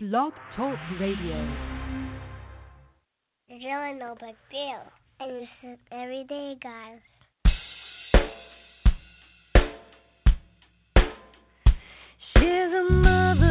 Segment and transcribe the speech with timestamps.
[0.00, 1.34] Blog Talk Radio.
[3.50, 4.84] Really no big deal.
[5.18, 7.00] And this is everyday guys.
[12.32, 13.47] She's a mother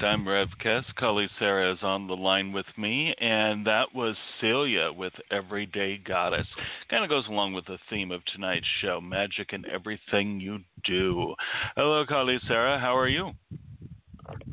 [0.00, 0.84] I'm Rev Kess.
[0.96, 6.46] Cully Sarah is on the line with me, and that was Celia with Everyday Goddess.
[6.88, 11.34] Kind of goes along with the theme of tonight's show magic in everything you do.
[11.76, 12.78] Hello, Cully Sarah.
[12.78, 13.32] How are you?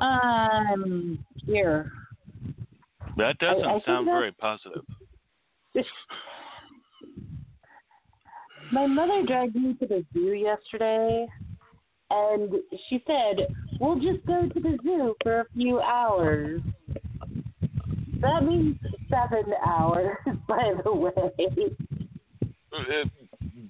[0.00, 1.90] Um, here.
[3.16, 4.84] That doesn't I think sound very positive.
[8.72, 11.26] My mother dragged me to the zoo yesterday,
[12.10, 12.54] and
[12.88, 13.46] she said,
[13.80, 16.60] We'll just go to the zoo for a few hours.
[18.20, 18.76] That means
[19.08, 20.16] seven hours,
[20.48, 21.12] by the way.
[22.72, 23.04] Uh,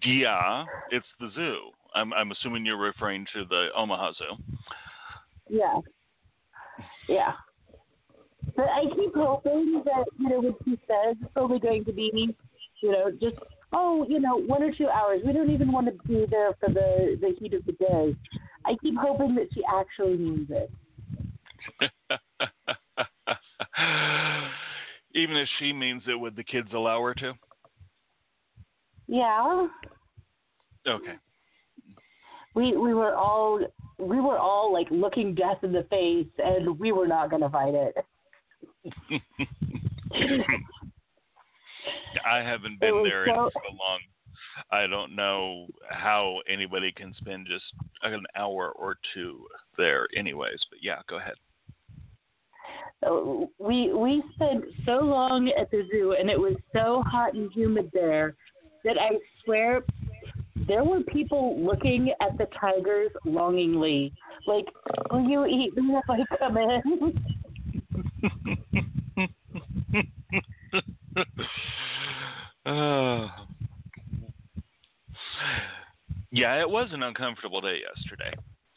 [0.04, 1.70] yeah, it's the zoo.
[1.94, 4.42] I'm, I'm assuming you're referring to the Omaha Zoo.
[5.48, 5.80] Yeah.
[7.08, 7.32] Yeah.
[8.56, 12.34] But I keep hoping that, you know, when she says it's only going to be,
[12.82, 13.36] you know, just,
[13.72, 15.20] oh, you know, one or two hours.
[15.24, 18.16] We don't even want to be there for the, the heat of the day.
[18.66, 20.70] I keep hoping that she actually means it.
[25.14, 27.32] Even if she means it, would the kids allow her to?
[29.06, 29.66] Yeah.
[30.86, 31.14] Okay.
[32.54, 33.60] We we were all
[33.98, 37.74] we were all like looking death in the face and we were not gonna fight
[37.74, 37.96] it.
[42.24, 44.00] I haven't been there in so- so long.
[44.70, 47.64] I don't know how anybody can spend just
[48.02, 49.46] an hour or two
[49.76, 50.64] there, anyways.
[50.70, 51.34] But yeah, go ahead.
[53.02, 57.50] So we we spent so long at the zoo and it was so hot and
[57.52, 58.36] humid there
[58.84, 59.82] that I swear
[60.68, 64.12] there were people looking at the tigers longingly.
[64.46, 64.66] Like,
[65.10, 67.24] will you eat me if I come in?
[72.66, 73.28] Uh,
[76.30, 78.32] yeah, it was an uncomfortable day yesterday.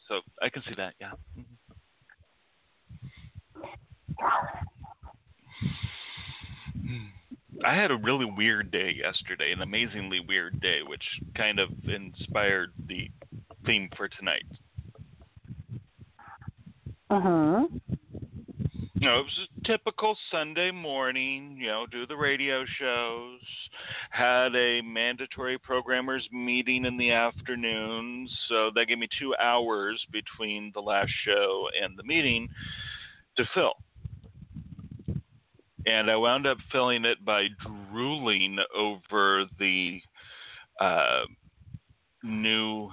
[0.08, 0.94] So I can see that.
[1.00, 1.12] Yeah.
[7.64, 11.04] I had a really weird day yesterday, an amazingly weird day, which
[11.34, 13.08] kind of inspired the
[13.64, 14.44] theme for tonight.
[17.10, 17.66] Uh huh.
[19.04, 23.38] You know, it was a typical Sunday morning, you know, do the radio shows,
[24.08, 30.72] had a mandatory programmers meeting in the afternoon, so that gave me two hours between
[30.72, 32.48] the last show and the meeting
[33.36, 33.74] to fill.
[35.84, 37.48] And I wound up filling it by
[37.92, 40.00] drooling over the
[40.80, 41.24] uh,
[42.22, 42.88] new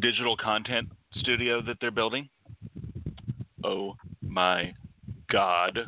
[0.00, 2.28] digital content studio that they're building.
[3.66, 4.72] Oh my
[5.30, 5.80] God.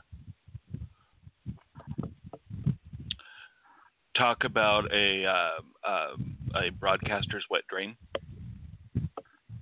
[4.17, 6.17] Talk about a uh, uh,
[6.57, 7.97] a broadcaster's wet dream.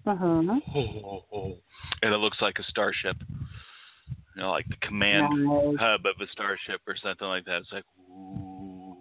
[0.07, 0.43] Uh huh.
[2.03, 3.17] And it looks like a starship.
[4.37, 5.77] You know, like the command Nice.
[5.79, 7.59] hub of a starship or something like that.
[7.63, 8.97] It's like, ooh.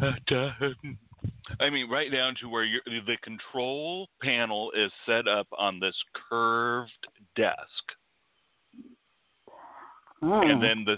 [0.00, 0.98] It's like.
[1.60, 5.94] I mean, right down to where you're, the control panel is set up on this
[6.28, 7.06] curved
[7.36, 7.58] desk,
[10.20, 10.40] Oh.
[10.42, 10.96] and then the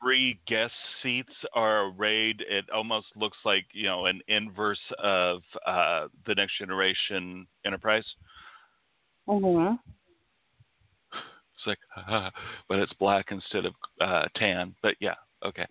[0.00, 2.40] three guest seats are arrayed.
[2.48, 8.04] It almost looks like you know an inverse of uh, the Next Generation Enterprise.
[9.28, 9.76] Uh huh.
[11.12, 11.78] It's like,
[12.68, 14.74] but it's black instead of uh, tan.
[14.82, 15.14] But yeah,
[15.44, 15.66] okay.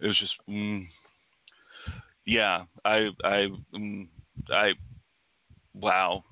[0.00, 0.86] It was just, mm,
[2.26, 2.64] yeah.
[2.84, 4.06] I, I, mm,
[4.50, 4.72] I,
[5.74, 6.24] wow.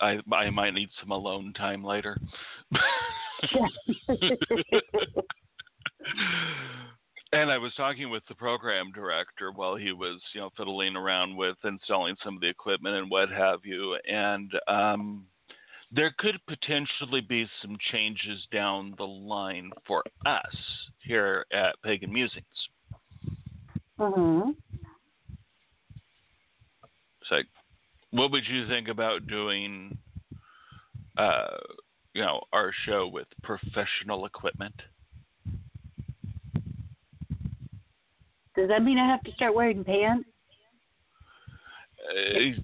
[0.00, 2.16] I, I might need some alone time later.
[7.32, 11.36] and I was talking with the program director while he was, you know, fiddling around
[11.36, 15.26] with installing some of the equipment and what have you, and um,
[15.90, 20.56] there could potentially be some changes down the line for us
[21.02, 22.44] here at Pagan Musings.
[23.98, 24.52] Uh huh.
[27.28, 27.46] It's like,
[28.10, 29.98] what would you think about doing,
[31.18, 31.58] uh,
[32.14, 34.74] you know, our show with professional equipment?
[38.56, 40.26] Does that mean I have to start wearing pants?
[42.08, 42.54] Uh,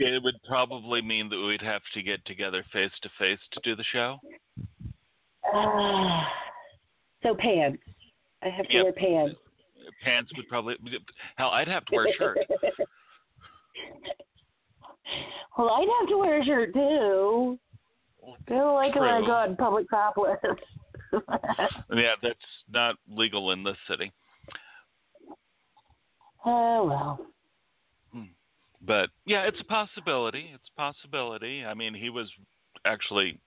[0.00, 3.76] it would probably mean that we'd have to get together face to face to do
[3.76, 4.18] the show.
[5.54, 6.28] Ah.
[7.22, 7.82] so pants.
[8.42, 8.84] I have to Yep.
[8.84, 9.36] wear pants.
[10.02, 10.76] Pants would probably
[11.36, 11.50] hell.
[11.50, 12.38] I'd have to wear a shirt.
[15.58, 17.58] well, I'd have to wear a shirt too.
[18.24, 20.36] I don't like it when I go in public topless.
[21.92, 22.38] Yeah, that's
[22.72, 24.12] not legal in this city.
[26.46, 27.26] oh well.
[28.12, 28.30] Hmm.
[28.80, 30.52] But yeah, it's a possibility.
[30.54, 31.64] It's a possibility.
[31.64, 32.30] I mean, he was
[32.86, 33.40] actually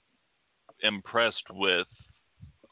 [0.82, 1.88] impressed with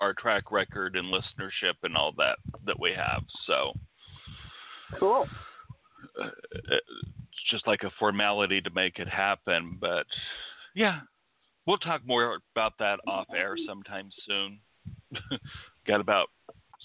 [0.01, 3.21] our track record and listenership and all that that we have.
[3.45, 3.71] So
[5.00, 5.27] Cool.
[6.21, 9.77] uh, it's just like a formality to make it happen.
[9.80, 10.06] But
[10.75, 11.01] yeah,
[11.65, 14.59] we'll talk more about that off air sometime soon.
[15.88, 16.30] Got about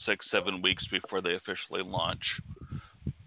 [0.05, 2.23] six, seven weeks before they officially launch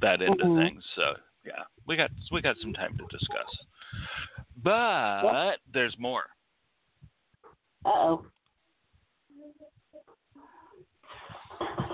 [0.02, 0.52] that end Mhm.
[0.52, 0.84] of things.
[0.96, 1.16] So
[1.46, 3.58] yeah, we got we got some time to discuss.
[4.62, 6.26] But there's more.
[7.86, 8.26] Uh oh.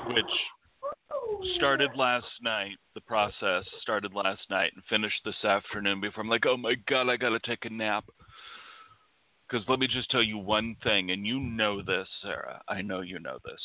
[0.07, 2.77] Which started last night.
[2.93, 6.01] The process started last night and finished this afternoon.
[6.01, 8.05] Before I'm like, oh my god, I gotta take a nap.
[9.47, 12.61] Because let me just tell you one thing, and you know this, Sara.
[12.67, 13.61] I know you know this.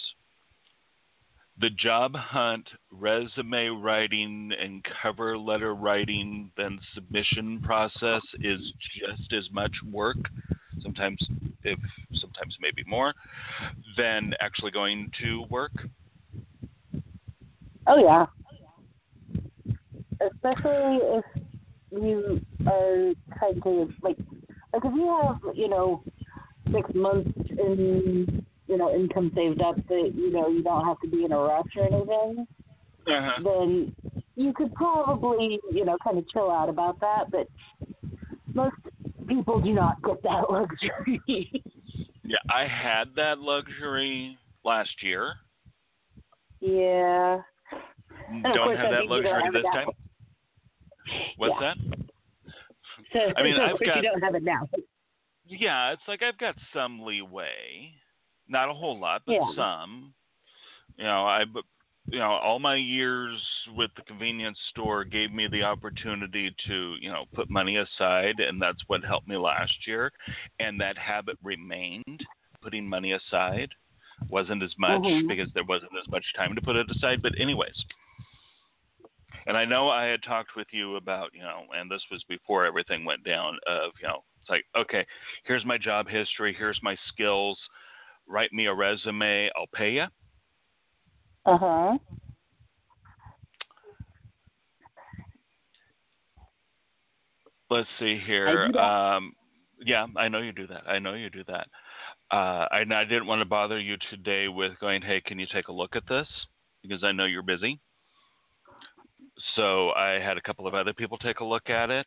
[1.59, 8.61] The job hunt, resume writing, and cover letter writing, then submission process is
[8.99, 10.17] just as much work,
[10.83, 11.19] sometimes,
[11.65, 11.79] if
[12.15, 13.15] sometimes maybe more,
[13.97, 15.73] than actually going to work.
[17.91, 18.27] Oh yeah.
[20.21, 21.25] Especially if
[21.91, 24.17] you are trying to like
[24.73, 26.03] like if you have, you know,
[26.73, 31.09] six months in you know, income saved up that, you know, you don't have to
[31.09, 32.47] be in a rush or anything,
[33.09, 33.43] Uh-huh.
[33.43, 33.93] then
[34.37, 37.49] you could probably, you know, kind of chill out about that, but
[38.55, 38.77] most
[39.27, 41.51] people do not get that luxury.
[42.25, 45.35] Yeah, I had that luxury last year.
[46.61, 47.41] yeah.
[48.43, 49.89] Don't have that that means you don't luxury this time.
[51.37, 51.75] What's Yeah.
[51.75, 51.77] that?
[53.13, 54.69] So, I mean, so I've got- you don't have it now.
[55.47, 57.95] Yeah, it's like I've got some leeway,
[58.47, 59.53] not a whole lot, but Yeah.
[59.55, 60.15] some.
[60.97, 61.45] You know, I
[62.07, 63.41] you know, all my years
[63.77, 68.61] with the convenience store gave me the opportunity to, you know, put money aside, and
[68.61, 70.11] that's what helped me last year.
[70.59, 72.27] And that habit remained,
[72.63, 73.73] putting money aside.
[74.29, 75.29] Wasn't as much Mhm.
[75.29, 77.23] because there wasn't as much time to put it aside.
[77.23, 77.85] But, anyways,
[79.51, 82.65] and I know I had talked with you about, you know, and this was before
[82.65, 85.05] everything went down, of, you know, it's like, okay,
[85.43, 87.59] here's my job history, here's my skills,
[88.29, 90.05] write me a resume, I'll pay you.
[91.47, 91.99] Uh huh.
[97.71, 98.67] Let's see here.
[98.79, 99.33] Um,
[99.85, 100.83] yeah, I know you do that.
[100.87, 101.67] I know you do that.
[102.31, 105.67] Uh, I, I didn't want to bother you today with going, hey, can you take
[105.67, 106.29] a look at this?
[106.83, 107.81] Because I know you're busy.
[109.57, 112.07] So I had a couple of other people take a look at it.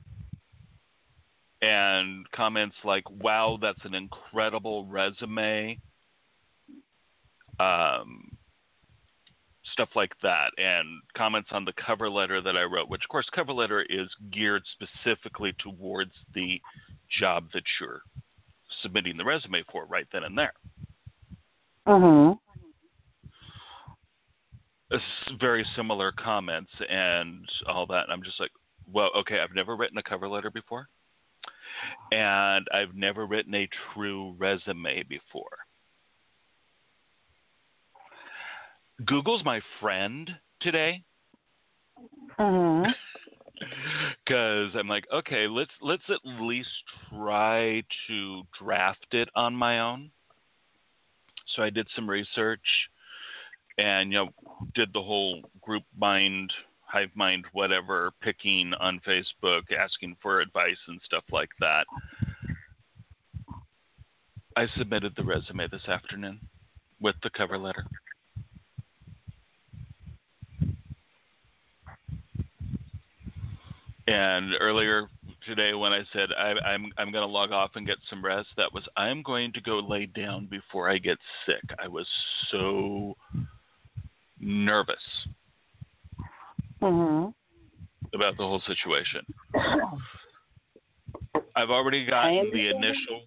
[1.61, 5.79] And comments like, wow, that's an incredible resume.
[7.59, 8.37] Um,
[9.71, 13.27] stuff like that, and comments on the cover letter that I wrote, which, of course,
[13.33, 16.61] cover letter is geared specifically towards the
[17.19, 18.01] job that you're
[18.81, 20.53] submitting the resume for right then and there.
[22.31, 22.52] It's
[25.39, 28.03] very similar comments and all that.
[28.03, 28.51] And I'm just like,
[28.91, 30.87] well, okay, I've never written a cover letter before,
[32.11, 35.57] and I've never written a true resume before.
[39.05, 40.29] Google's my friend
[40.61, 41.03] today.
[42.39, 42.91] Uh huh.
[44.25, 46.69] because I'm like, okay, let's let's at least
[47.09, 50.09] try to draft it on my own.
[51.55, 52.65] So I did some research,
[53.77, 54.29] and you know,
[54.75, 56.51] did the whole group mind,
[56.81, 61.85] hive mind, whatever, picking on Facebook, asking for advice and stuff like that.
[64.55, 66.39] I submitted the resume this afternoon
[66.99, 67.85] with the cover letter.
[74.05, 75.07] And earlier
[75.47, 78.49] today, when I said I, I'm I'm going to log off and get some rest,
[78.57, 81.63] that was I'm going to go lay down before I get sick.
[81.81, 82.07] I was
[82.51, 83.15] so
[84.45, 84.95] nervous
[86.81, 87.29] huh.
[88.13, 89.21] about the whole situation.
[91.55, 93.21] I've already gotten the initial.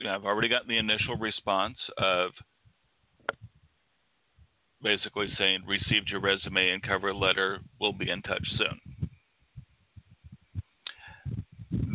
[0.00, 2.30] Yeah, I've already gotten the initial response of
[4.82, 7.60] basically saying received your resume and cover letter.
[7.80, 8.80] We'll be in touch soon.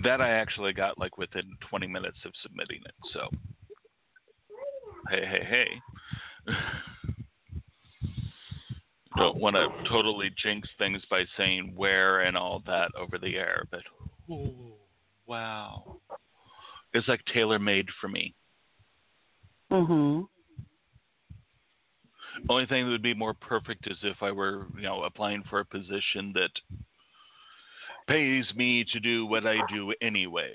[0.03, 2.95] That I actually got like within 20 minutes of submitting it.
[3.13, 3.27] So,
[5.09, 5.67] hey, hey, hey.
[9.19, 13.65] Don't want to totally jinx things by saying where and all that over the air,
[13.69, 13.81] but
[14.31, 14.53] oh,
[15.27, 15.97] wow.
[16.93, 18.33] It's like tailor made for me.
[19.69, 20.23] Huh.
[22.47, 25.59] Only thing that would be more perfect is if I were, you know, applying for
[25.59, 26.51] a position that
[28.07, 30.53] pays me to do what I do anyways.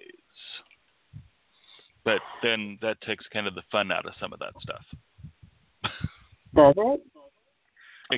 [2.02, 4.84] But then that takes kind of the fun out of some of that stuff.
[6.54, 7.00] Does it?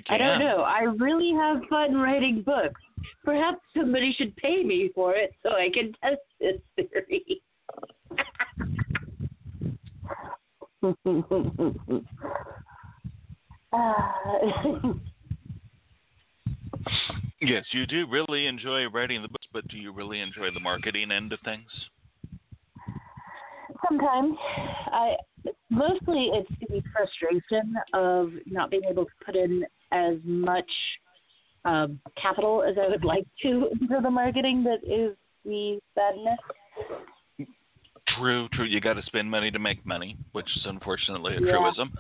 [0.09, 0.63] I don't know.
[0.63, 2.81] I really have fun writing books.
[3.25, 7.43] Perhaps somebody should pay me for it so I can test this theory.
[17.41, 21.13] Yes, you do really enjoy writing the books, but do you really enjoy the marketing
[21.13, 21.69] end of things?
[23.87, 24.37] Sometimes
[24.87, 25.17] I
[25.71, 30.71] mostly it's the frustration of not being able to put in as much
[31.65, 36.39] um, capital as I would like to into the marketing that is the sadness.
[38.17, 38.65] True, true.
[38.65, 41.53] You got to spend money to make money, which is unfortunately a Yeah.
[41.53, 41.93] truism.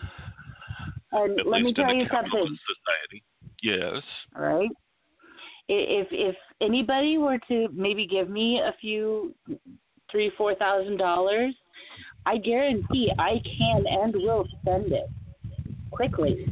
[1.12, 2.30] And At let me tell you something.
[2.30, 3.22] society.
[3.62, 4.02] Yes.
[4.36, 4.70] All right.
[5.68, 9.34] If if anybody were to maybe give me a few
[10.10, 11.54] three four thousand dollars,
[12.24, 15.10] I guarantee I can and will spend it
[15.90, 16.46] quickly,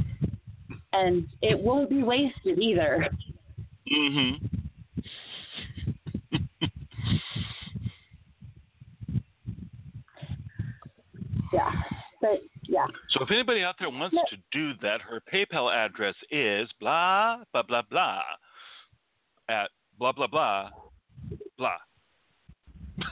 [0.94, 3.06] and it won't be wasted either.
[3.92, 4.46] Mm-hmm.
[11.52, 11.70] Yeah,
[12.20, 14.22] but yeah, So if anybody out there wants No.
[14.30, 18.22] to do that, her PayPal address is blah blah blah blah
[19.48, 20.70] at blah blah blah
[21.58, 21.76] blah.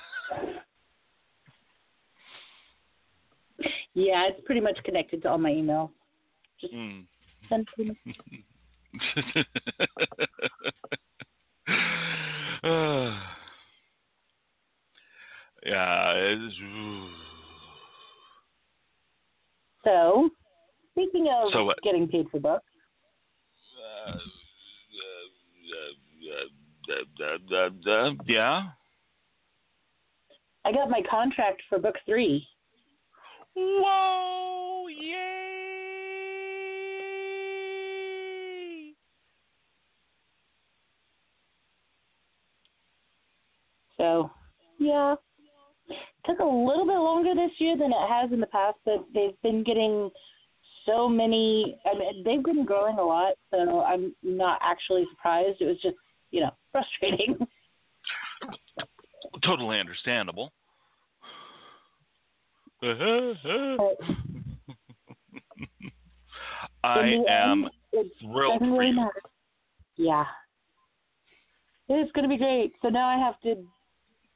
[3.95, 5.91] yeah, it's pretty much connected to all my emails.
[6.61, 7.07] Just Mm.
[15.65, 16.35] yeah.
[19.85, 20.31] So,
[20.93, 22.65] speaking of so getting paid for books.
[28.27, 28.63] Yeah.
[30.65, 32.47] I got my contract for book three.
[33.55, 34.42] Whoa!
[44.03, 44.31] So,
[44.81, 45.15] yeah.
[46.27, 49.41] Took a little bit longer this year than it has in the past, but they've
[49.45, 50.11] been getting
[50.87, 51.79] so many.
[51.87, 55.61] I mean, they've been growing a lot, so I'm not actually surprised.
[55.61, 55.95] It was just,
[56.33, 57.39] you know, frustrating.
[59.45, 60.53] Totally understandable.
[62.83, 63.37] I
[67.29, 68.97] am end, thrilled for you.
[68.97, 69.23] matter.
[69.97, 70.25] Yeah.
[71.89, 72.73] It's going to be great.
[72.83, 73.65] So now I have to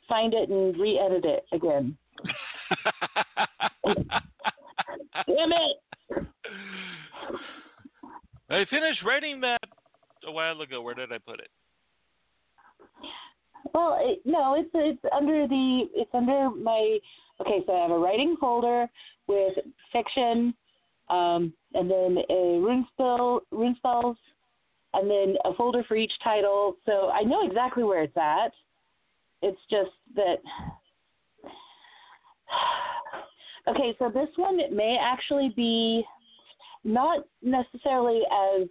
[0.08, 1.96] find it and re-edit it again.
[5.26, 6.26] Damn it!
[8.48, 9.60] I finished writing that
[10.26, 10.80] a while ago.
[10.82, 11.50] Where did I put it?
[13.74, 16.98] Well, it, no, it's it's under the it's under my
[17.40, 17.62] okay.
[17.66, 18.88] So I have a writing folder
[19.26, 19.54] with
[19.92, 20.54] fiction,
[21.10, 24.16] um, and then a rune spell, rune spells,
[24.94, 26.76] and then a folder for each title.
[26.86, 28.52] So I know exactly where it's at.
[29.42, 30.38] It's just that.
[33.68, 36.04] Okay, so this one may actually be
[36.84, 38.68] not necessarily as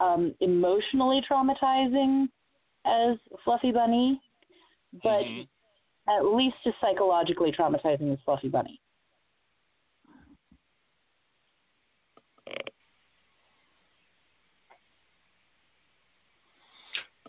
[0.00, 2.28] um, emotionally traumatizing
[2.84, 4.20] as Fluffy Bunny,
[5.02, 5.48] but Mhm.
[6.08, 8.80] at least as psychologically traumatizing as Fluffy Bunny.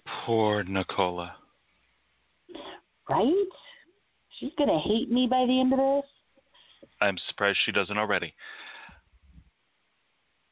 [0.05, 1.35] Poor Nicola.
[3.09, 3.33] Right?
[4.39, 6.09] She's gonna hate me by the end of this.
[7.01, 8.33] I'm surprised she doesn't already.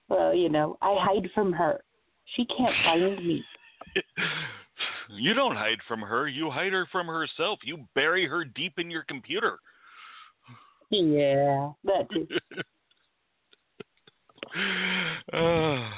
[0.10, 1.82] Well, you know, I hide from her.
[2.36, 3.44] She can't find me.
[5.10, 6.28] you don't hide from her.
[6.28, 7.60] You hide her from herself.
[7.64, 9.60] You bury her deep in your computer.
[10.90, 12.28] Yeah, that too.
[15.34, 15.90] Uh,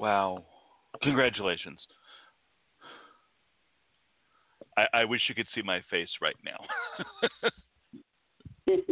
[0.00, 0.44] wow.
[1.02, 1.78] Congratulations.
[4.76, 6.58] I, I wish you could see my face right now.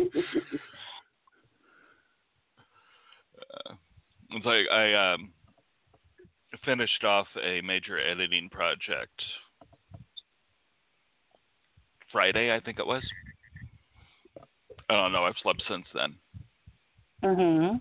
[3.41, 3.75] Uh,
[4.31, 5.33] it's like I um,
[6.65, 9.23] finished off a major editing project
[12.13, 13.03] Friday, I think it was.
[14.89, 15.25] I don't know.
[15.25, 16.17] I've slept since then,
[17.25, 17.77] Mm-hmm.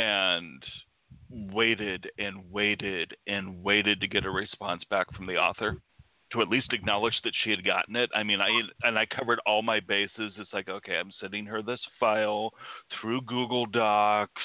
[0.00, 0.62] and
[1.30, 5.76] waited and waited and waited to get a response back from the author
[6.32, 8.10] to at least acknowledge that she had gotten it.
[8.14, 8.48] I mean, I
[8.82, 10.32] and I covered all my bases.
[10.36, 12.50] It's like, okay, I'm sending her this file
[13.00, 14.42] through Google Docs,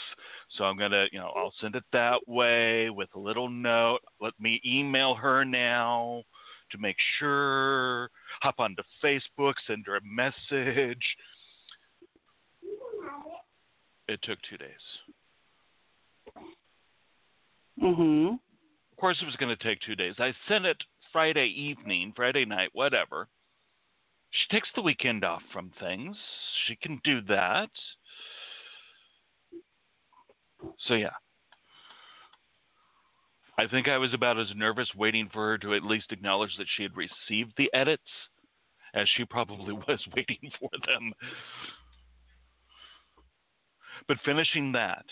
[0.58, 4.00] so I'm gonna, you know, I'll send it that way with a little note.
[4.20, 6.24] Let me email her now
[6.72, 8.10] to make sure.
[8.42, 11.04] Hop onto Facebook, send her a message.
[14.08, 14.70] It took two days.
[17.82, 18.40] Mhm.
[18.92, 20.16] Of course, it was going to take two days.
[20.20, 20.78] I sent it
[21.12, 23.28] Friday evening, Friday night, whatever.
[24.30, 26.16] She takes the weekend off from things.
[26.66, 27.70] She can do that.
[30.88, 31.10] So, yeah.
[33.58, 36.68] I think I was about as nervous waiting for her to at least acknowledge that
[36.76, 38.04] she had received the edits
[38.94, 41.12] as she probably was waiting for them.
[44.08, 45.06] But finishing that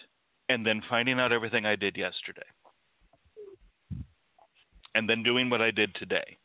[0.49, 2.41] and then finding out everything I did yesterday
[4.95, 6.37] and then doing what I did today.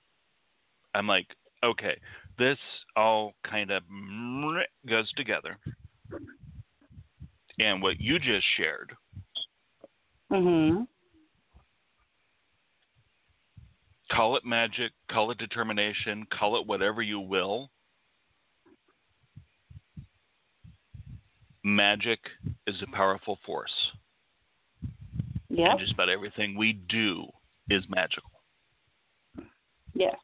[0.94, 1.26] I'm like,
[1.64, 1.98] okay,
[2.38, 2.59] this
[2.96, 3.83] all kind of
[4.88, 5.59] goes together.
[7.59, 8.96] And what you just shared,
[10.30, 10.88] Mhm.
[14.11, 17.70] call it magic, call it determination, call it whatever you will.
[21.62, 22.20] Magic
[22.66, 23.92] is a powerful force.
[25.48, 25.70] Yep.
[25.70, 27.26] And just about everything we do
[27.70, 28.33] is magical.
[29.94, 30.16] Yes.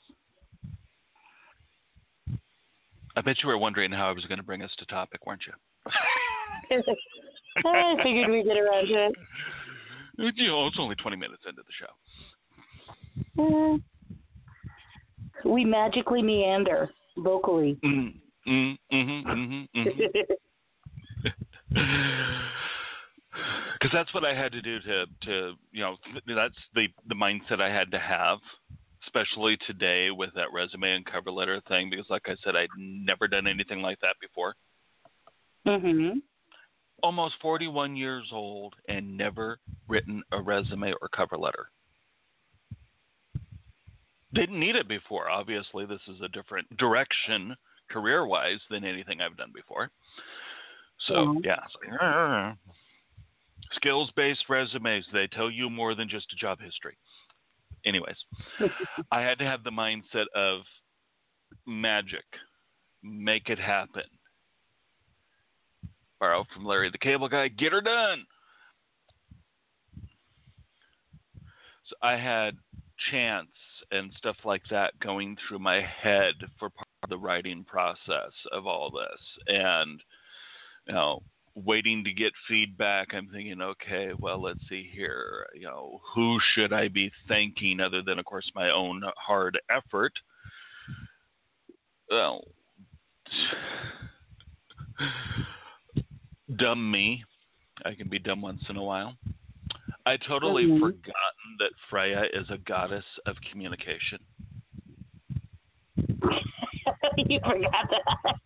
[3.16, 5.42] I bet you were wondering how I was going to bring us to topic, weren't
[5.46, 5.52] you?
[7.66, 9.14] I figured we'd get around to it.
[10.36, 13.42] You know, it's only 20 minutes into the show.
[13.42, 13.82] Mm.
[15.44, 17.78] We magically meander vocally.
[17.84, 18.14] Mm,
[18.46, 20.32] mm, mm-hmm, mm-hmm, mm-hmm.
[23.80, 27.14] Because that's what I had to do to, to you know, th- that's the, the
[27.14, 28.38] mindset I had to have,
[29.04, 31.90] especially today with that resume and cover letter thing.
[31.90, 34.54] Because, like I said, I'd never done anything like that before.
[35.66, 36.18] Mm-hmm.
[37.02, 39.58] almost 41 years old and never
[39.88, 41.70] written a resume or cover letter.
[44.32, 45.28] Didn't need it before.
[45.28, 47.56] Obviously, this is a different direction
[47.90, 49.90] career wise than anything I've done before.
[51.06, 51.44] So, Mhm.
[51.44, 52.54] yeah.
[53.72, 56.96] Skills based resumes, they tell you more than just a job history.
[57.84, 58.16] Anyways,
[59.12, 60.60] I had to have the mindset of
[61.66, 62.24] magic,
[63.02, 64.02] make it happen.
[66.18, 68.24] Borrow from Larry the Cable Guy, get her done.
[71.84, 72.56] So I had
[73.10, 73.48] chance
[73.90, 78.66] and stuff like that going through my head for part of the writing process of
[78.66, 79.20] all this.
[79.48, 80.00] And,
[80.86, 81.22] you know,
[81.64, 85.46] waiting to get feedback, I'm thinking, okay, well, let's see here.
[85.54, 90.12] You know, who should I be thanking other than, of course, my own hard effort?
[92.10, 92.42] Well,
[96.56, 97.24] dumb me.
[97.84, 99.16] I can be dumb once in a while.
[100.06, 100.80] I totally Mhm.
[100.80, 104.18] forgotten that Freya is a goddess of communication.
[107.16, 108.36] you forgot that.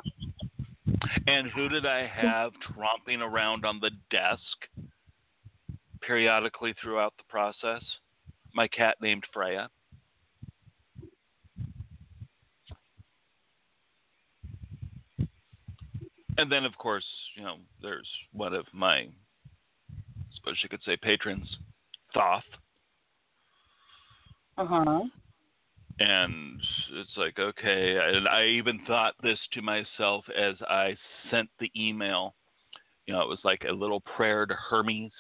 [1.27, 4.41] And who did I have tromping around on the desk
[6.01, 7.83] periodically throughout the process?
[8.55, 9.69] My cat named Freya.
[16.37, 17.05] And then, of course,
[17.37, 19.11] you know, there's one of my, I
[20.35, 21.57] suppose you could say, patrons,
[22.13, 22.43] Thoth.
[24.59, 25.01] Uh huh.
[26.01, 26.61] And
[26.95, 30.97] it's like okay and i even thought this to myself as i
[31.31, 32.35] sent the email.
[33.07, 35.13] You know it was like a little prayer to hermes.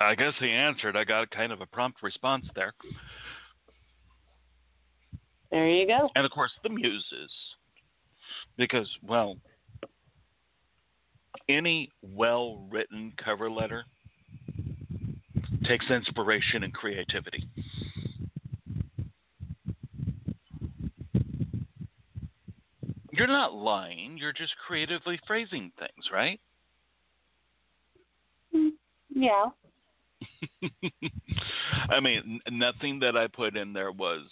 [0.00, 0.96] I guess he answered.
[0.96, 2.72] I got kind of a prompt response there.
[5.50, 6.08] There you go.
[6.14, 7.30] and of course the muses.
[8.56, 9.36] Because well
[11.48, 13.84] any well written cover letter
[15.64, 17.46] takes inspiration and creativity
[23.16, 26.40] you're not lying you're just creatively phrasing things right
[28.54, 28.70] mm,
[29.10, 29.46] Yeah.
[31.90, 34.22] I mean, nothing that I put in there was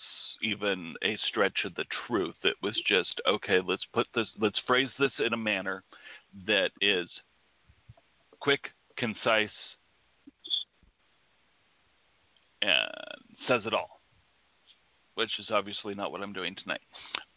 [0.43, 2.35] even a stretch of the truth.
[2.43, 3.61] It was just okay.
[3.65, 4.27] Let's put this.
[4.41, 5.83] Let's phrase this in a manner
[6.47, 7.09] that is
[8.41, 8.61] quick,
[8.97, 9.51] concise,
[12.63, 12.91] and
[13.49, 14.01] says it all.
[15.15, 16.81] Which is obviously not what I'm doing tonight.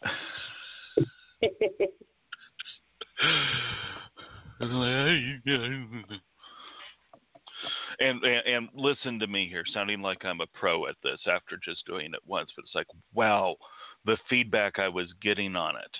[8.00, 11.58] and, and and listen to me here, sounding like I'm a pro at this after
[11.62, 13.56] just doing it once, but it's like, wow,
[14.04, 15.96] the feedback I was getting on it.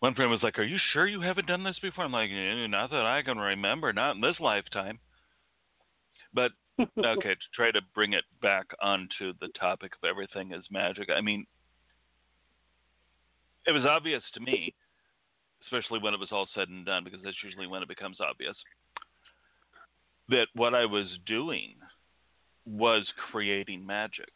[0.00, 2.66] One friend was like, "Are you sure you haven't done this before?" I'm like, "Eh,
[2.68, 5.00] "Not that I can remember, not in this lifetime."
[6.32, 11.08] But okay, to try to bring it back onto the topic of everything is magic.
[11.14, 11.46] I mean,
[13.66, 14.74] it was obvious to me,
[15.64, 18.56] especially when it was all said and done, because that's usually when it becomes obvious,
[20.28, 21.74] that what I was doing
[22.66, 24.32] was creating magic,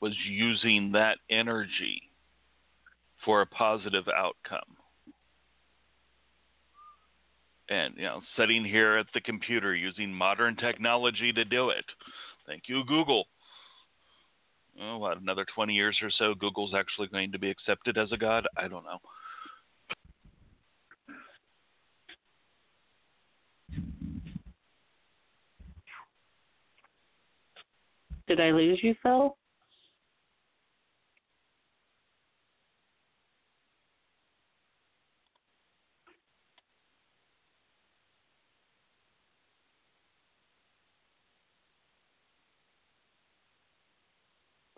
[0.00, 2.02] was using that energy
[3.24, 4.76] for a positive outcome.
[7.72, 11.86] And, you know, sitting here at the computer using modern technology to do it.
[12.46, 13.24] Thank you, Google.
[14.78, 18.18] Oh, what, another 20 years or so, Google's actually going to be accepted as a
[18.18, 18.46] god?
[18.58, 18.98] I don't know.
[28.26, 29.34] Did I lose you, Phil?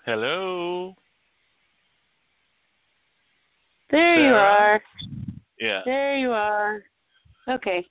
[0.05, 0.95] Hello?
[3.90, 4.83] There you are.
[5.59, 5.81] Yeah.
[5.85, 6.83] There you are.
[7.49, 7.87] Okay.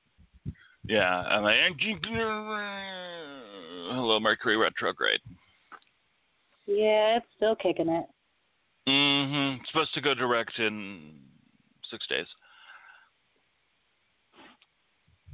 [0.85, 1.21] Yeah.
[1.21, 1.55] I'm like,
[3.89, 5.21] hello, Mercury retrograde.
[6.67, 8.05] Yeah, it's still kicking it.
[8.87, 9.61] Mm-hmm.
[9.61, 11.13] It's supposed to go direct in
[11.89, 12.27] six days.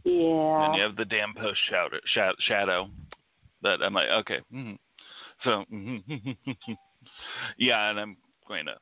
[0.05, 0.65] Yeah.
[0.65, 2.89] And you have the damn post shadow, shadow, shadow.
[3.63, 4.39] That I'm like, okay.
[4.51, 4.73] hmm
[5.43, 5.63] So,
[7.57, 8.75] yeah, and I'm going to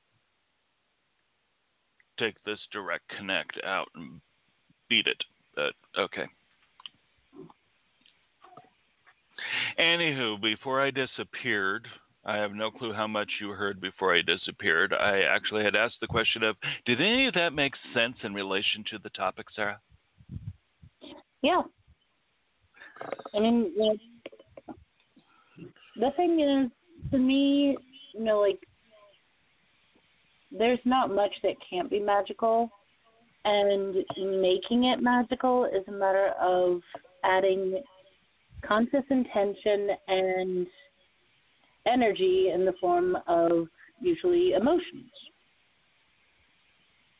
[2.20, 4.20] take this direct connect out and
[4.90, 5.24] beat it.
[5.56, 6.26] But okay.
[9.80, 11.88] Anywho, before I disappeared,
[12.26, 14.94] I have no clue how much you heard before I disappeared.
[14.94, 18.84] I actually had asked the question of, did any of that make sense in relation
[18.92, 19.80] to the topic, Sara?
[21.42, 21.62] Yeah.
[23.34, 23.72] I mean,
[26.00, 27.78] the thing is, to me,
[28.14, 28.60] you know, like,
[30.52, 32.70] there's not much that can't be magical,
[33.46, 33.96] and
[34.42, 36.82] making it magical is a matter of
[37.24, 37.82] adding
[38.66, 40.68] conscious intention and
[41.86, 43.68] energy in the form of
[44.02, 45.12] usually emotions.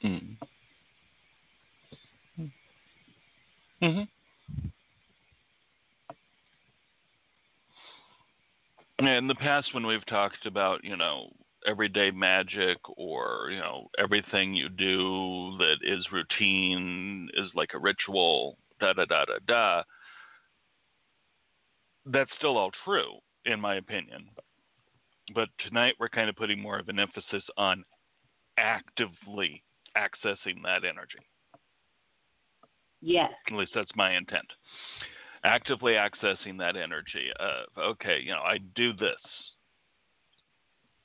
[0.04, 0.38] Mm.
[3.82, 4.17] hmm
[9.00, 11.30] In the past, when we've talked about, you know,
[11.68, 18.58] everyday magic or, you know, everything you do that is routine is like a ritual,
[18.80, 19.84] da da da da da,
[22.06, 23.14] that's still all true,
[23.46, 24.30] in my opinion.
[25.36, 27.84] But tonight, we're kind of putting more of an emphasis on
[28.58, 29.64] actively
[29.96, 31.20] accessing that energy.
[33.02, 33.30] Yes.
[33.48, 34.48] At least that's my intent.
[35.44, 39.16] Actively accessing that energy of, okay, you know, I do this.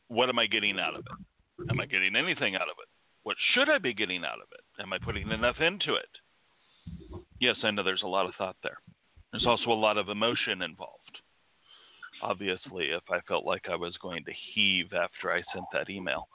[0.09, 1.71] What am I getting out of it?
[1.71, 2.88] Am I getting anything out of it?
[3.23, 4.83] What should I be getting out of it?
[4.83, 6.09] Am I putting enough into it?
[7.40, 8.79] Yes, I know there's a lot of thought there.
[9.31, 11.18] There's also a lot of emotion involved.
[12.23, 16.29] Obviously, if I felt like I was going to heave after I sent that email.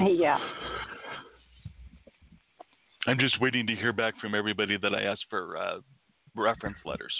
[0.00, 0.38] Yeah.
[3.06, 5.80] I'm just waiting to hear back from everybody that I asked for uh,
[6.34, 7.12] reference letters.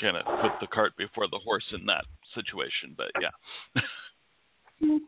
[0.00, 3.82] Kind of put the cart before the horse in that situation, but yeah.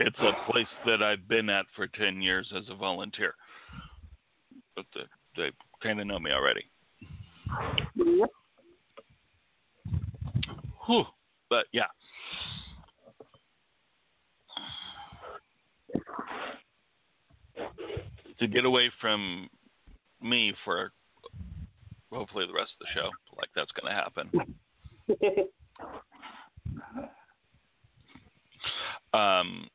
[0.00, 3.34] it's a place that I've been at for 10 years as a volunteer.
[4.74, 5.00] But the,
[5.36, 5.50] they
[5.82, 6.64] kind of know me already.
[10.86, 11.04] Whew.
[11.50, 11.86] But yeah.
[18.38, 19.48] To get away from
[20.22, 20.92] me for
[22.12, 25.46] hopefully the rest of the show, like that's going to happen.
[29.12, 29.68] Um,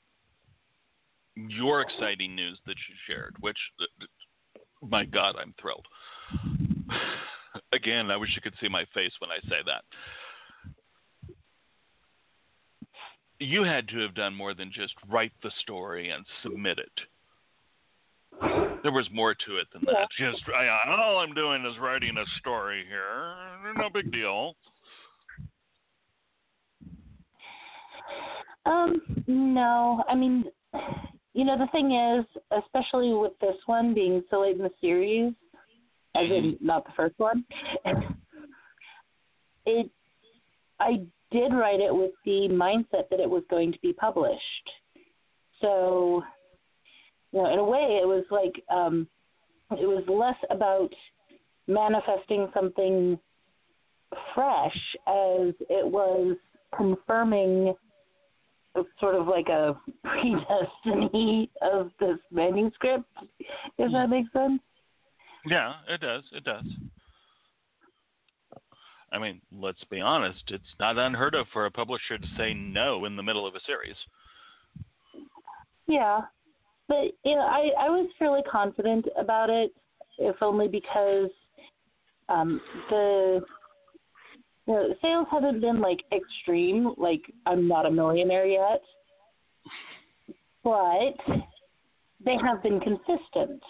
[1.35, 3.57] your exciting news that you shared, which,
[4.81, 5.85] my God, I'm thrilled.
[7.73, 9.83] Again, I wish you could see my face when I say that.
[13.39, 16.91] You had to have done more than just write the story and submit it.
[18.83, 20.07] There was more to it than that.
[20.17, 23.33] Just I, all I'm doing is writing a story here.
[23.75, 24.55] No big deal.
[28.65, 30.03] Um, no.
[30.07, 30.45] I mean,
[31.33, 32.25] you know, the thing is,
[32.63, 35.33] especially with this one being so late in the series,
[36.15, 37.43] as in not the first one,
[39.65, 39.89] it,
[40.79, 44.41] I did write it with the mindset that it was going to be published.
[45.61, 46.23] So,
[47.35, 49.07] you know, in a way, it was like, um,
[49.71, 50.89] it was less about
[51.67, 53.19] manifesting something
[54.33, 56.37] fresh as it was
[56.77, 57.73] confirming
[58.99, 63.05] sort of like a predestiny of this manuscript,
[63.77, 64.61] if that makes sense.
[65.45, 66.23] Yeah, it does.
[66.31, 66.65] It does.
[69.11, 73.03] I mean, let's be honest, it's not unheard of for a publisher to say no
[73.05, 73.95] in the middle of a series.
[75.87, 76.21] Yeah.
[76.87, 79.73] But you know, I, I was fairly confident about it,
[80.17, 81.29] if only because
[82.29, 83.41] um the
[84.67, 88.81] you know, sales haven't been like extreme, like I'm not a millionaire yet.
[90.63, 91.15] But
[92.23, 93.61] they have been consistent.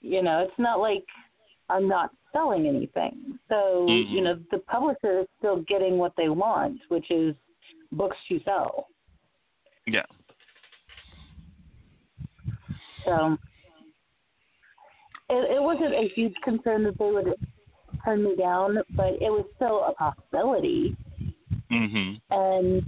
[0.00, 1.04] You know, it's not like
[1.68, 3.38] I'm not selling anything.
[3.48, 4.10] So, Mhm.
[4.10, 7.34] you know, the publisher is still getting what they want, which is
[7.92, 8.86] books to sell.
[9.86, 10.06] Yeah.
[13.10, 13.36] So
[15.28, 17.34] it, it wasn't a huge concern that they would
[18.04, 20.96] turn me down, but it was still a possibility.
[21.70, 22.20] Mhm.
[22.30, 22.82] And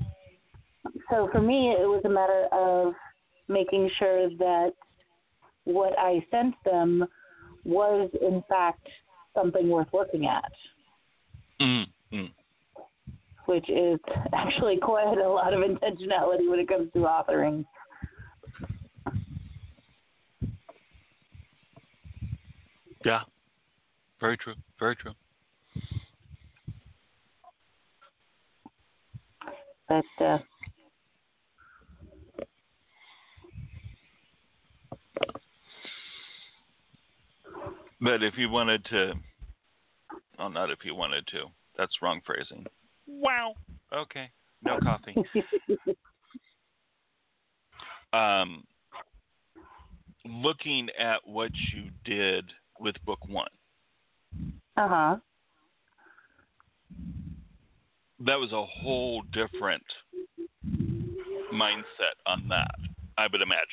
[1.11, 2.95] so for me, it was a matter of
[3.49, 4.73] making sure that
[5.65, 7.05] what I sent them
[7.65, 8.87] was, in fact,
[9.35, 10.53] something worth looking at,
[11.61, 11.87] Mm.
[12.13, 12.33] Mm.
[13.47, 14.01] which is
[14.33, 17.65] actually quite a lot of intentionality when it comes to authoring.
[23.05, 23.23] Yeah.
[24.21, 24.55] Very true.
[24.79, 25.13] Very true.
[29.89, 30.39] But uh,
[38.03, 39.13] But if you wanted to,
[40.37, 41.45] well, not if you wanted to.
[41.79, 42.67] That's wrong phrasing.
[43.07, 43.55] Wow.
[43.95, 44.29] Okay.
[44.65, 45.15] No coffee.
[48.13, 48.65] um,
[50.25, 52.45] looking at what you did
[52.83, 53.49] with book one,
[54.77, 55.17] Uh huh.
[58.21, 59.85] that was a whole different
[61.53, 62.75] mindset on that,
[63.17, 63.67] I would imagine.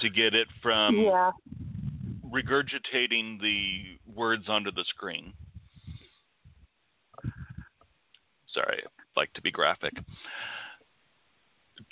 [0.00, 1.30] To get it from yeah.
[2.30, 5.32] regurgitating the words onto the screen.
[8.52, 9.94] Sorry, I like to be graphic.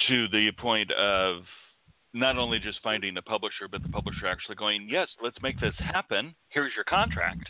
[0.08, 1.42] To the point of
[2.14, 5.74] not only just finding a publisher, but the publisher actually going, Yes, let's make this
[5.78, 6.34] happen.
[6.48, 7.48] Here's your contract.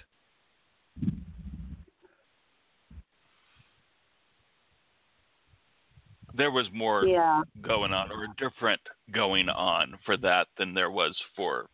[6.32, 7.42] There was more Yeah.
[7.60, 8.80] going on or different
[9.12, 11.68] going on for that than there was for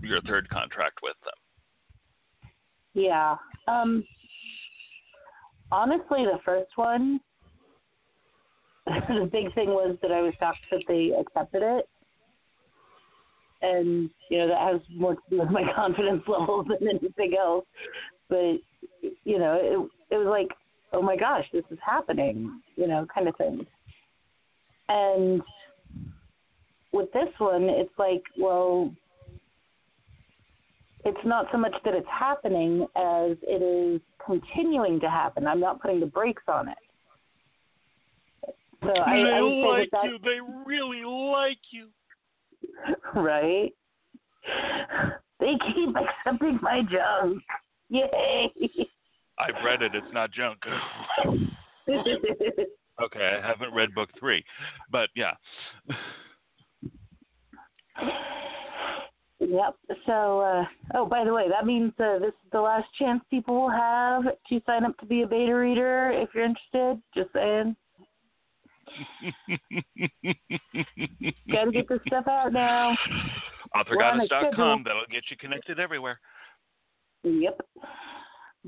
[0.00, 1.34] your third contract with them.
[2.92, 3.36] Yeah.
[3.66, 4.06] Um
[5.72, 7.20] honestly the first one
[8.86, 11.88] the big thing was that I was shocked that they accepted it.
[13.62, 17.66] And, you know, that has more to do with my confidence levels than anything else.
[18.28, 18.56] But
[19.24, 20.48] you know, it it was like,
[20.92, 23.66] Oh my gosh, this is happening, you know, kind of thing.
[24.88, 25.40] And
[26.92, 28.92] with this one, it's like, well,
[31.04, 35.46] it's not so much that it's happening as it is continuing to happen.
[35.46, 36.76] I'm not putting the brakes on it.
[38.82, 40.18] So I, they I like that you.
[40.22, 41.88] They really like you.
[43.14, 43.72] right.
[45.40, 47.42] They keep accepting my junk.
[47.88, 48.52] Yay!
[49.38, 49.94] I've read it.
[49.94, 50.58] It's not junk.
[51.88, 54.44] okay, I haven't read book three,
[54.90, 55.32] but yeah.
[59.40, 59.76] Yep.
[60.06, 60.64] So, uh,
[60.94, 64.24] oh, by the way, that means uh, this is the last chance people will have
[64.24, 67.02] to sign up to be a beta reader if you're interested.
[67.14, 67.74] Just saying.
[71.52, 72.96] Got to get this stuff out now.
[73.90, 74.24] We're on a.
[74.24, 74.84] AuthorGoddess.com.
[74.84, 76.18] That'll get you connected everywhere.
[77.22, 77.60] Yep.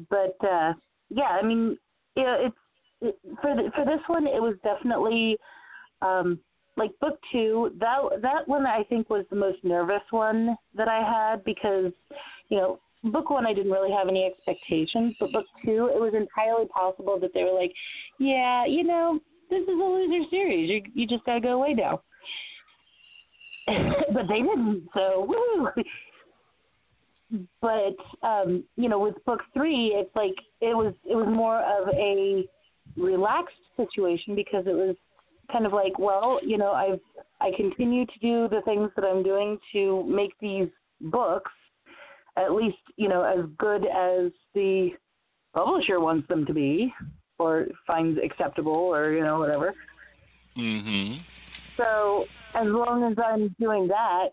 [0.09, 0.75] But uh,
[1.11, 1.77] yeah, I mean,
[2.17, 2.57] yeah, it's
[3.03, 5.37] it, for the, for this one, it was definitely
[6.01, 6.39] um,
[6.77, 7.73] like book two.
[7.79, 11.93] That that one I think was the most nervous one that I had because
[12.49, 16.15] you know book one I didn't really have any expectations, but book two it was
[16.15, 17.73] entirely possible that they were like,
[18.19, 19.21] yeah, you know,
[19.53, 20.71] this is a loser series.
[20.71, 22.03] You you just gotta go away now.
[24.13, 25.69] but they didn't, so woo.
[27.61, 31.89] But um, you know, with book three, it's like it was it was more of
[31.95, 32.45] a
[32.97, 34.97] relaxed situation because it was
[35.51, 37.01] kind of like, well, you know, I've
[37.41, 40.69] I continue to do the things that I'm doing to make these
[41.01, 41.51] books
[42.39, 44.91] at least, you know, as good as the
[45.55, 46.93] publisher wants them to be
[47.43, 49.75] or finds acceptable or, you know, whatever.
[50.57, 51.21] Mm-hmm.
[51.77, 52.25] So
[52.55, 54.29] as long as I'm doing that,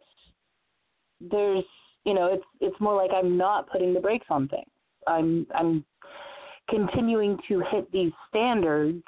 [1.19, 1.63] there's
[2.05, 4.69] you know, it's it's more like I'm not putting the brakes on things.
[5.07, 5.83] I'm I'm
[6.69, 9.03] continuing to hit these standards.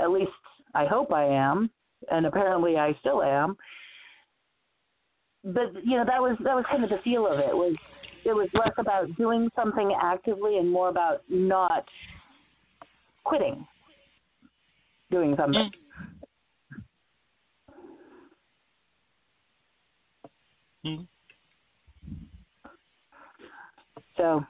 [0.00, 0.30] At least
[0.74, 1.70] I hope I am,
[2.10, 3.56] and apparently I still am.
[5.44, 7.54] But you know, that was that was kind of the feel of it.
[7.54, 7.76] Was
[8.24, 11.84] it was less about doing something actively and more about not
[13.28, 13.66] quitting
[15.10, 15.70] doing something.
[20.86, 21.02] Mm-hmm.
[24.16, 24.42] So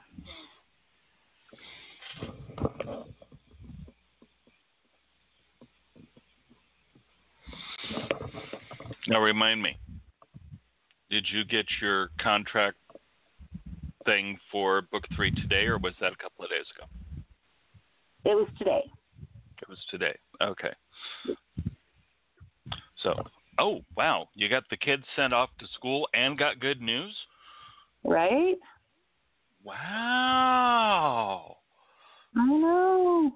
[9.07, 9.75] Now remind me,
[11.09, 12.77] did you get your contract
[14.05, 16.98] thing for book three today, or was that a couple of days ago?
[18.29, 18.83] It was today.
[19.61, 20.15] It was today.
[20.41, 20.71] Okay.
[23.03, 23.13] So,
[23.57, 27.15] oh wow, you got the kids sent off to school and got good news.
[28.03, 28.55] Right?
[29.63, 31.57] Wow.
[32.35, 33.33] I know.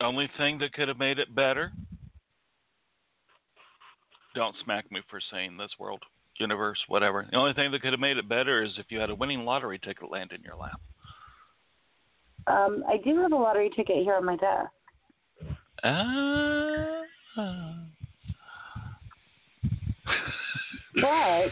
[0.00, 1.72] Only thing that could have made it better.
[4.34, 6.02] Don't smack me for saying this world,
[6.40, 7.26] universe, whatever.
[7.30, 9.44] The only thing that could have made it better is if you had a winning
[9.44, 10.80] lottery ticket land in your lap.
[12.46, 14.70] Um, I do have a lottery ticket here on my desk.
[15.82, 17.00] Ah.
[20.94, 21.50] But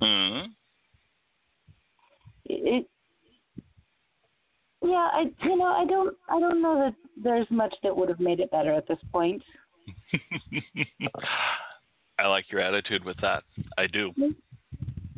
[0.00, 0.46] hmm
[2.44, 2.86] it
[4.82, 8.20] yeah, I you know, I don't, I don't know that there's much that would have
[8.20, 9.42] made it better at this point.
[12.18, 13.44] I like your attitude with that.
[13.76, 14.12] I do.
[14.16, 14.36] It's,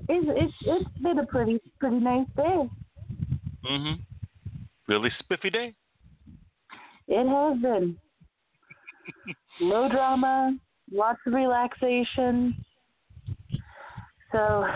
[0.08, 2.68] it's, it's been a pretty, pretty nice day.
[3.64, 4.00] Mhm.
[4.88, 5.74] Really spiffy day.
[7.08, 7.96] It has been.
[9.60, 10.56] Low drama,
[10.92, 12.54] lots of relaxation.
[14.32, 14.66] So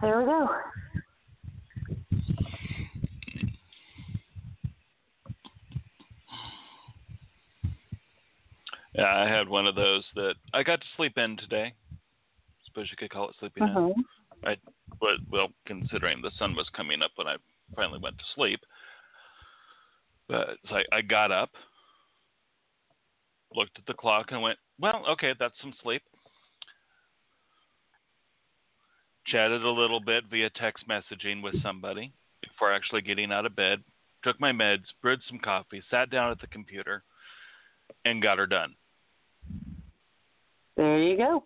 [0.00, 0.48] there we go.
[9.04, 11.74] Yeah, I had one of those that I got to sleep in today.
[12.64, 13.76] Suppose you could call it sleeping in.
[13.76, 13.92] Uh-huh.
[14.44, 14.56] I,
[14.98, 17.36] but well, considering the sun was coming up when I
[17.76, 18.60] finally went to sleep.
[20.26, 21.50] But so I, I got up,
[23.54, 26.02] looked at the clock, and went, "Well, okay, that's some sleep."
[29.26, 33.84] Chatted a little bit via text messaging with somebody before actually getting out of bed.
[34.22, 37.02] Took my meds, brewed some coffee, sat down at the computer,
[38.06, 38.74] and got her done.
[40.76, 41.44] There you go.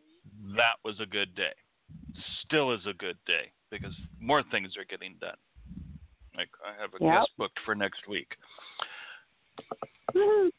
[0.57, 1.53] That was a good day.
[2.45, 5.37] Still is a good day because more things are getting done.
[6.37, 7.13] Like I have a Yep.
[7.21, 8.29] guest booked for next week.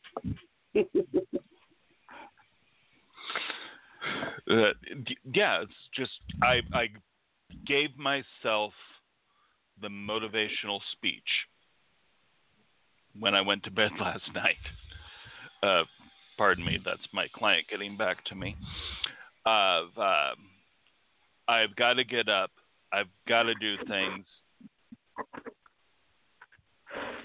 [4.50, 4.72] Uh,
[5.34, 6.12] yeah, it's just
[6.42, 6.88] I I
[7.68, 8.74] gave myself
[9.82, 11.22] the motivational speech
[13.20, 14.56] when I went to bed last night.
[15.62, 15.84] Uh,
[16.40, 18.56] pardon me, that's my client getting back to me.
[19.46, 20.38] Of um,
[21.50, 22.50] I've got to get up.
[22.94, 24.26] I've got to do things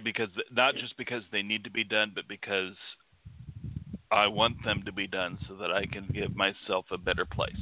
[0.03, 2.75] because not just because they need to be done, but because
[4.11, 7.53] I want them to be done so that I can give myself a better place.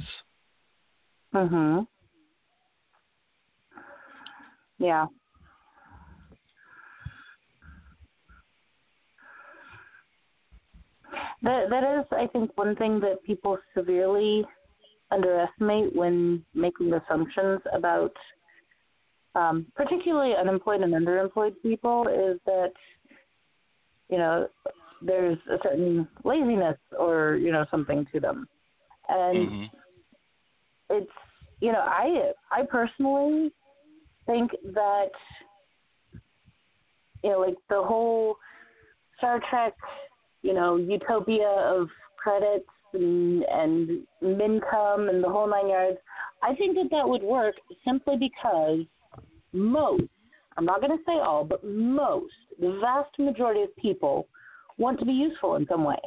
[1.33, 1.87] mhm.
[4.79, 5.05] Yeah.
[11.43, 14.43] That that is, I think, one thing that people severely
[15.11, 18.13] underestimate when making assumptions about,
[19.35, 22.71] um, particularly unemployed and underemployed people, is that
[24.09, 24.47] you know
[25.01, 28.47] there's a certain laziness or you know something to them,
[29.09, 29.65] and hmm
[30.89, 31.11] it's
[31.61, 33.51] you know i i personally
[34.25, 35.09] think that
[37.23, 38.35] you know like the whole
[39.17, 39.73] star trek
[40.43, 41.87] you know utopia of
[42.17, 45.97] credits and and mincome and the whole nine yards
[46.43, 48.79] i think that that would work simply because
[49.51, 50.03] most
[50.57, 54.27] i'm not going to say all but most the vast majority of people
[54.77, 55.97] want to be useful in some way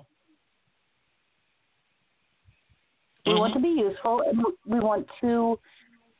[3.27, 3.91] we want to be mm-hmm.
[3.91, 5.59] useful and we want to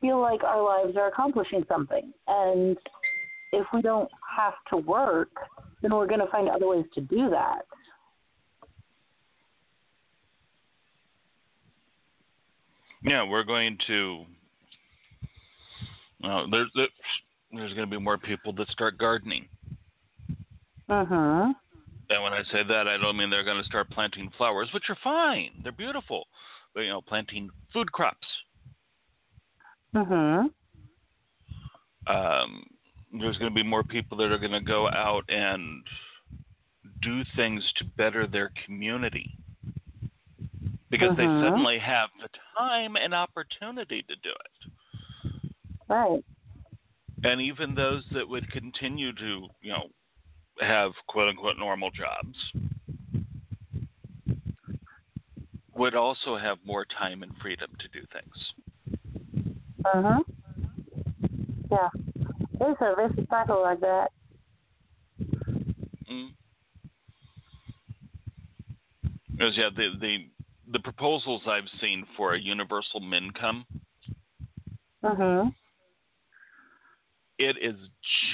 [0.01, 2.13] feel like our lives are accomplishing something.
[2.27, 2.77] And
[3.53, 5.31] if we don't have to work,
[5.83, 7.63] then we're going to find other ways to do that.
[13.07, 14.25] Yeah, we're going to.
[16.23, 16.71] Well, there's
[17.53, 19.49] there's going to be more people that start gardening.
[20.91, 21.55] Mhm.
[22.11, 24.89] And when I say that, I don't mean they're going to start planting flowers, which
[24.89, 25.51] are fine.
[25.63, 26.27] They're beautiful.
[26.75, 28.27] But, you know, planting food crops.
[29.95, 30.53] Mhm.
[32.07, 32.67] Um,
[33.13, 35.83] there's going to be more people that are going to go out and
[37.03, 39.39] do things to better their community
[40.91, 41.43] because they Mhm.
[41.43, 44.73] suddenly have the time and opportunity to do it.
[45.89, 46.25] Right.
[47.25, 49.89] and even those that would continue to, you know,
[50.61, 52.53] have quote unquote normal jobs
[55.75, 58.53] would also have more time and freedom to do things.
[59.81, 60.25] Mhm.
[61.71, 61.89] Yeah.
[62.61, 64.11] It's a vicious cycle like that.
[66.11, 66.35] Mm.
[69.33, 70.31] Because yeah, the the
[70.73, 73.65] the proposals I've seen for a universal mincome,
[75.03, 75.55] Mhm.
[77.39, 77.77] it is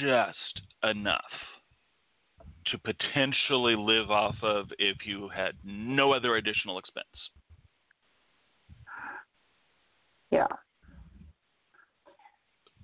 [0.00, 1.32] just enough
[2.66, 7.30] to potentially live off of if you had no other additional expense.
[10.30, 10.46] Yeah.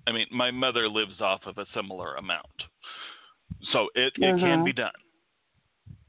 [0.07, 2.65] I mean, my mother lives off of a similar amount.
[3.73, 4.65] So it, it can Mhm.
[4.65, 4.93] be done.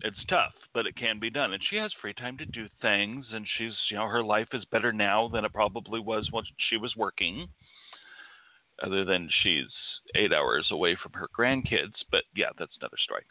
[0.01, 1.51] It's tough, but it can be done.
[1.53, 4.63] And she has free time to do things and she's you know, her life is
[4.65, 7.47] better now than it probably was when she was working.
[8.81, 9.67] Other than she's
[10.15, 13.23] eight hours away from her grandkids, but yeah, that's another story.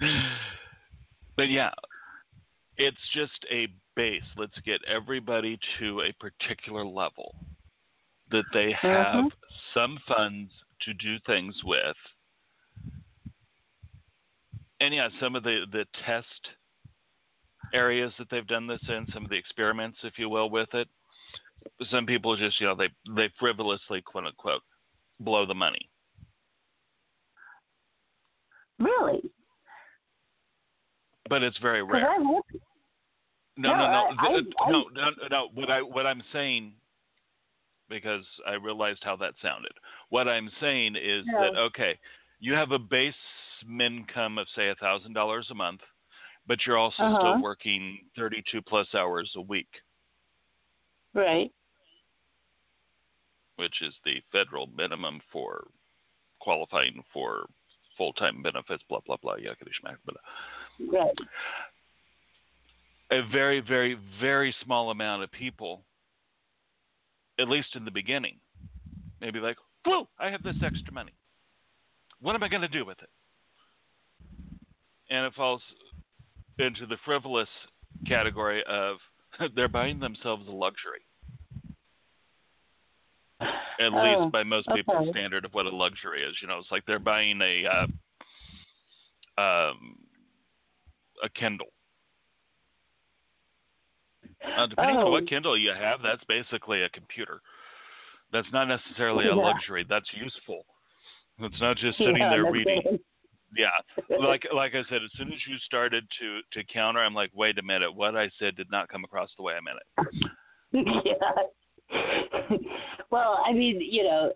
[1.36, 1.70] but yeah,
[2.76, 4.22] it's just a base.
[4.36, 7.36] Let's get everybody to a particular level
[8.30, 9.32] that they have Mhm.
[9.72, 11.96] some funds to do things with.
[14.84, 16.26] And yeah, uh, some of the, the test
[17.72, 20.88] areas that they've done this in, some of the experiments, if you will, with it.
[21.90, 24.60] Some people just, you know, they they frivolously, quote unquote,
[25.20, 25.88] blow the money.
[28.78, 29.22] Really?
[31.30, 32.18] But it's very rare.
[32.18, 32.42] No,
[33.56, 35.48] No, no, no, I- th- I- no, no, no.
[35.54, 36.74] What I what I'm saying,
[37.88, 39.72] because I realized how that sounded.
[40.10, 41.40] What I'm saying is No.
[41.40, 41.98] that okay,
[42.40, 43.14] you have a base
[43.80, 45.80] income of say a thousand dollars a month,
[46.46, 47.16] but you're also Uh-huh.
[47.18, 49.82] still working 32 plus hours a week,
[51.14, 51.50] Right.
[53.56, 55.70] which is the federal minimum for
[56.40, 57.48] qualifying for
[57.96, 58.82] full-time benefits.
[58.88, 59.36] Blah blah blah.
[59.36, 59.96] Yakety schmack.
[60.04, 60.16] But
[60.78, 61.18] Right.
[63.10, 65.86] a very, very, very small amount of people,
[67.38, 68.40] at least in the beginning,
[69.20, 71.12] maybe like, whoa, I have this extra money.
[72.24, 73.10] What am I going to do with it?
[75.10, 75.60] And it falls
[76.58, 77.50] into the frivolous
[78.08, 78.96] category of
[79.54, 81.02] they're buying themselves a luxury.
[83.42, 86.34] At Oh, least by most people's standard of what a luxury is.
[86.40, 87.86] You know, it's like they're buying a
[89.38, 89.96] uh, um,
[91.22, 91.66] a Kindle.
[94.56, 95.10] Uh, depending on Oh.
[95.10, 97.42] what Kindle you have, that's basically a computer.
[98.32, 99.42] That's not necessarily a Yeah.
[99.42, 99.84] luxury.
[99.86, 100.64] That's useful.
[101.40, 102.98] It's not just sitting Yeah, there reading.
[103.56, 103.70] Yeah,
[104.18, 107.58] like like I said, as soon as you started to to counter, I'm like, wait
[107.58, 109.86] a minute, what I said did not come across the way I meant it.
[111.04, 111.98] yeah.
[113.10, 114.32] well, I mean, you know,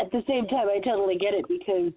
[0.00, 1.92] at the same time, I totally get it because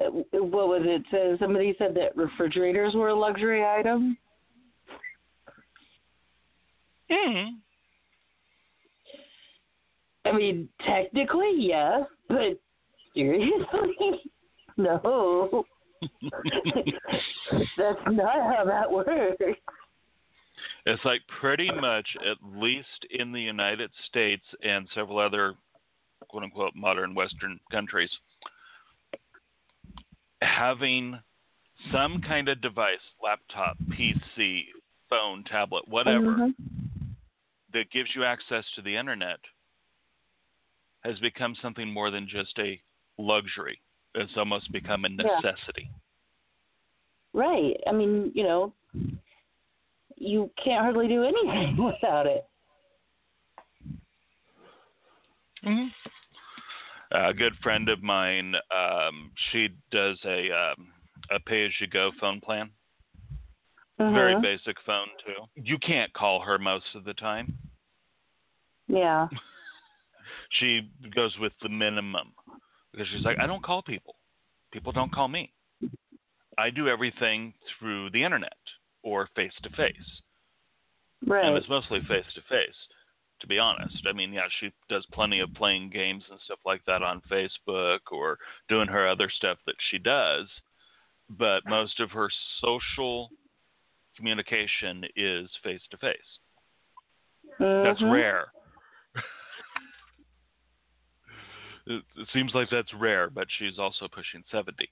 [0.00, 0.08] uh,
[0.42, 1.04] what was it?
[1.12, 4.16] Uh, somebody said that refrigerators were a luxury item.
[7.10, 7.48] Mm-hmm.
[10.24, 12.60] I mean, technically, yes, but
[13.14, 14.20] seriously,
[14.76, 15.64] no.
[17.76, 19.36] That's not how that works.
[20.84, 25.54] It's like pretty much, at least in the United States and several other
[26.28, 28.10] quote unquote modern Western countries,
[30.40, 31.18] having
[31.92, 34.64] some kind of device, laptop, PC,
[35.08, 36.54] phone, tablet, whatever, Mhm.
[37.72, 39.40] that gives you access to the internet
[41.04, 42.80] has become something more than just a
[43.18, 43.80] luxury.
[44.14, 45.38] It's almost become a Yeah.
[45.42, 45.90] necessity.
[47.32, 47.76] Right.
[47.86, 48.72] I mean, you know,
[50.16, 52.44] you can't hardly do anything without it.
[55.64, 55.86] Mm-hmm.
[57.12, 60.92] A good friend of mine, um, she does a um,
[61.30, 62.70] a pay as you go phone plan.
[63.98, 64.42] Very Mhm.
[64.42, 65.46] basic phone too.
[65.54, 67.56] You can't call her most of the time.
[68.88, 69.28] Yeah.
[70.60, 72.34] She goes with the minimum
[72.92, 74.16] because she's like, I don't call people.
[74.72, 75.52] People don't call me.
[76.58, 78.52] I do everything through the internet
[79.02, 80.20] or face to face.
[81.46, 82.76] And it's mostly face to face,
[83.40, 84.06] to be honest.
[84.08, 88.00] I mean, yeah, she does plenty of playing games and stuff like that on Facebook
[88.10, 88.38] or
[88.68, 90.46] doing her other stuff that she does,
[91.30, 92.28] but most of her
[92.60, 93.30] social
[94.16, 96.38] communication is face to face.
[97.58, 98.12] That's Mhm.
[98.12, 98.52] rare.
[101.86, 104.88] It, it seems like that's rare, but she's also pushing 70.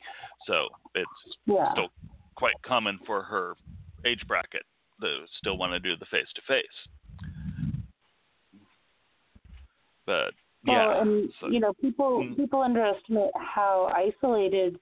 [0.46, 1.70] So it's Yeah.
[1.72, 1.88] still
[2.36, 3.54] quite common for her
[4.04, 4.62] age bracket
[5.00, 6.88] to still want to do the face to face.
[10.06, 10.34] But
[10.64, 12.36] yeah, Well, and so- you know, people Mm.
[12.36, 14.80] people underestimate how isolated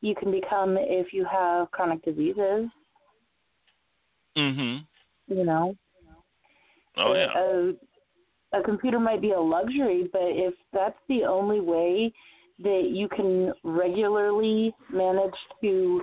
[0.00, 2.70] you can become if you have chronic diseases.
[4.36, 4.86] mhm.
[5.26, 5.76] You know,
[6.96, 7.36] Oh yeah.
[7.36, 7.74] a,
[8.52, 12.12] a computer might be a luxury, but if that's the only way
[12.60, 16.02] that you can regularly manage to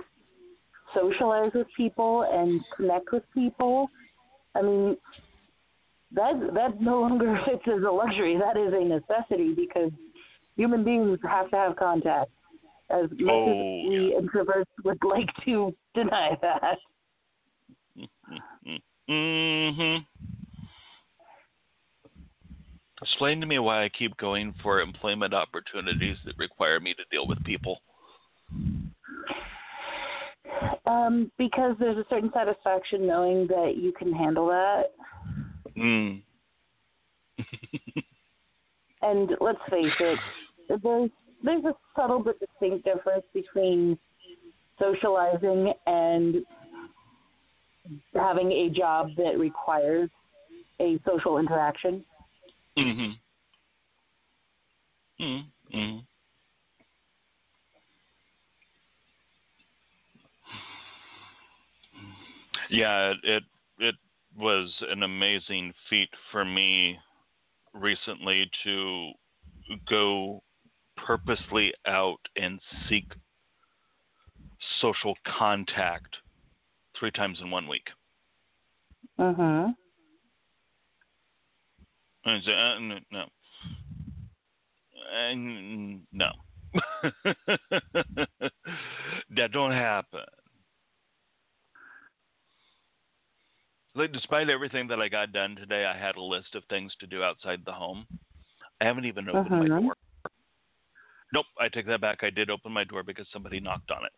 [0.94, 3.88] socialize with people and connect with people,
[4.54, 4.96] I mean,
[6.12, 8.38] that that no longer fits as a luxury.
[8.38, 9.90] That is a necessity because
[10.56, 12.30] human beings have to have contact.
[12.88, 16.78] As much Oh, as we introverts would like to deny that.
[19.08, 20.06] Mhm.
[23.02, 27.26] Explain to me why I keep going for employment opportunities that require me to deal
[27.26, 27.78] with people.
[30.86, 34.92] Um, because there's a certain satisfaction knowing that you can handle that.
[35.76, 36.22] Mm.
[39.02, 40.18] And let's face it,
[40.82, 41.10] there's
[41.44, 43.98] there's a subtle but distinct difference between
[44.80, 46.36] socializing and
[48.14, 50.10] having a job that requires
[50.80, 52.04] a social interaction.
[52.78, 53.12] Mm-hmm.
[55.22, 55.98] Mm-hmm.
[62.70, 63.42] Yeah, it
[63.78, 63.94] it
[64.36, 66.98] was an amazing feat for me
[67.72, 69.12] recently to
[69.88, 70.42] go
[70.96, 73.04] purposely out and seek
[74.80, 76.16] social contact
[76.98, 77.88] three times in one week.
[79.18, 79.68] Uh huh.
[82.26, 83.24] And said, uh, n- no.
[85.14, 86.30] And no.
[89.36, 90.20] that don't happen.
[93.94, 97.06] Like, despite everything that I got done today, I had a list of things to
[97.06, 98.06] do outside the home.
[98.80, 99.80] I haven't even opened my Mhm.
[99.82, 99.94] door.
[101.32, 102.22] Nope, I take that back.
[102.24, 104.12] I did open my door because somebody knocked on it.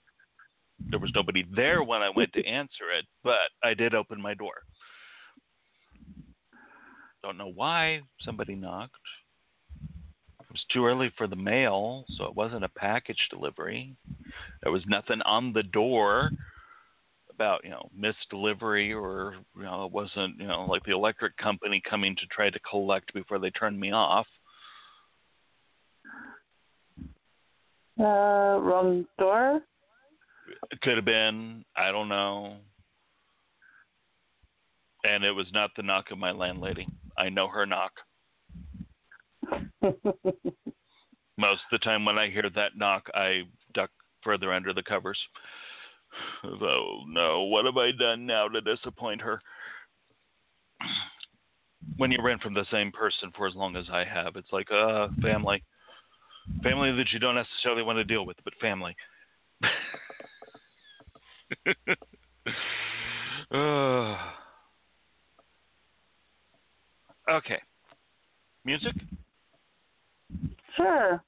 [0.90, 4.34] There was nobody there when I went to answer it, but I did open my
[4.34, 4.54] door.
[7.22, 8.94] Don't know why somebody knocked.
[10.40, 13.96] It was too early for the mail, so it wasn't a package delivery.
[14.62, 16.30] There was nothing on the door
[17.30, 21.36] about, you know, missed delivery or, you know, it wasn't, you know, like the electric
[21.36, 24.26] company coming to try to collect before they turned me off.
[28.00, 29.60] Uh, wrong door.
[30.70, 32.56] It could have been, I don't know.
[35.04, 36.86] And it was not the knock of my landlady.
[37.18, 37.92] I know her knock.
[41.36, 43.42] Most of the time when I hear that knock, I
[43.74, 43.90] duck
[44.22, 45.18] further under the covers.
[46.44, 49.40] Oh no, what have I done now to disappoint her?
[51.96, 54.70] When you rent from the same person for as long as I have, it's like,
[54.70, 55.62] uh, family.
[56.62, 58.96] Family that you don't necessarily want to deal with, but family.
[63.50, 64.16] uh,
[67.30, 67.60] okay.
[68.64, 68.94] Music?
[70.76, 71.22] sure.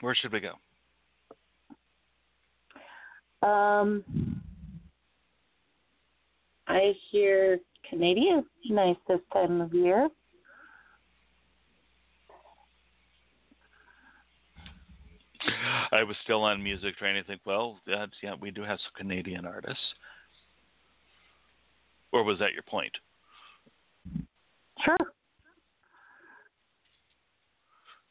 [0.00, 0.54] Where should we go?
[3.46, 4.04] Um,
[6.66, 7.58] I hear
[7.88, 10.08] Canadian nice this time of year.
[15.92, 18.92] I was still on music trying to think, well, that's, yeah, we do have some
[18.96, 19.82] Canadian artists.
[22.12, 22.92] Or was that your point?
[24.84, 24.96] Sure.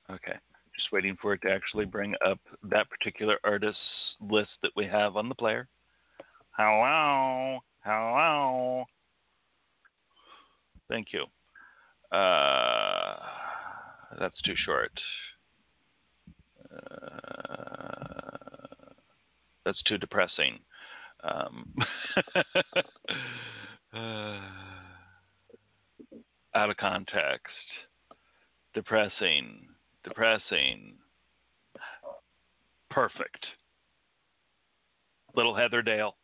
[0.10, 0.38] Okay.
[0.76, 3.78] Just waiting for it to actually bring up that particular artist
[4.20, 5.68] list that we have on the player.
[6.52, 7.60] Hello.
[7.84, 8.86] Hello.
[10.90, 11.26] Thank you.
[12.16, 13.16] Uh,
[14.20, 14.92] that's too short.
[16.70, 17.32] Uh,
[19.66, 20.60] that's too depressing.
[21.24, 21.74] Um,
[23.94, 24.40] uh,
[26.56, 27.48] out of context.
[28.74, 29.68] Depressing.
[30.04, 30.94] Depressing.
[32.90, 33.46] Perfect.
[35.36, 36.16] Little Heather Dale.
[36.16, 36.21] The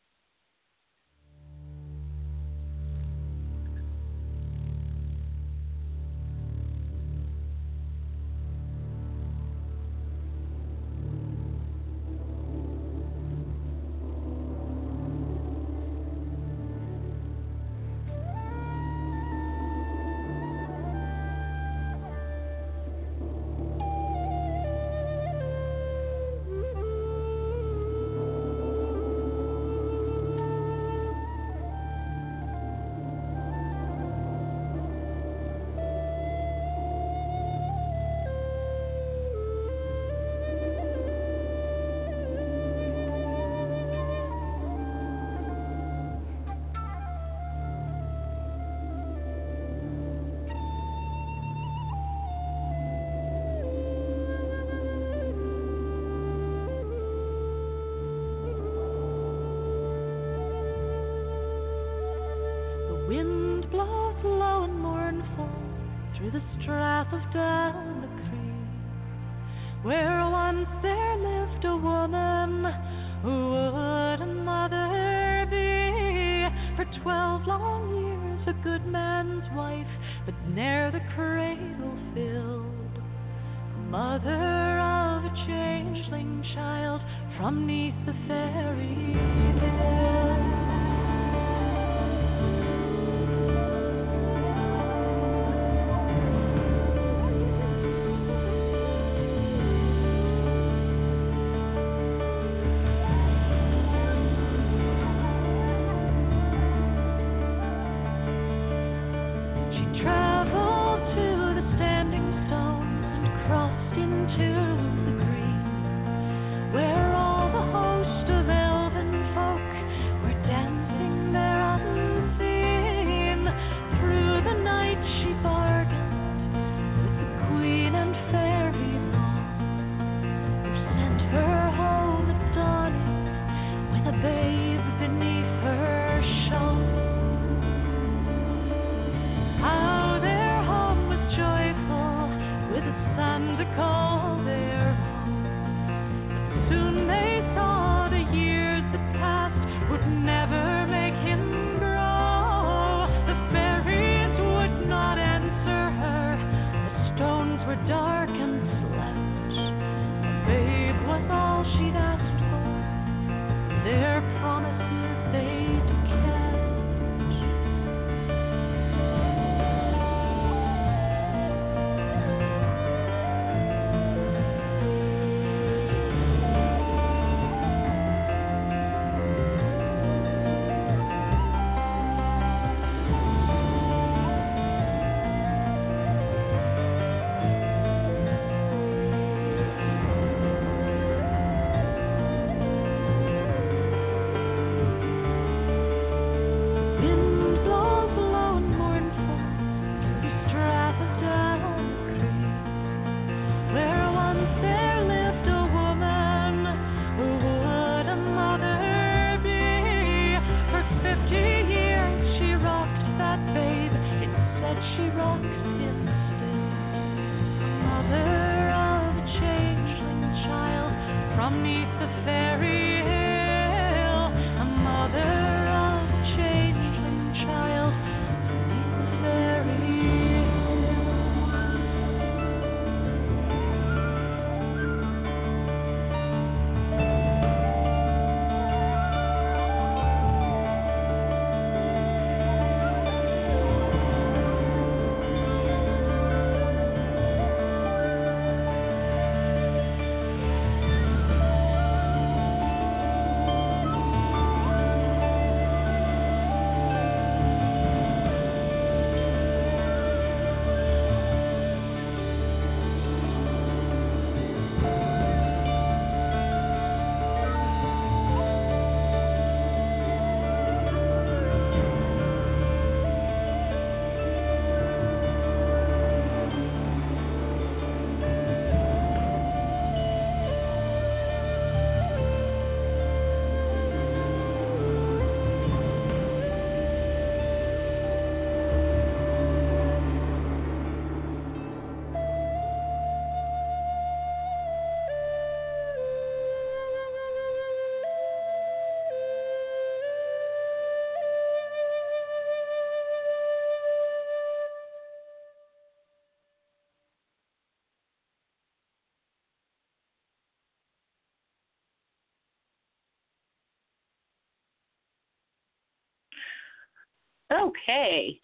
[317.51, 318.39] Okay.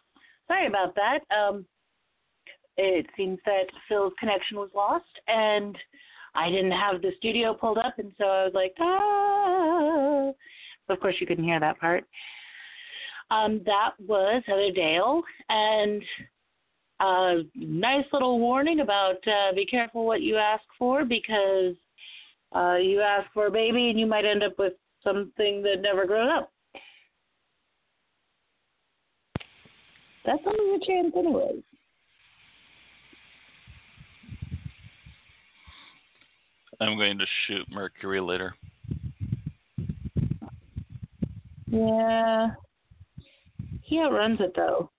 [0.48, 1.20] Sorry about that.
[1.36, 1.66] Um,
[2.78, 5.78] it seems that Phil's connection was lost, and
[6.36, 10.32] I didn't have the studio pulled up, and so I was like, ah.
[10.94, 12.06] Of course, you couldn't hear that part.
[13.32, 16.04] Um, that was Heather Dale, and
[17.00, 21.76] a nice little warning about uh, be careful what you ask for because
[22.56, 24.74] uh, you ask for a baby and you might end up with
[25.04, 26.53] something that never grows up.
[30.26, 31.64] That's only a chance, anyways.
[36.80, 38.56] I'm going to shoot Mercury later.
[41.68, 42.52] Yeah.
[43.82, 44.90] He outruns it though.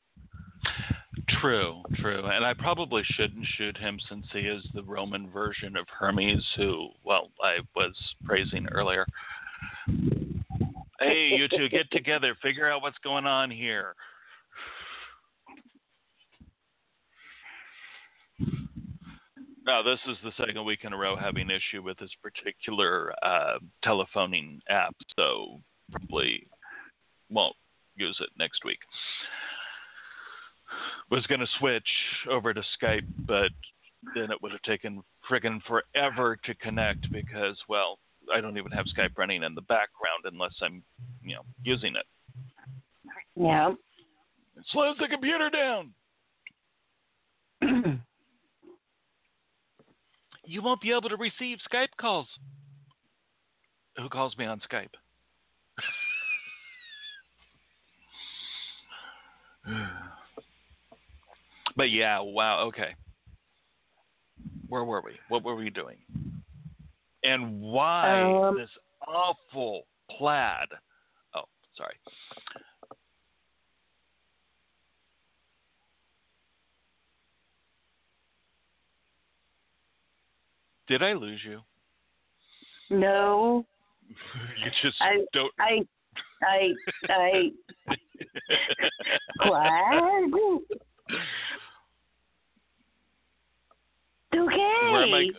[1.41, 2.25] True, true.
[2.27, 6.89] And I probably shouldn't shoot him since he is the Roman version of Hermes, who,
[7.05, 7.95] well, I was
[8.25, 9.07] praising earlier.
[11.01, 12.37] Hey, you two, get together.
[12.43, 13.95] Figure out what's going on here.
[19.67, 23.59] Now, this is the second week in a row having issue with this particular uh,
[23.83, 25.61] telephoning app, so
[25.91, 26.47] probably
[27.31, 27.57] won't
[27.97, 28.79] use it next week.
[31.11, 31.89] Was going to switch
[32.31, 33.53] over to Skype, but
[34.15, 37.99] then it would have taken friggin' forever to connect because, well,
[38.35, 40.83] I don't even have Skype running in the background unless I'm,
[41.23, 42.05] you know, using it.
[43.35, 43.71] Yeah.
[43.71, 45.95] It slows the computer down.
[50.47, 52.29] you won't be able to receive Skype calls.
[53.97, 54.89] Who calls me on Skype?
[61.77, 62.95] but yeah, wow, okay.
[64.69, 65.13] Where were we?
[65.29, 65.99] What were we doing?
[67.23, 68.71] And why Um, this
[69.07, 70.69] awful plaid?
[71.35, 71.45] Oh,
[71.77, 71.95] sorry.
[80.87, 81.61] Did I lose you?
[82.91, 83.65] No.
[84.09, 85.53] you just I- don't.
[85.59, 85.81] I
[86.43, 86.75] I
[87.09, 87.51] I
[89.43, 90.25] glad.
[94.35, 94.91] Okay.
[94.91, 95.31] where am I?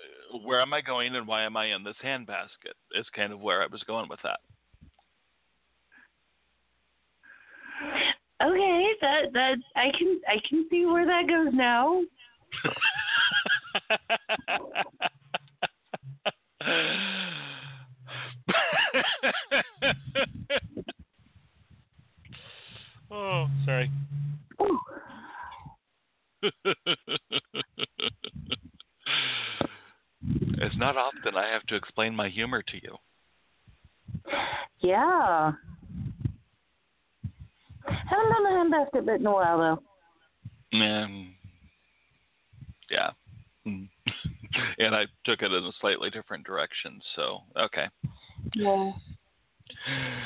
[0.43, 2.73] Where am I going, and why am I in this handbasket?
[2.93, 4.39] Is kind of where I was going with that.
[8.43, 12.01] Okay, that that I can I can see where that goes now.
[23.11, 23.91] oh, sorry.
[30.57, 32.97] It's not often I have to explain my humor to you.
[34.79, 35.51] Yeah.
[37.85, 39.79] Haven't done the handbasket bit in a while though.
[40.79, 41.35] Um,
[42.89, 43.11] yeah.
[43.67, 43.89] Mm.
[44.79, 47.85] and I took it in a slightly different direction, so okay.
[48.55, 48.91] Yeah.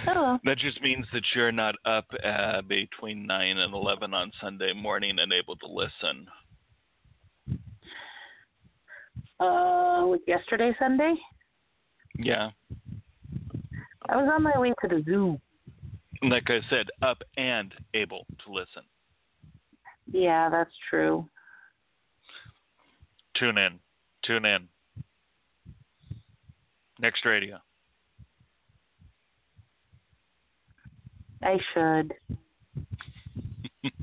[0.07, 0.39] Oh.
[0.43, 5.17] That just means that you're not up uh, between 9 and 11 on Sunday morning
[5.19, 6.27] and able to listen.
[9.39, 11.13] Uh, yesterday Sunday.
[12.17, 12.49] Yeah.
[14.09, 15.39] I was on my way to the zoo.
[16.21, 18.83] Like I said, up and able to listen.
[20.11, 21.29] Yeah, that's true.
[23.39, 23.79] Tune in.
[24.25, 24.67] Tune in.
[26.99, 27.57] Next radio.
[31.41, 32.13] I should.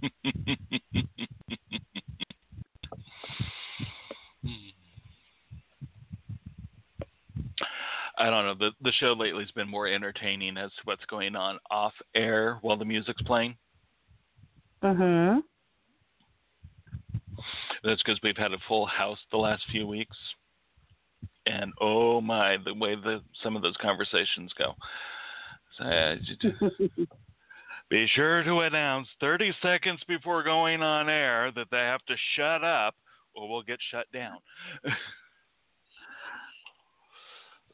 [8.19, 8.55] I don't know.
[8.59, 12.59] The the show lately has been more entertaining as to what's going on off air
[12.63, 13.55] while the music's playing.
[14.83, 15.43] Mhm.
[17.85, 20.17] That's because we've had a full house the last few weeks,
[21.47, 24.75] and oh my, the way the some of those conversations go.
[27.89, 32.65] Be sure to announce 30 seconds before going on air that they have to shut
[32.65, 32.97] up,
[33.35, 34.39] or we'll get shut down.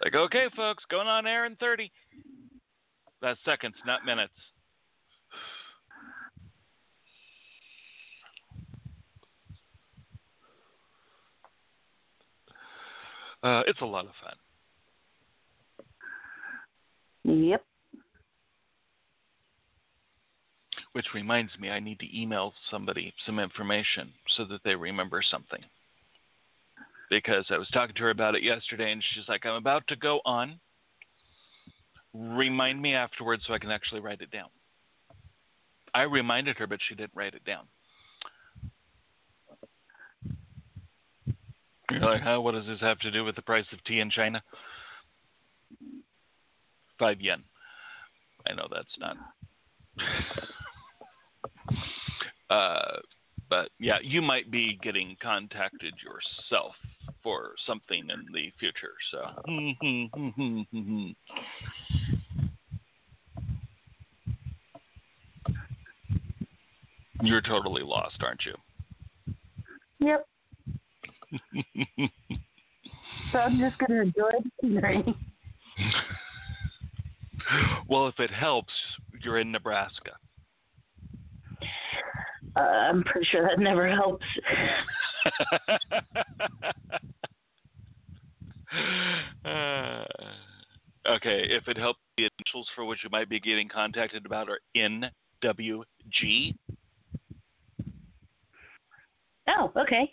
[0.02, 1.90] like, okay, folks, going on air in 30.
[3.22, 4.34] That's seconds, not minutes.
[13.42, 14.34] Uh, it's a lot of fun.
[17.24, 17.64] Yep.
[20.92, 25.60] Which reminds me, I need to email somebody some information so that they remember something.
[27.08, 29.96] Because I was talking to her about it yesterday, and she's like, I'm about to
[29.96, 30.58] go on.
[32.14, 34.48] Remind me afterwards so I can actually write it down.
[35.94, 37.64] I reminded her, but she didn't write it down.
[41.92, 42.40] You're like, huh?
[42.40, 44.42] What does this have to do with the price of tea in China?
[46.98, 47.42] Five yen.
[48.48, 49.16] I know that's not.
[52.50, 52.98] uh,
[53.48, 56.74] but yeah, you might be getting contacted yourself
[57.22, 58.94] for something in the future.
[59.10, 59.20] So.
[67.22, 68.54] You're totally lost, aren't you?
[70.00, 70.26] Yep.
[73.32, 75.02] So I'm just gonna enjoy the scenery.
[77.88, 78.72] well, if it helps,
[79.22, 80.12] you're in Nebraska.
[82.56, 84.26] Uh, I'm pretty sure that never helps.
[89.44, 90.04] uh,
[91.14, 94.60] okay, if it helps, the initials for which you might be getting contacted about are
[94.76, 96.54] NWG.
[99.48, 100.12] Oh, okay.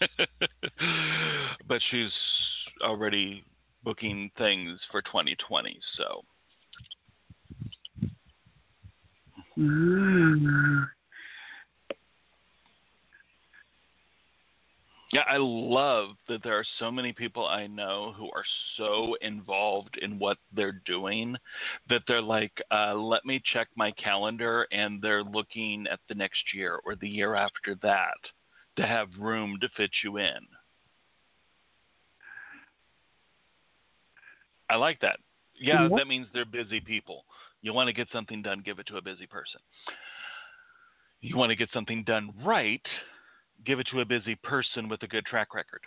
[1.68, 2.12] but she's
[2.82, 3.44] already
[3.84, 6.22] booking things for 2020, so.
[9.58, 10.86] Mm.
[15.12, 18.44] Yeah, I love that there are so many people I know who are
[18.76, 21.36] so involved in what they're doing
[21.88, 26.54] that they're like, uh, let me check my calendar, and they're looking at the next
[26.54, 28.18] year or the year after that
[28.76, 30.46] to have room to fit you in.
[34.68, 35.18] I like that.
[35.58, 37.24] Yeah, that means they're busy people.
[37.60, 39.60] You want to get something done, give it to a busy person.
[41.20, 42.80] You want to get something done right,
[43.66, 45.82] give it to a busy person with a good track record.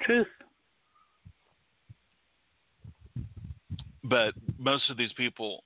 [0.00, 0.28] Truth.
[4.04, 5.64] But most of these people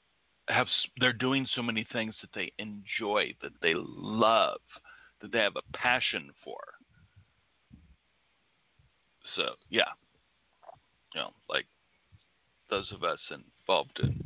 [0.48, 0.66] have
[0.98, 4.60] they're doing so many things that they enjoy, that they love,
[5.20, 6.58] that they have a passion for.
[9.36, 9.82] So, yeah.
[11.14, 11.66] You know, like
[12.70, 14.22] those of us involved in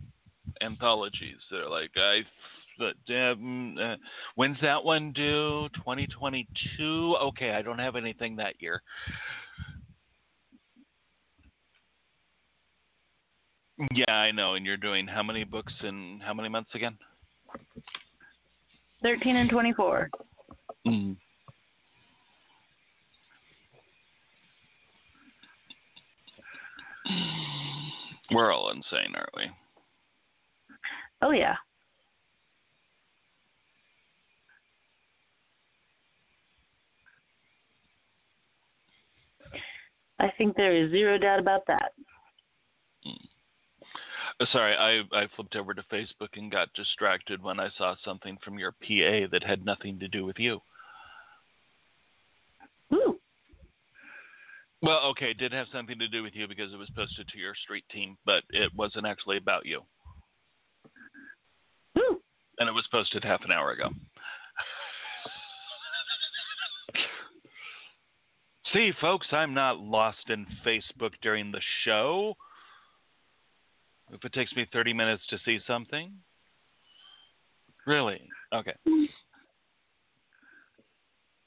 [0.61, 2.22] anthologies, they're like, I
[2.80, 3.97] uh,
[4.36, 5.68] when's that one due?
[5.74, 7.16] 2022.
[7.22, 8.82] Okay, I don't have anything that year.
[13.95, 14.55] Yeah, I know.
[14.55, 16.97] And you're doing how many books in how many months again?
[19.03, 20.11] 13 and 24.
[20.87, 21.16] Mm.
[28.33, 29.43] We're all insane, aren't we?
[31.22, 31.57] Oh, yeah.
[40.20, 41.93] I think there is zero doubt about that.
[43.07, 43.11] Uh,
[44.41, 48.38] Oh, sorry, I, I flipped over to Facebook and got distracted when I saw something
[48.43, 50.62] from your PA that had nothing to do with you.
[52.95, 53.18] Ooh.
[54.80, 57.38] Well, okay, it did have something to do with you because it was posted to
[57.38, 59.82] your street team, but it wasn't actually about you.
[61.99, 62.22] Ooh.
[62.59, 63.91] And it was posted half an hour ago.
[68.72, 72.38] See, folks, I'm not lost in Facebook during the show.
[74.13, 76.13] If it takes me 30 minutes to see something.
[77.87, 78.21] Really?
[78.53, 78.75] Okay.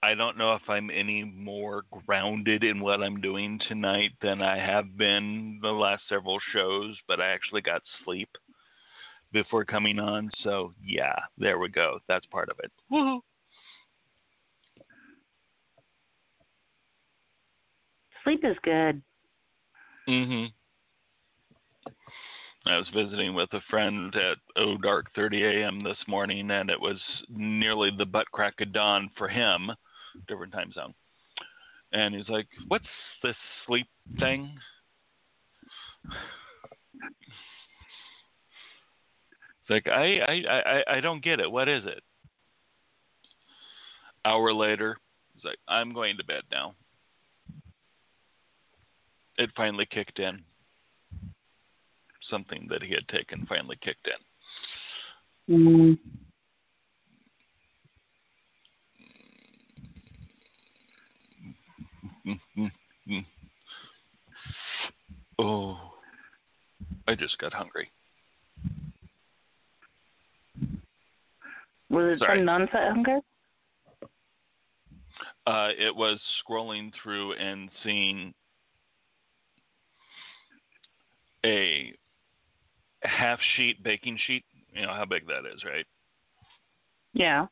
[0.01, 4.57] I don't know if I'm any more grounded in what I'm doing tonight than I
[4.57, 8.29] have been the last several shows, but I actually got sleep
[9.31, 10.29] before coming on.
[10.43, 11.99] So, yeah, there we go.
[12.07, 12.71] That's part of it.
[12.91, 13.21] Woohoo.
[18.23, 19.01] Sleep is good.
[20.07, 20.51] Mhm.
[22.65, 25.83] I was visiting with a friend at oh dark 30 a.m.
[25.83, 26.99] this morning, and it was
[27.29, 29.69] nearly the butt crack of dawn for him,
[30.27, 30.93] different time zone.
[31.91, 32.85] And he's like, "What's
[33.21, 33.35] this
[33.67, 33.87] sleep
[34.17, 34.57] thing?"
[39.61, 41.51] It's like I I I I don't get it.
[41.51, 42.01] What is it?
[44.25, 44.97] Hour later,
[45.33, 46.75] he's like, "I'm going to bed now."
[49.37, 50.45] It finally kicked in
[52.29, 54.13] something that he had taken finally kicked in.
[55.49, 55.97] Mm.
[65.39, 65.77] oh,
[67.07, 67.89] I just got hungry.
[71.89, 72.37] Was it Sorry.
[72.39, 73.19] from non-fat hunger?
[75.45, 78.33] Uh, it was scrolling through and seeing
[81.45, 81.93] a
[83.03, 84.43] half sheet baking sheet.
[84.73, 85.85] You know how big that is, right?
[87.13, 87.47] Yeah.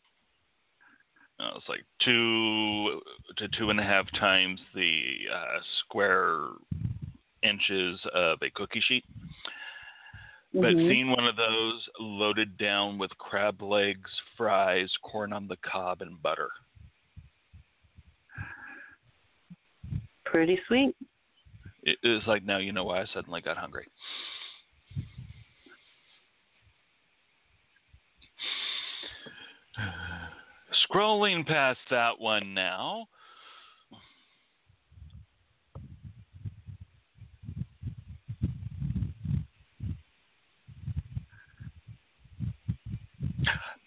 [1.39, 3.01] Uh, it's like two
[3.37, 6.37] to two and a half times the uh, square
[7.43, 9.03] inches of a cookie sheet.
[10.53, 10.87] But Mhm.
[10.87, 16.21] seeing one of those loaded down with crab legs, fries, corn on the cob, and
[16.21, 16.51] butter.
[20.25, 20.95] Pretty sweet.
[21.83, 23.87] It was like now you know why I suddenly got hungry.
[30.89, 33.07] Scrolling past that one now.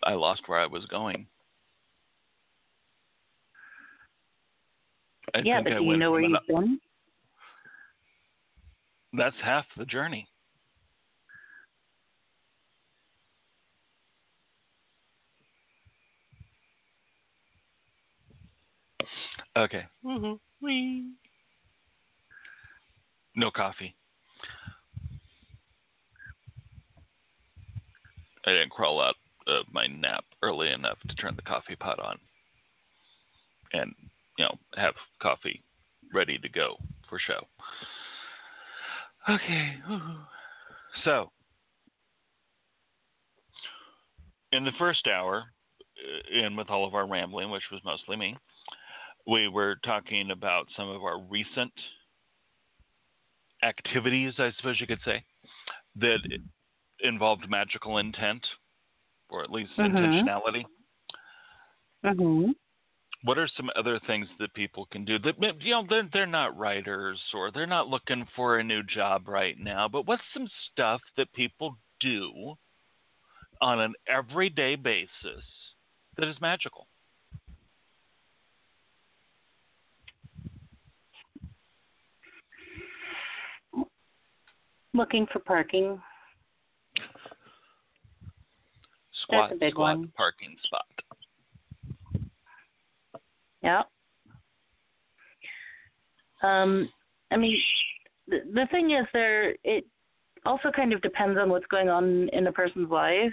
[0.02, 1.26] I lost where I was going.
[5.34, 6.78] I yeah, but do you know where you've been?
[9.14, 10.28] That's half the journey.
[19.56, 19.84] Okay.
[20.60, 21.12] Wee.
[23.36, 23.94] No coffee.
[28.46, 29.14] I didn't crawl out
[29.46, 32.18] of my nap early enough to turn the coffee pot on
[33.72, 33.94] and,
[34.38, 35.62] you know, have coffee
[36.12, 36.76] ready to go
[37.08, 37.46] for show.
[39.28, 39.76] Okay.
[41.04, 41.30] So,
[44.52, 45.44] in the first hour,
[45.98, 48.36] uh, and with all of our rambling, which was mostly me,
[49.26, 51.72] we were talking about some of our recent
[53.62, 55.24] activities, I suppose you could say,
[55.96, 56.18] that
[57.00, 58.44] involved magical intent,
[59.30, 59.94] or at least Mhm.
[59.94, 60.64] intentionality.
[62.04, 62.52] Mm-hmm.
[63.22, 66.54] what are some other things that people can do that you know they're they're not
[66.58, 71.00] writers or they're not looking for a new job right now but what's some stuff
[71.16, 72.54] that people do
[73.62, 75.42] on an everyday basis
[76.18, 76.86] that is magical
[84.94, 86.00] Looking for parking.
[89.24, 90.12] squat a big squat one.
[90.16, 90.84] parking spot
[93.62, 93.82] Yeah.
[96.42, 96.90] Um,
[97.30, 97.56] I mean,
[98.28, 99.84] the, the thing is, there it
[100.44, 103.32] also kind of depends on what's going on in a person's life.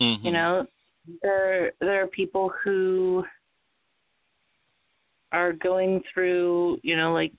[0.00, 0.26] mm-hmm.
[0.26, 0.66] You know,
[1.22, 3.24] there there are people who
[5.32, 7.34] are going through, you know, like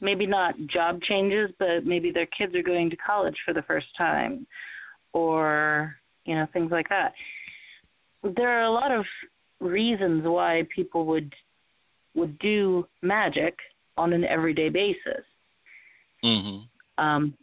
[0.00, 3.86] maybe not job changes, but maybe their kids are going to college for the first
[3.96, 4.46] time,
[5.12, 5.94] or
[6.24, 7.12] you know, things like that.
[8.22, 9.04] There are a lot of
[9.60, 11.32] reasons why people would
[12.14, 13.56] would do magic
[13.96, 15.24] on an everyday basis.
[16.24, 17.04] Mm-hmm.
[17.04, 17.34] Um,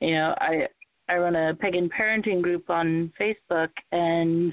[0.00, 0.68] you know, I
[1.08, 4.52] I run a pagan parenting group on Facebook, and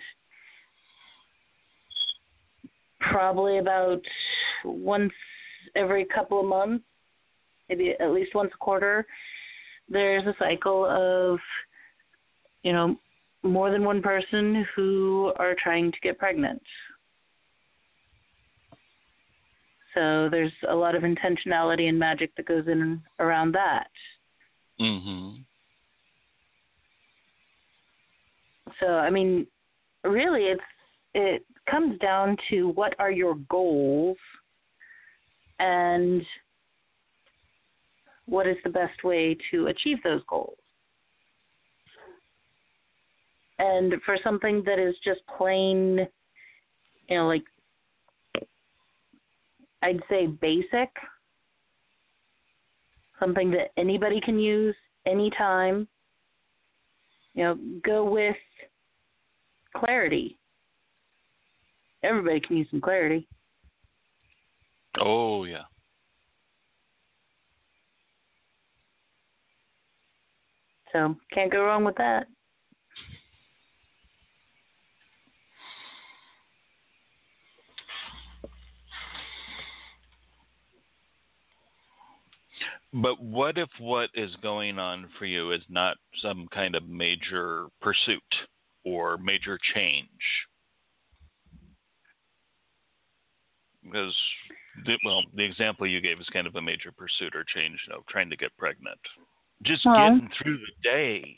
[2.99, 4.01] probably about
[4.63, 5.13] once
[5.76, 6.84] every couple of months,
[7.69, 9.05] maybe at least once a quarter,
[9.89, 11.39] there's a cycle of,
[12.63, 12.95] you know,
[13.43, 16.61] more than one person who are trying to get pregnant.
[19.93, 23.89] So there's a lot of intentionality and magic that goes in around that.
[24.80, 25.43] Mhm.
[28.80, 29.47] So I mean,
[30.03, 30.63] really, it's
[31.13, 34.17] it comes down to what are your goals
[35.62, 36.24] and
[38.26, 40.57] what is the best way to achieve those goals.
[43.59, 46.07] And for something that is just plain,
[47.07, 47.43] you know, like
[49.84, 50.89] I'd say basic,
[53.20, 55.88] something that anybody can use anytime,
[57.36, 58.36] you know, go with
[59.78, 60.39] clarity.
[62.03, 63.28] Everybody can use some clarity.
[65.03, 65.63] Oh yeah.
[70.93, 72.27] So can't go wrong with that.
[82.93, 87.67] But what if what is going on for you is not some kind of major
[87.81, 88.21] pursuit
[88.83, 90.09] or major change?
[93.83, 94.13] Because,
[94.86, 97.93] the, well, the example you gave is kind of a major pursuit or change, you
[97.93, 98.99] know, trying to get pregnant.
[99.63, 101.38] Just getting through the day.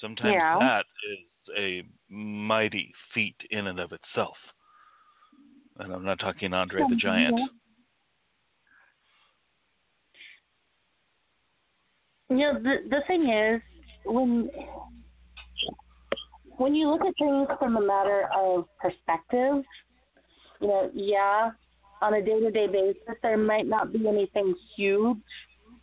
[0.00, 0.58] Sometimes Yeah.
[0.58, 4.36] that is a mighty feat in and of itself.
[5.78, 7.38] And I'm not talking Andre the Giant.
[12.30, 13.60] You know, the the thing is
[14.04, 14.48] when
[16.56, 19.64] when you look at things from a matter of perspective,
[20.64, 21.50] you know, yeah,
[22.00, 25.18] on a day to day basis there might not be anything huge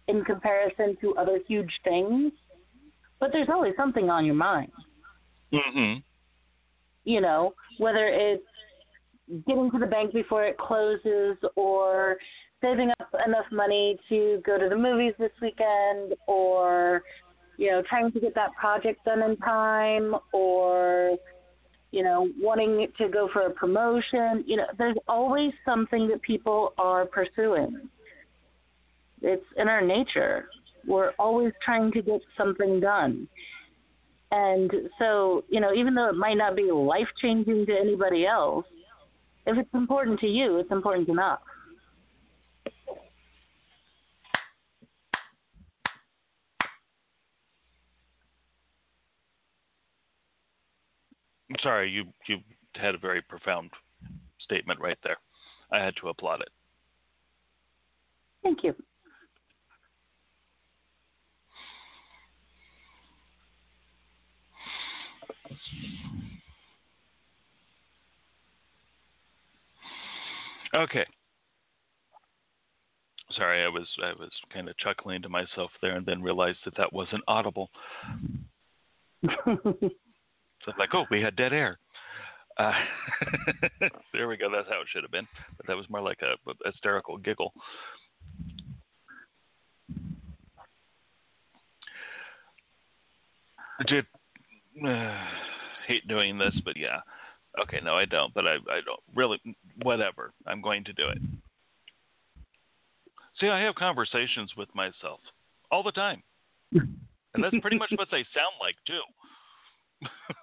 [0.08, 2.32] in comparison to other huge things,
[3.20, 4.72] but there's always something on your mind.
[5.54, 6.00] Mm-hmm.
[7.04, 8.44] You know, whether it's
[9.46, 12.18] getting to the bank before it closes or
[12.60, 17.04] saving up enough money to go to the movies this weekend or
[17.58, 21.18] you know trying to get that project done in time or
[21.92, 26.74] you know wanting to go for a promotion you know there's always something that people
[26.78, 27.90] are pursuing.
[29.22, 30.48] It's in our nature.
[30.88, 33.28] We're always trying to get something done.
[34.32, 38.66] And so you know even though it might not be life changing to anybody else
[39.46, 41.40] if it's important to you it's important enough
[51.52, 52.38] I'm sorry, you you
[52.76, 53.72] had a very profound
[54.40, 55.18] statement right there.
[55.70, 56.48] I had to applaud it.
[58.42, 58.74] Thank you.
[70.74, 71.06] Okay.
[73.34, 76.78] Sorry, I was I was kind of chuckling to myself there, and then realized that
[76.78, 77.70] that wasn't audible.
[80.64, 81.80] So it's like, oh, we had dead air.
[82.58, 82.74] Uh,
[84.14, 84.50] there we go.
[84.52, 85.28] That's how it should have been.
[85.58, 87.54] But that was more like a, a hysterical giggle.
[93.88, 94.06] Did
[94.86, 95.26] uh,
[95.88, 97.00] hate doing this, but yeah.
[97.64, 98.34] Okay, no, I don't.
[98.34, 99.40] But I, I don't really.
[99.82, 100.34] Whatever.
[100.46, 101.18] I'm going to do it.
[103.40, 105.20] See, I have conversations with myself
[105.72, 106.22] all the time,
[106.74, 110.08] and that's pretty much what they sound like too.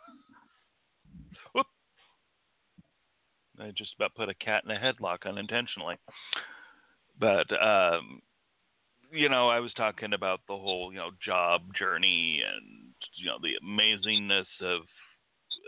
[3.61, 5.97] I just about put a cat in a headlock unintentionally.
[7.19, 8.21] But um
[9.11, 13.39] you know, I was talking about the whole, you know, job journey and you know,
[13.41, 14.83] the amazingness of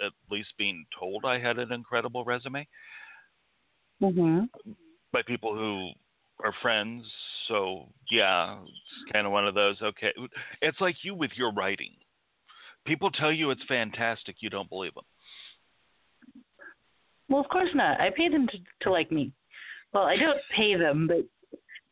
[0.05, 2.67] at least being told I had an incredible resume
[4.03, 4.49] mhm.
[5.13, 5.91] by people who
[6.45, 7.05] are friends.
[7.49, 10.13] So, yeah, it's kind of one of those, okay.
[10.63, 11.93] It's like you with your writing.
[12.87, 15.05] People tell you it's fantastic, you don't believe them.
[17.31, 18.01] Well, of course not.
[18.01, 19.33] I pay them to to like me.
[19.95, 21.25] Well, I don't pay them, but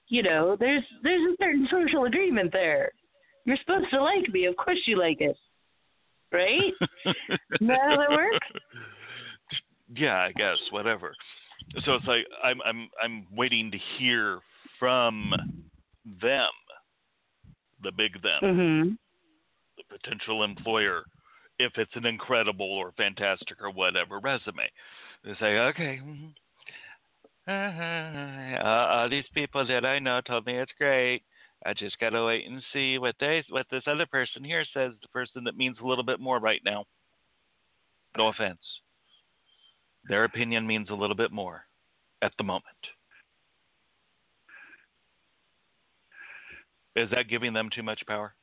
[0.08, 2.90] you know, there's there's a certain social agreement there.
[3.44, 4.44] You're supposed to like me.
[4.46, 5.36] Of course you like it.
[6.32, 6.74] Right?
[7.60, 8.46] That how that works?
[9.96, 11.14] yeah, I guess whatever.
[11.84, 14.40] So it's like I'm I'm I'm waiting to hear
[14.78, 15.32] from
[16.22, 16.50] them,
[17.82, 18.98] the big them, Mhm.
[19.76, 21.04] the potential employer,
[21.58, 24.70] if it's an incredible or fantastic or whatever resume.
[25.24, 26.00] They say, okay.
[26.02, 26.32] mhm.
[27.48, 31.22] Uh, all these people that I know told me it's great.
[31.64, 34.92] I just gotta wait and see what they what this other person here says.
[35.00, 36.84] The person that means a little bit more right now.
[38.16, 38.60] No offense.
[40.08, 41.64] Their opinion means a little bit more.
[42.22, 42.64] at the moment.
[46.96, 48.34] Is that giving them too much power?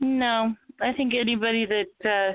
[0.00, 2.32] No, I think anybody that uh,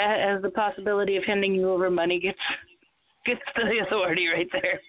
[0.00, 2.38] has the possibility of handing you over money gets
[3.26, 4.80] gets the authority right there.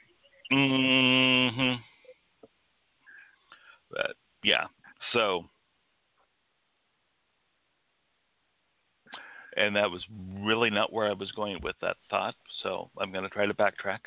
[0.51, 1.75] hmm
[3.91, 4.65] But yeah,
[5.13, 5.45] so
[9.57, 10.03] and that was
[10.39, 12.35] really not where I was going with that thought.
[12.63, 13.99] So I'm going to try to backtrack,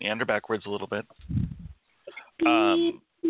[0.00, 1.06] meander backwards a little bit.
[2.46, 3.02] Um,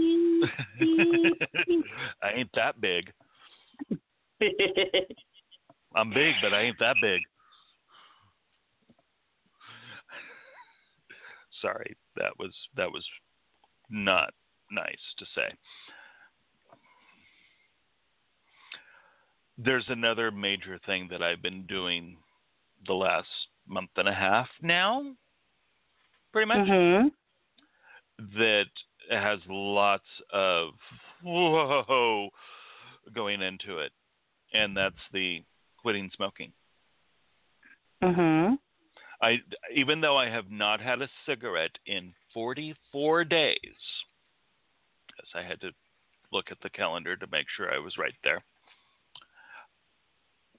[2.22, 3.12] I ain't that big.
[5.94, 7.20] I'm big, but I ain't that big.
[11.62, 13.04] Sorry, that was that was
[13.90, 14.32] not
[14.70, 15.50] nice to say.
[19.56, 22.16] There's another major thing that I've been doing
[22.86, 23.26] the last
[23.66, 25.16] month and a half now,
[26.32, 27.12] pretty much, Mhm.
[28.18, 28.70] that
[29.10, 30.78] has lots of
[31.22, 32.30] whoa
[33.12, 33.92] going into it,
[34.52, 35.44] and that's the
[35.88, 36.52] quitting smoking.
[38.02, 38.58] Mhm.
[39.22, 39.42] I
[39.72, 43.58] even though I have not had a cigarette in 44 days,
[45.16, 45.72] yes, I had to
[46.30, 48.44] look at the calendar to make sure I was right there.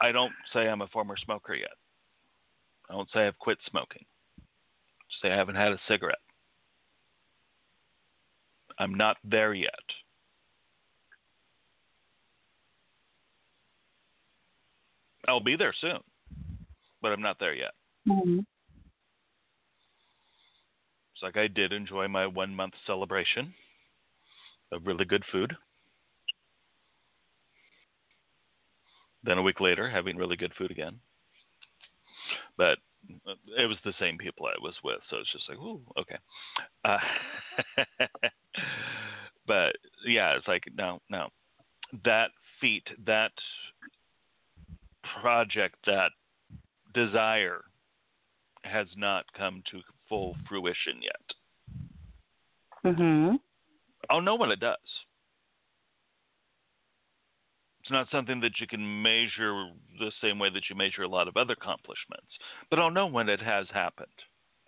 [0.01, 1.77] I don't say I'm a former smoker yet.
[2.89, 4.06] I don't say I've quit smoking.
[5.22, 6.26] Say I haven't had a cigarette.
[8.80, 9.85] I'm not there yet.
[15.30, 15.99] I'll be there soon,
[17.01, 17.72] but I'm not there yet.
[18.07, 18.45] Mhm.
[21.14, 23.53] It's like I did enjoy my one month celebration
[24.72, 25.56] of really good food.
[29.23, 30.99] Then a week later, having really good food again.
[32.57, 32.80] But
[33.57, 36.18] it was the same people I was with, so it's just like, ooh, okay.
[36.85, 36.97] Uh,
[39.47, 39.76] but
[40.06, 41.30] yeah, it's like, no, no.
[42.03, 43.34] That feat, that
[45.22, 46.11] project, that
[46.94, 47.64] desire
[48.64, 51.34] has not come to full fruition yet.
[52.84, 53.40] Mhm.
[54.10, 55.06] I'll know when it does.
[57.81, 61.27] It's not something that you can measure the same way that you measure a lot
[61.27, 62.38] of other accomplishments,
[62.69, 64.07] but I'll know when it has happened.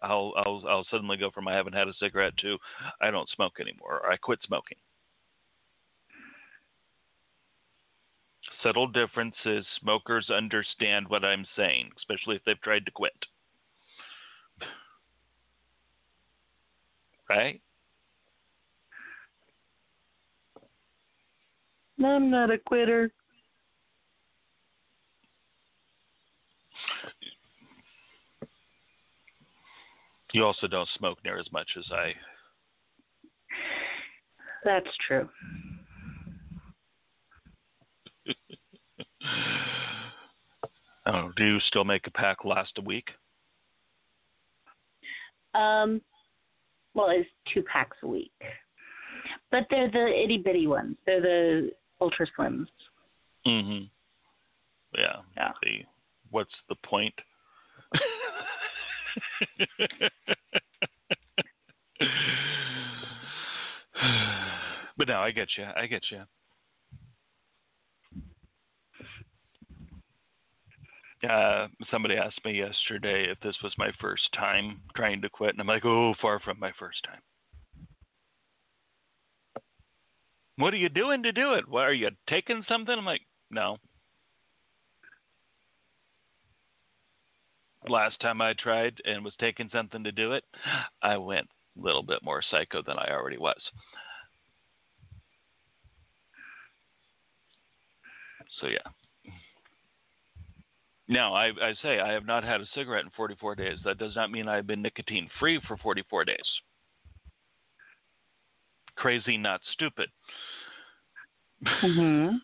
[0.02, 2.58] I'll I'll I'll suddenly go from I haven't had a cigarette to
[3.00, 4.78] I don't smoke anymore or I quit smoking.
[8.64, 9.66] Subtle differences.
[9.80, 13.14] Smokers understand what I'm saying, especially if they've tried to quit.
[17.30, 17.62] Right?
[22.04, 23.12] I'm not a quitter.
[30.34, 32.14] You also don't smoke near as much as I
[34.64, 35.30] That's true.
[41.06, 41.32] I don't know.
[41.36, 43.10] Do you still make a pack last a week?
[45.54, 46.02] Um,
[46.94, 48.32] well, it's two packs a week,
[49.50, 50.96] but they're the itty bitty ones.
[51.06, 52.68] They're the ultra slims.
[53.46, 53.86] Mm-hmm.
[54.98, 55.18] Yeah.
[55.36, 55.52] Yeah.
[55.64, 55.86] The
[56.30, 57.14] what's the point?
[64.98, 65.66] but no, I get you.
[65.76, 66.22] I get you.
[71.28, 75.62] Uh, somebody asked me yesterday if this was my first time trying to quit, and
[75.62, 77.22] I'm like, oh, far from my first time.
[80.58, 81.68] What are you doing to do it?
[81.68, 82.96] What are you taking something?
[82.98, 83.22] I'm like,
[83.52, 83.78] no.
[87.88, 90.44] Last time I tried and was taking something to do it,
[91.02, 93.60] I went a little bit more psycho than I already was.
[98.60, 99.01] So yeah.
[101.12, 103.78] Now I, I say I have not had a cigarette in 44 days.
[103.84, 106.38] That does not mean I've been nicotine free for 44 days.
[108.96, 110.08] Crazy, not stupid.
[111.66, 112.36] Mhm.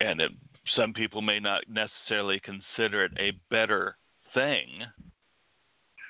[0.00, 0.32] and it,
[0.76, 3.96] some people may not necessarily consider it a better
[4.34, 4.66] thing,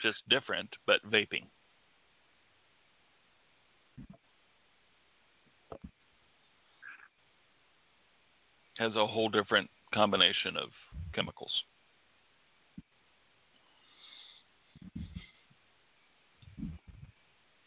[0.03, 1.45] just different, but vaping.
[8.79, 10.71] Has a whole different combination of
[11.15, 11.53] chemicals.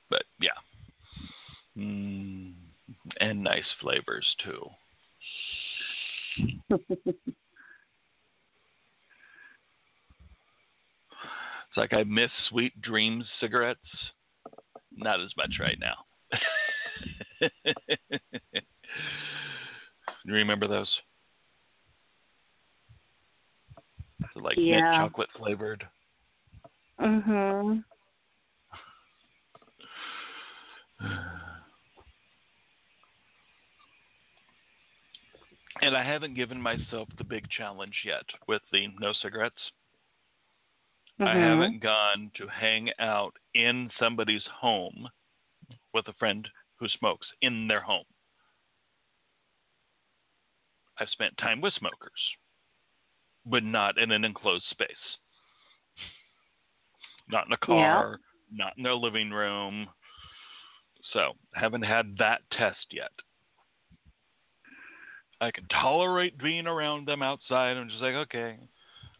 [0.09, 0.51] But yeah.
[1.77, 2.53] Mm,
[3.19, 4.69] and nice flavors too.
[11.75, 13.81] It's like I miss Sweet Dreams cigarettes.
[14.95, 16.05] Not as much right now.
[20.25, 20.87] Do you remember those?
[24.33, 25.87] They're like mint chocolate flavored.
[26.99, 27.83] Mhm.
[35.81, 39.71] And I haven't given myself the big challenge yet with the no cigarettes.
[41.19, 41.41] I Mhm.
[41.41, 45.09] haven't gone to hang out in somebody's home
[45.93, 46.47] with a friend
[46.77, 48.05] who smokes in their home.
[50.97, 52.35] I've spent time with smokers,
[53.45, 54.89] but not in an enclosed space.
[57.29, 58.19] Not in a car,
[58.51, 59.87] not in their living room.
[61.13, 63.11] So, haven't had that test yet.
[65.41, 67.77] I can tolerate being around them outside.
[67.77, 68.57] I'm just like, okay,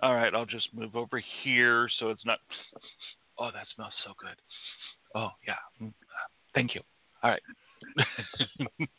[0.01, 2.39] all right, I'll just move over here so it's not.
[3.37, 4.35] Oh, that smells so good.
[5.13, 5.55] Oh, yeah.
[5.81, 6.81] Mm, uh, Thank you.
[7.21, 7.41] All right.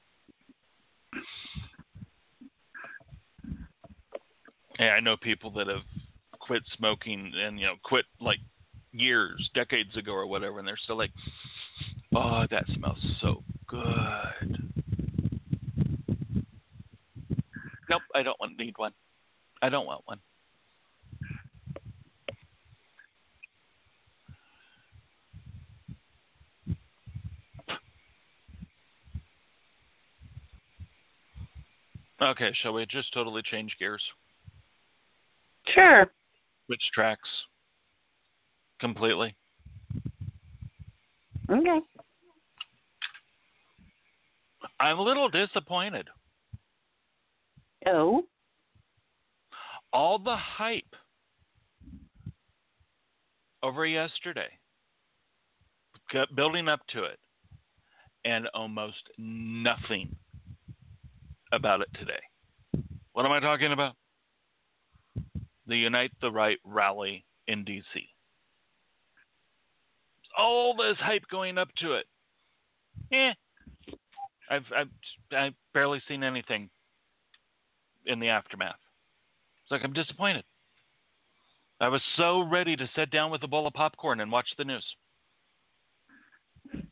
[4.78, 5.82] I know people that have
[6.38, 8.38] quit smoking and, you know, quit like
[8.92, 11.10] years, decades ago or whatever, and they're still like,
[12.14, 14.72] oh, that smells so good.
[17.88, 18.92] Nope, I don't want need one.
[19.62, 20.18] I don't want one.
[32.20, 34.02] Okay, shall we just totally change gears?
[35.68, 36.10] Sure.
[36.66, 37.28] Switch tracks
[38.80, 39.36] completely.
[41.50, 41.80] Okay.
[44.80, 46.08] I'm a little disappointed.
[47.86, 48.24] Oh.
[49.92, 50.84] All the hype
[53.62, 54.48] over yesterday,
[56.36, 57.18] building up to it,
[58.24, 60.14] and almost nothing
[61.52, 62.20] about it today.
[63.12, 63.94] What am I talking about?
[65.66, 68.08] The Unite the Right rally in D.C.
[70.38, 72.06] All this hype going up to it.
[73.12, 73.32] Eh.
[74.50, 74.88] I've I've
[75.36, 76.70] I've barely seen anything
[78.06, 78.76] in the aftermath.
[79.62, 80.44] It's like I'm disappointed.
[81.80, 84.64] I was so ready to sit down with a bowl of popcorn and watch the
[84.64, 84.84] news.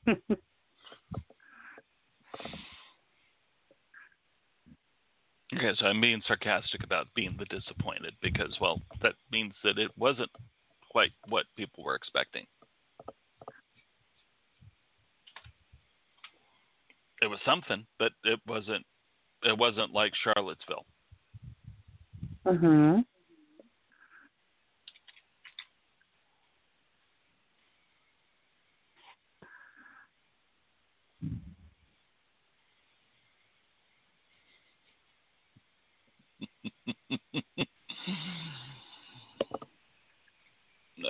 [5.56, 9.90] Okay, so I'm being sarcastic about being the disappointed because, well, that means that it
[9.96, 10.30] wasn't
[10.90, 12.46] quite what people were expecting.
[17.22, 18.84] It was something, but it wasn't.
[19.44, 20.86] It wasn't like Charlottesville.
[22.46, 23.04] mhm.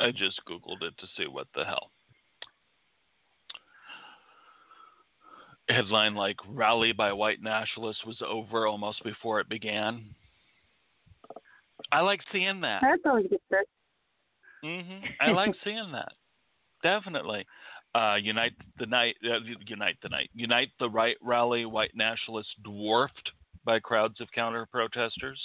[0.01, 1.91] I just Googled it to see what the hell.
[5.69, 10.05] Headline like rally by white nationalists was over almost before it began.
[11.91, 12.83] I like seeing that.
[12.83, 13.67] That's always good start.
[14.63, 16.13] hmm I like seeing that.
[16.83, 17.47] Definitely.
[17.95, 19.17] Uh, unite the night.
[19.25, 20.29] Uh, unite the night.
[20.35, 21.65] Unite the right rally.
[21.65, 23.31] White nationalists dwarfed
[23.65, 25.41] by crowds of counter protesters.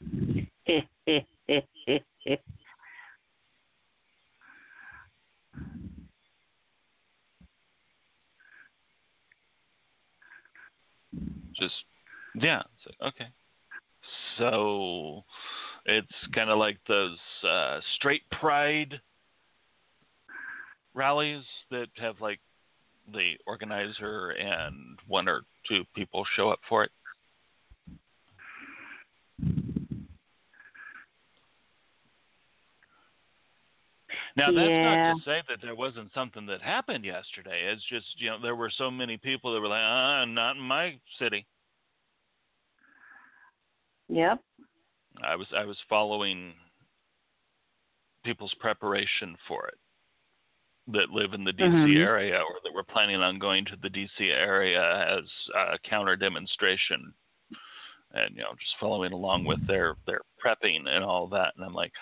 [11.58, 11.74] Just
[12.34, 12.62] yeah.
[13.02, 13.26] Okay.
[14.38, 15.24] So
[15.84, 17.18] it's kind of like those
[17.48, 19.00] uh, straight pride
[20.94, 22.40] rallies that have like
[23.12, 26.90] the organizer and one or two people show up for it.
[34.36, 34.82] Now that's Yeah.
[34.82, 37.70] not to say that there wasn't something that happened yesterday.
[37.70, 40.62] It's just you know there were so many people that were like, ah, not in
[40.62, 41.46] my city.
[44.08, 44.42] yep.
[45.22, 46.54] I was I was following
[48.24, 49.78] people's preparation for it
[50.88, 51.96] that live in the DC Mhm.
[51.96, 55.24] area or that were planning on going to the DC area as
[55.54, 57.14] a counter demonstration
[58.12, 61.74] and you know just following along with their their prepping and all that and I'm
[61.74, 61.92] like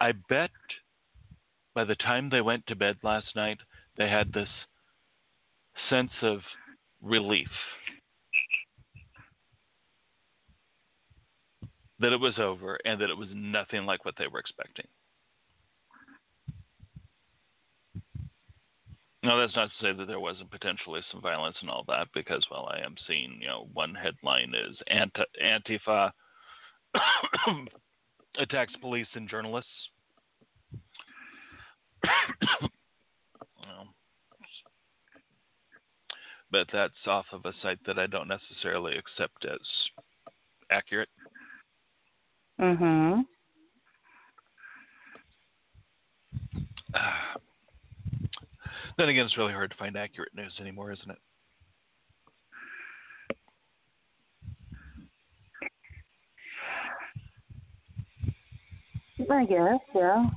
[0.00, 0.50] I bet
[1.74, 3.58] by the time they went to bed last night,
[3.96, 4.48] they had this
[5.88, 6.40] sense of
[7.00, 7.48] relief
[11.98, 14.86] that it was over and that it was nothing like what they were expecting.
[19.24, 22.44] Now, that's not to say that there wasn't potentially some violence and all that, because,
[22.50, 26.10] well, I am seeing, you know, one headline is Antifa
[28.38, 29.70] attacks police and journalists.
[36.52, 39.58] But that's off of a site that I don't necessarily accept as
[40.70, 41.08] accurate.
[42.60, 43.24] Mhm.
[48.98, 51.18] then again, it's really hard to find accurate news anymore, isn't it?
[59.30, 60.28] I guess, yeah.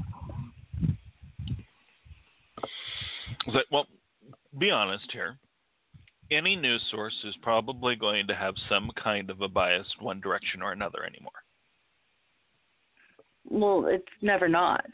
[3.54, 3.88] But, well,
[4.58, 5.38] be honest here.
[6.32, 10.62] Any news source is probably going to have some kind of a bias one direction
[10.64, 11.32] or another anymore.
[13.48, 14.86] Well, it's never not.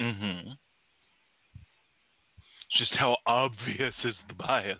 [0.00, 0.50] Mm-hmm.
[2.76, 4.78] Just how obvious is the bias,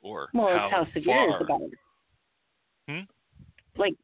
[0.00, 1.28] or Well, how it's how severe far.
[1.28, 1.70] is the bias.
[2.88, 3.80] Hmm?
[3.80, 3.94] Like,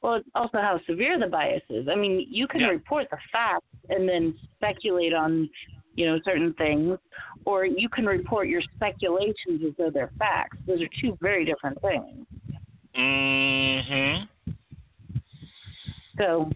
[0.00, 1.88] well, it's also how severe the bias is.
[1.88, 2.68] I mean, you can Yeah.
[2.68, 5.50] report the facts and then speculate on,
[5.94, 6.98] you know, certain things,
[7.44, 10.56] or you can report your speculations as though they're facts.
[10.66, 12.26] Those are two very different things.
[12.96, 14.24] Mm-hmm.
[16.18, 16.50] So,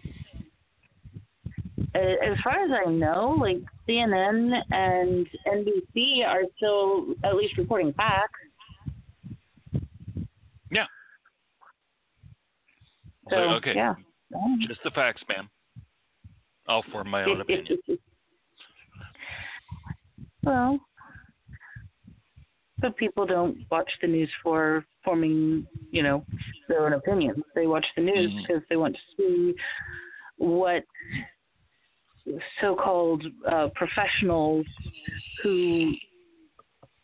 [1.95, 3.57] as far as I know, like
[3.87, 8.39] CNN and NBC are still at least reporting facts.
[10.71, 10.85] Yeah.
[13.29, 13.73] So, okay.
[13.75, 13.95] yeah.
[14.67, 15.49] Just the facts, ma'am.
[16.67, 17.79] I'll form my own opinion.
[20.47, 20.79] Well,
[22.79, 26.25] but people don't watch the news for forming, you know,
[26.67, 27.43] their own opinions.
[27.55, 28.47] They watch the news Mhm.
[28.47, 29.55] because they want to see
[30.37, 30.85] what
[32.59, 34.65] so-called uh, professionals
[35.41, 35.95] who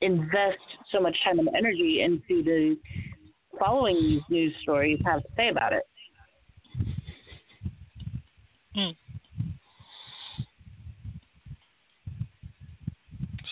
[0.01, 0.59] invest
[0.91, 2.77] so much time and energy into the
[3.57, 5.83] following these news stories have to say about it.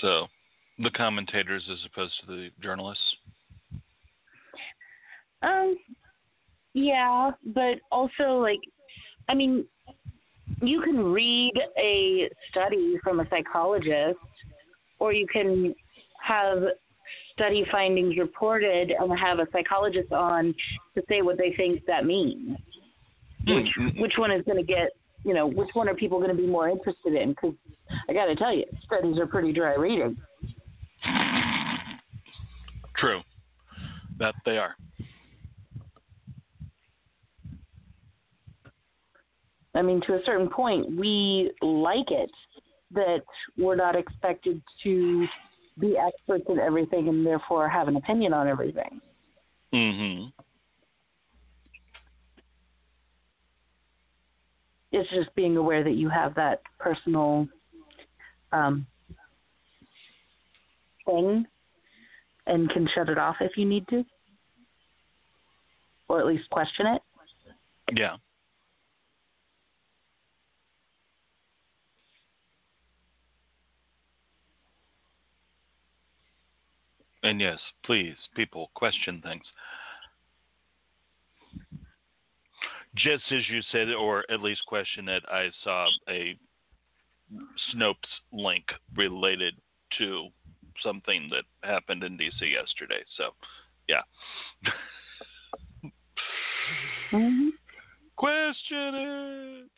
[0.01, 0.27] So,
[0.79, 3.03] the commentators as opposed to the journalists.
[5.43, 5.77] Um,
[6.73, 8.59] yeah, but also like,
[9.29, 9.65] I mean,
[10.61, 14.19] you can read a study from a psychologist,
[14.99, 15.73] or you can
[16.21, 16.59] have
[17.33, 20.53] study findings reported and have a psychologist on
[20.95, 22.57] to say what they think that means.
[23.47, 23.99] Which Mm-hmm.
[23.99, 24.89] which one is going to get
[25.25, 27.29] you know which one are people going to be more interested in?
[27.29, 27.55] Because
[28.11, 30.17] I got to tell you, studies are pretty dry reading.
[32.97, 33.21] True.
[34.19, 34.75] That they are.
[39.73, 42.29] I mean, to a certain point, we like it
[42.93, 43.21] that
[43.57, 45.25] we're not expected to
[45.79, 48.99] be experts in everything and therefore have an opinion on everything.
[49.73, 50.27] Mm-hmm.
[54.91, 57.47] It's just being aware that you have that personal
[58.51, 58.85] um,
[61.05, 61.45] thing
[62.47, 64.03] and can shut it off if you need to,
[66.07, 67.01] or at least question it.
[67.93, 68.15] Yeah.
[77.23, 79.43] And yes, please, people, question things.
[82.95, 86.35] Just as you said, or at least question it, I saw a
[87.73, 87.95] Snopes
[88.31, 89.55] link related
[89.97, 90.27] to
[90.83, 93.03] something that happened in DC yesterday.
[93.17, 93.31] So,
[93.87, 94.01] yeah.
[97.11, 97.49] Mm-hmm.
[98.15, 99.69] Question it.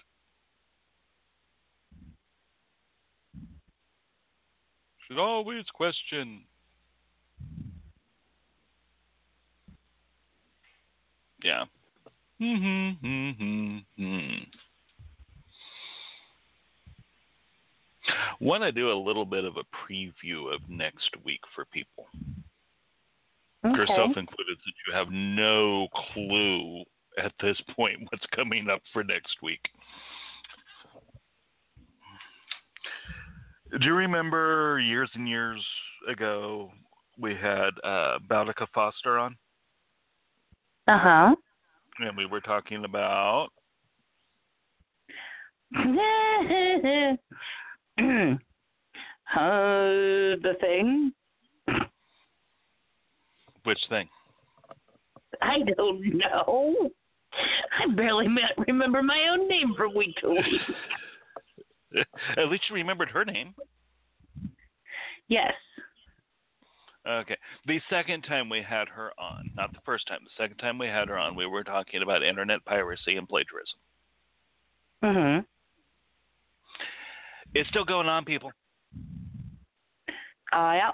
[5.07, 6.43] Should always question.
[11.43, 11.65] Yeah.
[12.41, 14.45] Mm-hmm, mm-hmm, mm.
[18.39, 22.05] Want to do a little bit of a preview of next week for people,
[23.63, 26.83] yourself included, since you have no clue
[27.23, 29.61] at this point what's coming up for next week.
[33.79, 35.63] Do you remember years and years
[36.09, 36.71] ago
[37.17, 39.35] we had uh, Boudica Foster on,
[40.87, 41.35] Uh huh.
[41.99, 43.49] and we were talking about
[47.99, 48.37] uh,
[49.35, 51.13] the thing.
[53.63, 54.07] which thing?
[55.41, 56.89] I don't know.
[57.79, 62.05] I barely me- remember my own name from week to week.
[62.37, 63.53] At least you remembered her name.
[65.27, 65.53] Yes.
[67.07, 67.37] Okay.
[67.67, 70.87] The second time we had her on, not the first time, the second time we
[70.87, 73.79] had her on, we were talking about internet piracy and plagiarism.
[75.03, 75.45] Mhm.
[77.55, 78.51] It's still going on, people.
[80.51, 80.91] Uh, yeah.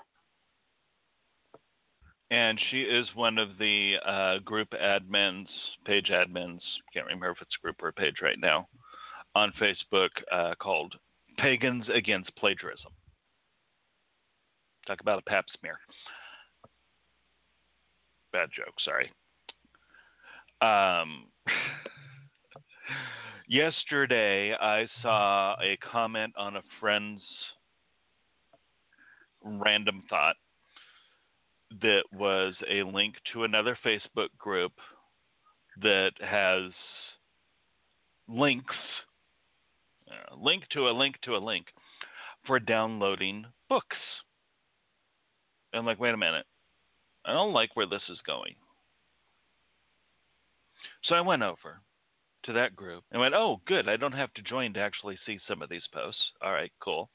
[2.31, 5.48] And she is one of the uh, group admins,
[5.86, 6.60] page admins.
[6.94, 8.68] Can't remember if it's a group or a page right now
[9.36, 10.94] on Facebook uh, called
[11.38, 12.91] Pagans Against Plagiarism.
[14.86, 15.80] Talk about a pap smear.
[18.31, 19.11] Bad joke, sorry.
[20.61, 21.26] Um,
[23.49, 27.21] yesterday, I saw a comment on a friend's
[29.43, 30.35] random thought
[31.81, 34.71] that was a link to another Facebook group
[35.81, 36.71] that has
[38.27, 38.76] links,
[40.09, 41.65] uh, link to a link to a link
[42.45, 43.97] for downloading books.
[45.73, 46.45] I'm like, wait a minute.
[47.26, 48.55] I don't like where this is going.
[51.03, 51.81] So I went over
[52.49, 53.88] to that group and went, oh, good.
[53.88, 56.21] I don't have to join to actually see some of these posts.
[56.41, 57.07] All right, cool.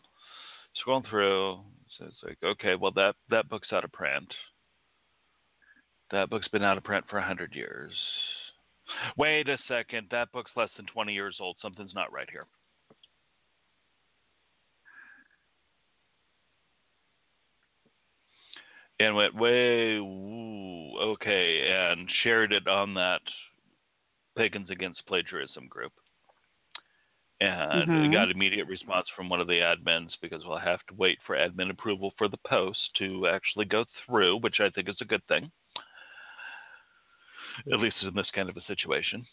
[0.86, 1.58] Scrolling through,
[1.98, 4.32] so it's like, okay, well that that book's out of print.
[6.10, 7.92] That book's been out of print for hundred years.
[9.16, 11.56] Wait a second, that book's less than twenty years old.
[11.62, 12.46] Something's not right here.
[19.00, 23.20] And went way ooh, okay, and shared it on that
[24.36, 25.92] Pagans Against Plagiarism group
[27.40, 28.12] and Mhm.
[28.12, 31.70] got immediate response from one of the admins because we'll have to wait for admin
[31.70, 35.50] approval for the post to actually go through, which I think is a good thing,
[37.72, 39.26] at least in this kind of a situation.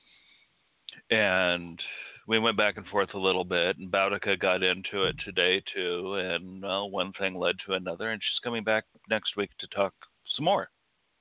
[1.09, 1.81] And
[2.27, 6.15] we went back and forth a little bit, and Boudica got into it today too,
[6.15, 9.93] and well, one thing led to another, and she's coming back next week to talk
[10.35, 10.69] some more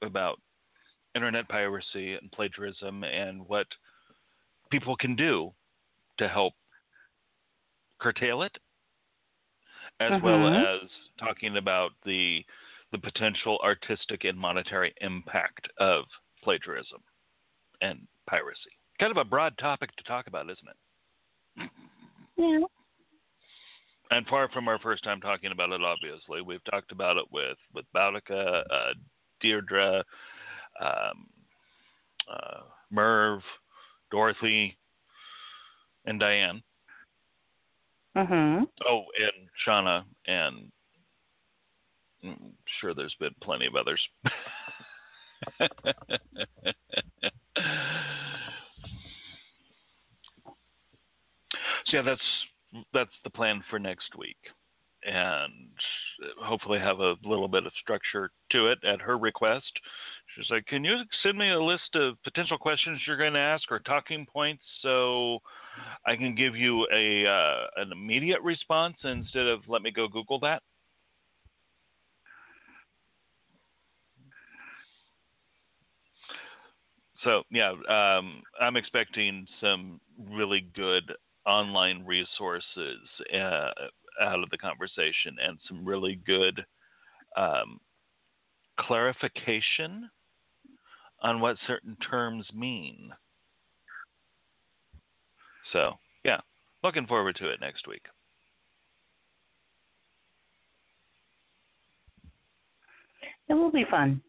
[0.03, 0.41] about
[1.15, 3.67] internet piracy and plagiarism and what
[4.71, 5.53] people can do
[6.19, 6.55] to help
[7.99, 8.57] curtail it,
[10.01, 10.83] as well Mhm.
[10.83, 12.45] as talking about the
[12.93, 16.05] the potential artistic and monetary impact of
[16.43, 17.01] plagiarism
[17.81, 18.77] and piracy.
[18.99, 21.71] Kind of a broad topic to talk about, isn't it?
[22.37, 22.67] Yeah.
[24.11, 26.41] And far from our first time talking about it, obviously.
[26.41, 28.95] We've talked about it with, with Boudica, uh,
[29.41, 30.03] Deirdre,
[30.81, 31.29] um,
[32.29, 33.43] uh, Merv,
[34.11, 34.77] Dorothy,
[36.07, 36.63] and Diane.
[38.17, 38.67] Mhm.
[38.89, 40.73] Oh, and Shauna, and
[42.25, 44.01] I'm sure there's been plenty of others.
[51.87, 52.21] so yeah, that's
[52.93, 54.39] that's the plan for next week,
[55.05, 55.71] and
[56.43, 59.71] hopefully have a little bit of structure to it at her request.
[60.35, 63.71] She's like, "Can you send me a list of potential questions you're going to ask
[63.71, 65.41] or talking points so
[66.07, 70.39] I can give you a uh, an immediate response instead of let me go Google
[70.41, 70.63] that?"
[77.25, 80.01] So yeah, um, I'm expecting some
[80.31, 81.13] really good
[81.47, 82.99] online resources
[83.35, 83.71] uh,
[84.21, 86.65] out of the conversation and some really good
[87.37, 87.81] um,
[88.79, 90.11] clarification
[91.23, 93.11] on what certain terms mean.
[95.73, 95.93] So
[96.25, 96.41] yeah,
[96.83, 98.05] looking forward to it next week.
[103.49, 104.23] It will be fun.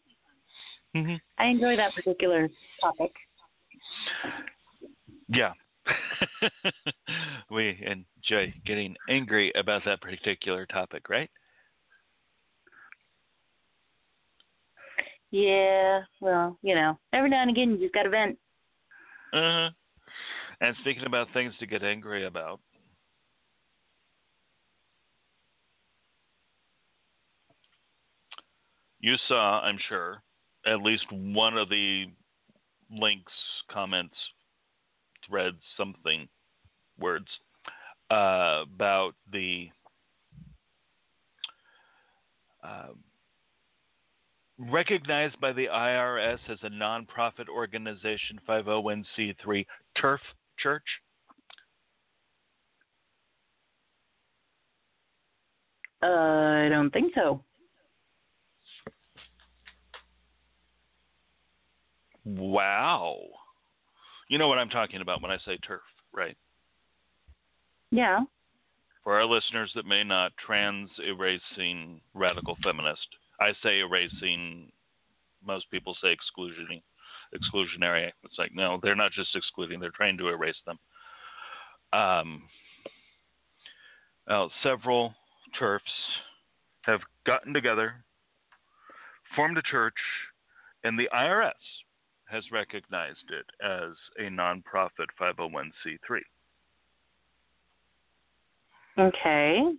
[0.96, 1.16] Mm-hmm.
[1.38, 2.50] I enjoy that particular
[2.82, 3.12] topic.
[5.30, 5.54] Yeah.
[7.52, 11.30] we enjoy getting angry about that particular topic, right?
[15.32, 18.38] Yeah, well, you know, every now and again you just got to vent.
[19.34, 19.70] Uh-huh.
[20.60, 22.60] And speaking about things to get angry about,
[28.99, 30.22] you saw, I'm sure,
[30.66, 32.06] at least one of the
[32.91, 33.32] links,
[33.72, 34.16] comments,
[35.32, 36.28] threads, something,
[36.99, 37.28] words
[38.12, 39.70] uh, about the
[42.64, 42.90] uh,
[44.60, 49.66] recognized by the IRS as a nonprofit organization, 501c3
[49.98, 50.20] TERF
[50.60, 50.84] Church.
[56.03, 57.44] Uh, I don't think so.
[62.26, 63.18] Wow.
[64.32, 65.82] You know what I'm talking about when I say TERF,
[66.14, 66.38] right?
[67.91, 68.22] Yeah.
[69.03, 73.06] For our listeners that may not, trans erasing radical feminist.
[73.41, 74.72] I say erasing.
[75.45, 76.82] Most people say exclusionary.
[77.36, 78.10] Exclusionary.
[78.24, 80.80] It's like no, they're not just excluding; they're trying to erase them.
[81.91, 82.44] Um,
[84.30, 85.14] well, several
[85.60, 85.82] TERFs
[86.84, 87.95] have gotten together,
[89.36, 89.98] formed a church,
[90.86, 91.52] and the IRS
[92.32, 96.20] has recognized it as a nonprofit 501c3.
[98.98, 99.74] Okay.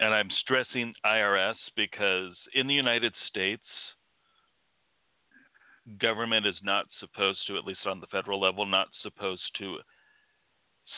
[0.00, 3.62] And I'm stressing IRS because in the United States,
[6.00, 9.78] government is not supposed to, at least on the federal level, not supposed to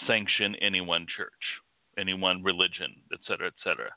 [0.07, 1.31] sanction any one church,
[1.99, 3.91] any one religion, et cetera, et cetera.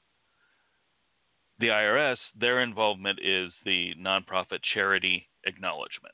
[1.63, 6.13] The IRS, their involvement is the nonprofit charity acknowledgement.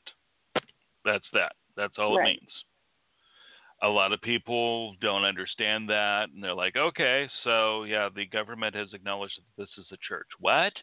[1.04, 1.54] That's that.
[1.76, 2.28] That's all Right.
[2.28, 2.64] it means.
[3.82, 8.76] A lot of people don't understand that, and they're like, okay, so yeah, the government
[8.76, 10.28] has acknowledged that this is a church.
[10.38, 10.74] What?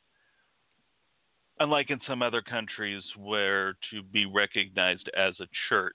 [1.61, 5.95] Unlike in some other countries where to be recognized as a church,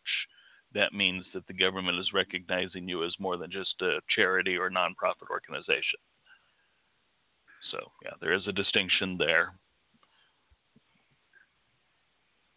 [0.72, 4.70] that means that the government is recognizing you as more than just a charity or
[4.70, 6.00] nonprofit organization.
[7.70, 9.54] So, yeah, there is a distinction there.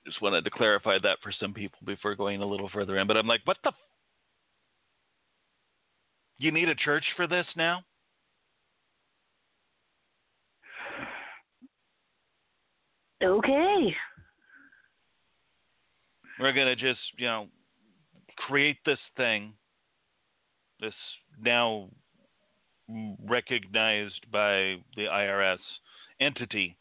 [0.06, 3.06] Just wanted to clarify that for some people before going a little further in.
[3.06, 3.68] But I'm like, what the?
[3.68, 3.74] F-
[6.38, 7.80] you need a church for this now?
[13.22, 13.94] Okay.
[16.38, 17.46] We're going to just, you know,
[18.36, 19.54] create this thing,
[20.80, 20.92] this
[21.40, 21.88] now
[22.88, 25.58] recognized by the IRS
[26.20, 26.76] entity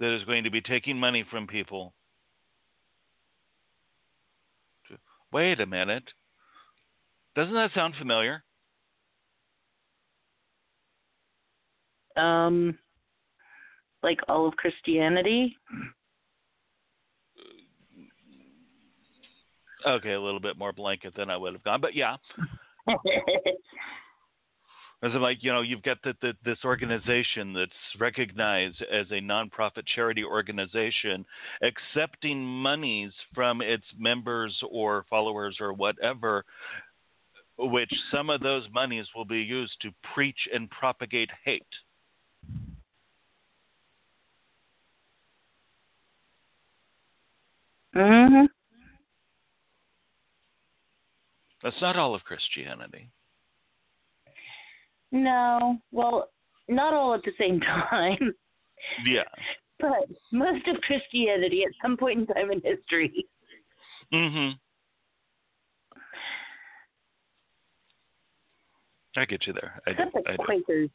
[0.00, 1.92] that is going to be taking money from people.
[5.32, 6.04] Wait a minute.
[7.34, 8.44] Doesn't that sound familiar?
[12.16, 12.78] Um,
[14.02, 15.56] like all of Christianity.
[19.86, 22.16] Okay, a little bit more blanket than I would have gone, but yeah.
[25.04, 29.20] As I'm like, you know, you've got the, the, this organization that's recognized as a
[29.20, 31.26] nonprofit charity organization,
[31.62, 36.42] accepting monies from its members or followers or whatever,
[37.58, 41.62] which some of those monies will be used to preach and propagate hate.
[47.94, 48.48] mhm.
[51.62, 53.10] That's not all of Christianity.
[55.14, 55.78] No.
[55.92, 56.28] Well,
[56.68, 57.60] not all at the same
[57.90, 58.34] time,
[59.06, 59.22] Yeah.
[59.78, 63.26] but most of Christianity at some point in time in history.
[64.12, 64.56] Mm-hmm.
[69.16, 69.80] I get you there.
[69.86, 69.96] I do.
[70.02, 70.42] Except the I do.
[70.44, 70.90] Quakers.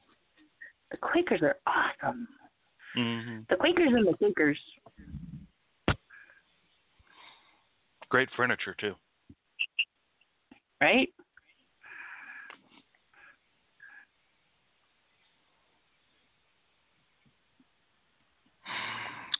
[0.91, 2.27] The Quakers are awesome.
[2.97, 3.37] Mm-hmm.
[3.49, 4.59] The Quakers and the Quakers.
[8.09, 8.93] Great furniture too.
[10.81, 11.07] right?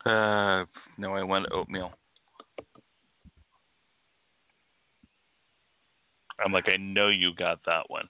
[0.05, 0.65] Uh,
[0.97, 1.91] no, I want oatmeal.
[6.43, 8.07] I'm like, I know you got that one.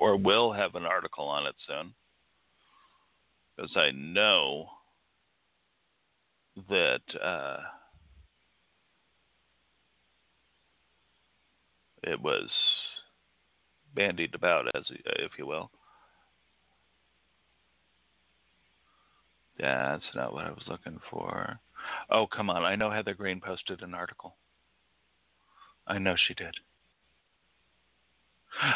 [0.00, 1.94] or will have an article on it soon.
[3.56, 4.66] Because I know
[6.68, 7.00] that.
[7.22, 7.58] Uh,
[12.06, 12.48] it was
[13.94, 15.70] bandied about, as if you will.
[19.58, 21.58] That's not what I was looking for.
[22.10, 22.64] Oh, come on.
[22.64, 24.36] I know Heather Greene posted an article.
[25.86, 26.54] I know she did.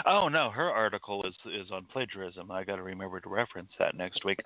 [0.06, 2.50] Oh no, her article is is on plagiarism.
[2.50, 4.38] I got to remember to reference that next week.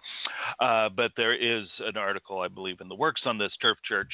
[0.61, 4.11] Uh, but there is an article, I believe, in the works on this TERF church.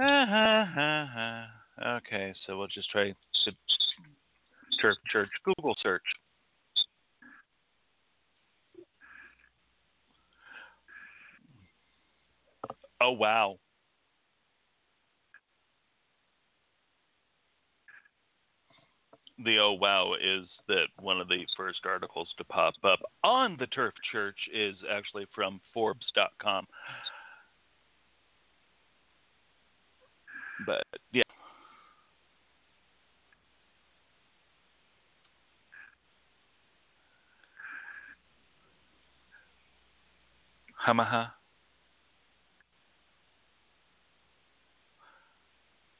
[0.00, 1.44] Uh-huh,
[1.98, 3.14] Okay, so we'll just try
[4.82, 6.02] TERF church Google search.
[13.00, 13.58] Oh wow.
[19.44, 23.66] The oh wow is that one of the first articles to pop up on the
[23.66, 26.66] TERF church is actually from forbes.com
[30.64, 31.22] but yeah.
[40.86, 41.30] Hamaha.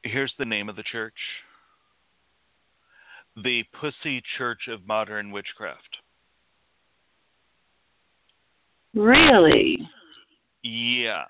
[0.05, 1.15] Here's the name of the church
[3.43, 5.99] the Pussy Church of Modern Witchcraft.
[8.95, 9.79] Really?
[10.63, 11.25] Yeah.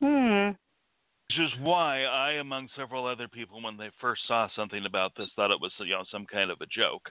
[0.00, 0.48] Hmm.
[1.28, 5.28] Which is why I, among several other people, when they first saw something about this,
[5.36, 7.10] thought it was you know some kind of a joke.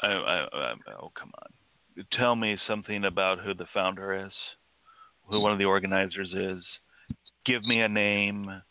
[0.00, 4.32] I, I, I, oh come on, tell me something about who the founder is,
[5.26, 6.64] who one of the organizers is.
[7.44, 8.62] Give me a name.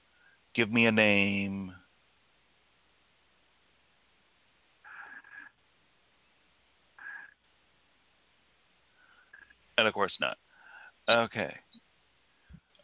[0.53, 1.71] Give me a name.
[9.77, 10.37] And of course not.
[11.09, 11.55] Okay.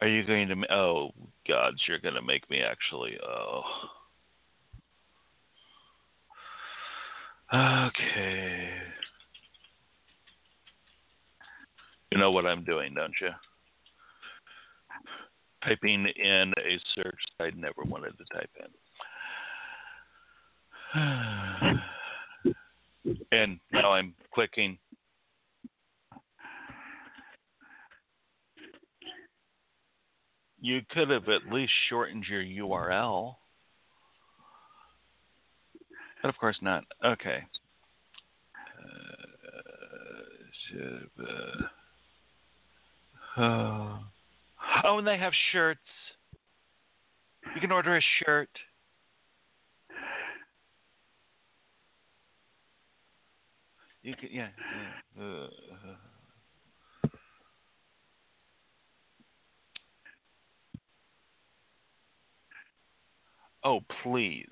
[0.00, 0.72] Are you going to?
[0.72, 1.10] Oh,
[1.46, 3.16] gods, you're going to make me actually.
[3.26, 3.62] Oh.
[7.54, 8.68] Okay.
[12.10, 13.28] You know what I'm doing, don't you?
[15.62, 20.94] Typing in a search I never wanted to type in.
[23.32, 24.78] and now I'm clicking.
[30.60, 33.36] You could have at least shortened your URL.
[36.24, 36.84] But of course not.
[37.04, 37.44] Okay.
[43.36, 43.98] Uh, uh,
[44.84, 45.80] oh, and they have shirts.
[47.54, 48.48] You can order a shirt.
[54.02, 54.48] You can, yeah.
[55.18, 55.22] yeah.
[55.22, 55.48] Uh,
[63.62, 64.46] oh, please.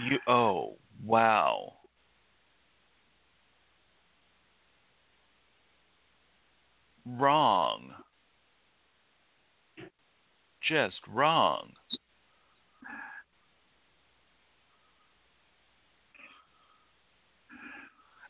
[0.00, 1.74] You oh wow.
[7.06, 7.90] Wrong.
[10.68, 11.72] Just wrong.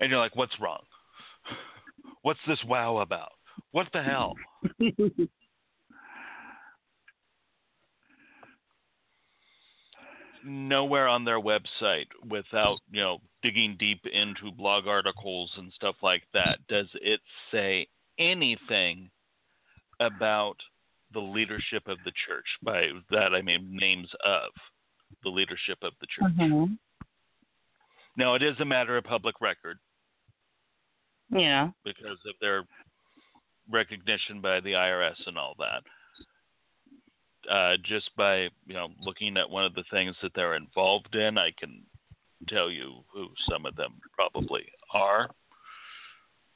[0.00, 0.82] And you're like, what's wrong?
[2.22, 3.32] What's this wow about?
[3.70, 4.34] What the hell?
[10.44, 16.22] nowhere on their website without you know digging deep into blog articles and stuff like
[16.32, 16.58] that.
[16.68, 17.86] Does it say
[18.18, 19.10] anything
[20.00, 20.56] about
[21.12, 22.46] the leadership of the church?
[22.62, 24.50] By that i mean names of
[25.22, 26.32] the leadership of the church.
[26.34, 26.78] Mhm.
[28.16, 29.78] now it is a matter of public record.
[31.30, 31.70] Yeah.
[31.84, 32.64] because of their
[33.70, 35.82] recognition by the irs and all that
[37.50, 41.38] uh, just by you know looking at one of the things that they're involved in,
[41.38, 41.82] I can
[42.48, 45.28] tell you who some of them probably are.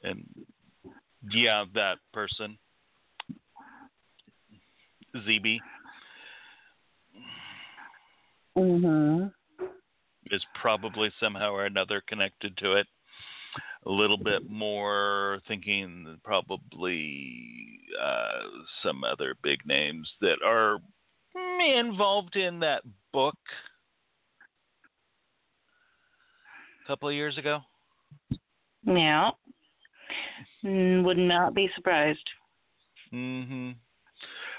[0.03, 0.27] And
[1.31, 2.57] yeah, that person,
[5.15, 5.59] ZB,
[8.55, 9.33] Mhm.
[10.31, 12.87] is probably somehow or another connected to it.
[13.85, 18.41] A little bit more thinking probably uh,
[18.83, 20.79] some other big names that are
[21.77, 23.37] involved in that book
[26.83, 27.59] a couple of years ago.
[28.83, 29.31] Yeah.
[30.63, 32.27] Mm, Would not be surprised.
[33.11, 33.71] hmm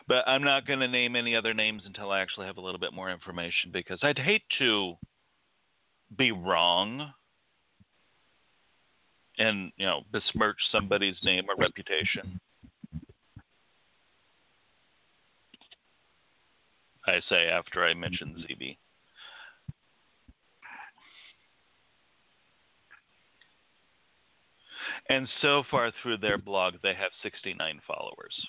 [0.08, 2.80] But I'm not going to name any other names until I actually have a little
[2.80, 4.94] bit more information because I'd hate to
[6.16, 7.12] be wrong
[9.40, 12.38] and you know besmirch somebody's name or reputation.
[17.06, 18.76] I say after I mention ZB.
[25.08, 28.46] And so far through their blog, they have 69 followers.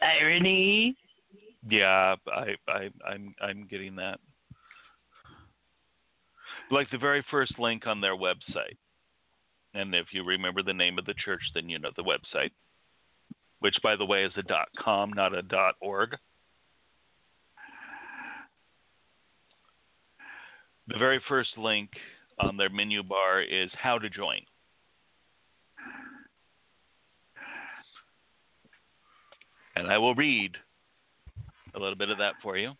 [0.00, 0.96] Irony.
[1.68, 4.20] Yeah, I, I, I'm, I'm getting that.
[6.70, 8.76] Like the very first link on their website,
[9.74, 12.50] and if you remember the name of the church, then you know the website,
[13.60, 16.16] which, by the way, is a dot .com, not a dot .org.
[20.88, 21.90] The very first link
[22.38, 24.40] on their menu bar is how to join.
[29.76, 30.52] And I will read
[31.74, 32.72] a little bit of that for you.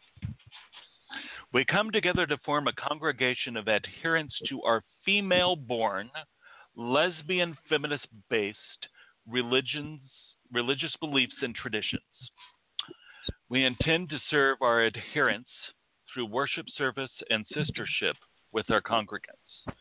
[1.54, 6.10] We come together to form a congregation of adherents to our female born,
[6.74, 8.58] lesbian feminist based
[9.28, 10.00] religions,
[10.52, 12.02] religious beliefs and traditions.
[13.48, 15.48] We intend to serve our adherents
[16.12, 18.14] through worship service and sistership
[18.50, 19.76] with our congregants.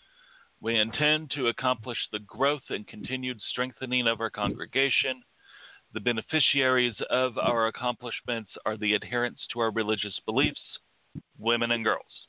[0.62, 5.24] We intend to accomplish the growth and continued strengthening of our congregation.
[5.96, 10.62] The beneficiaries of our accomplishments are the adherents to our religious beliefs,
[11.40, 12.28] women and girls.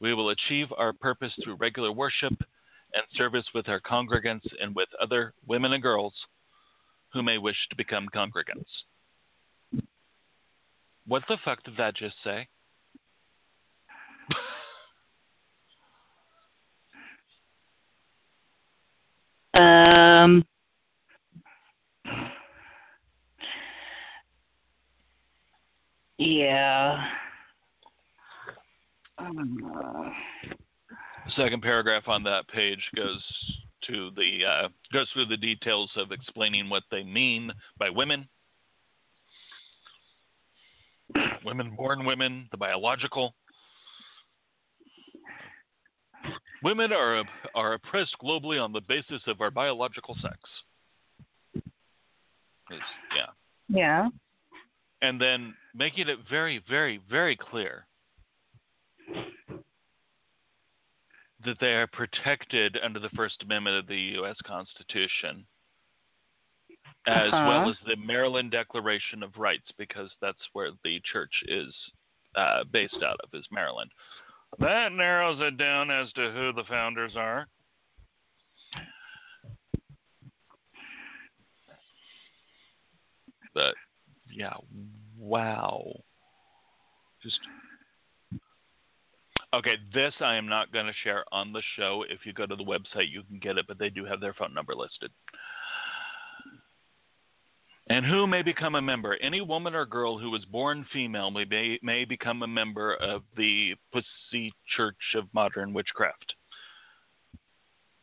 [0.00, 2.34] We will achieve our purpose through regular worship
[2.94, 6.14] and service with our congregants and with other women and girls
[7.12, 8.84] who may wish to become congregants.
[11.06, 12.48] What the fuck did that just say?
[19.54, 20.44] Um.
[26.18, 27.04] Yeah.
[31.36, 33.22] Second paragraph on that page goes
[33.86, 38.28] to the uh, goes through the details of explaining what they mean by women,
[41.44, 43.34] women born women, the biological.
[46.62, 47.22] Women are
[47.54, 50.38] are oppressed globally on the basis of our biological sex.
[52.70, 52.80] Is-
[53.16, 53.26] yeah,
[53.68, 54.08] yeah.
[55.02, 57.86] and then making it very, very, very clear
[61.44, 64.36] that they are protected under the First Amendment of the U.S.
[64.44, 65.46] Constitution,
[67.06, 67.46] as Uh-huh.
[67.48, 71.72] well as the Maryland Declaration of Rights, because that's where the church is
[72.34, 73.90] uh, based out of, is Maryland.
[74.58, 77.46] That narrows it down as to who the founders are.
[83.54, 83.74] But
[84.32, 84.54] yeah,
[85.18, 85.84] wow.
[87.22, 87.38] Just
[89.54, 92.04] Okay, this I am not going to share on the show.
[92.10, 94.34] If you go to the website, you can get it, but they do have their
[94.34, 95.10] phone number listed.
[97.88, 99.16] And who may become a member?
[99.22, 103.74] Any woman or girl who was born female may, may become a member of the
[103.90, 106.34] Pussy Church of Modern Witchcraft.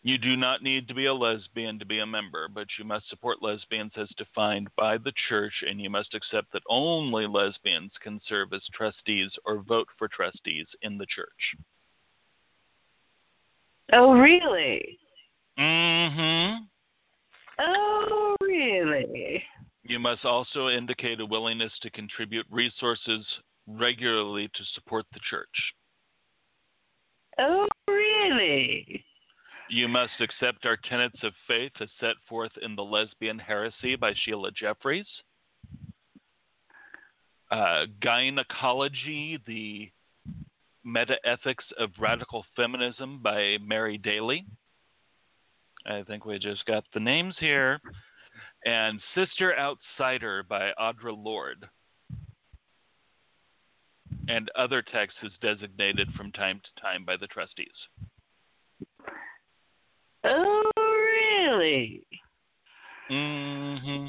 [0.06, 3.10] You do not need to be a lesbian to be a member, but you must
[3.10, 8.22] support lesbians as defined by the church, and you must accept that only lesbians can
[8.30, 11.56] serve as trustees or vote for trustees in the church.
[13.94, 15.00] Oh, really?
[15.58, 16.66] Mm-hmm.
[17.62, 19.44] Oh, really?
[19.82, 23.26] You must also indicate a willingness to contribute resources
[23.66, 25.74] regularly to support the church.
[27.40, 29.04] Oh, really?
[29.70, 34.14] You must accept our tenets of faith as set forth in The Lesbian Heresy by
[34.24, 35.08] Sheila Jeffreys.
[37.50, 39.90] Uh, Gynecology, the
[40.86, 44.46] Metaethics of Radical Feminism by Mary Daly.
[45.88, 47.80] I think we just got the names here.
[48.66, 51.68] And Sister Outsider by Audre Lorde.
[54.28, 57.68] And other texts is designated from time to time by the trustees.
[60.28, 62.02] Oh, really?
[63.10, 64.08] hmm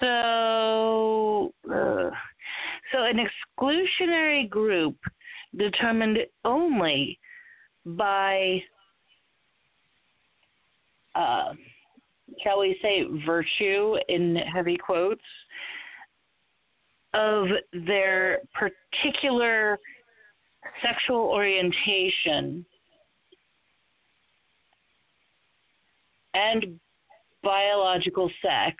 [0.00, 2.10] So, uh,
[2.92, 4.96] so an exclusionary group
[5.56, 7.18] determined only
[7.86, 8.62] by,
[11.14, 11.54] uh,
[12.42, 15.22] shall we say, virtue in heavy quotes
[17.14, 17.46] of
[17.86, 19.78] their particular
[20.82, 22.64] sexual orientation
[26.38, 26.78] and
[27.42, 28.76] biological sex,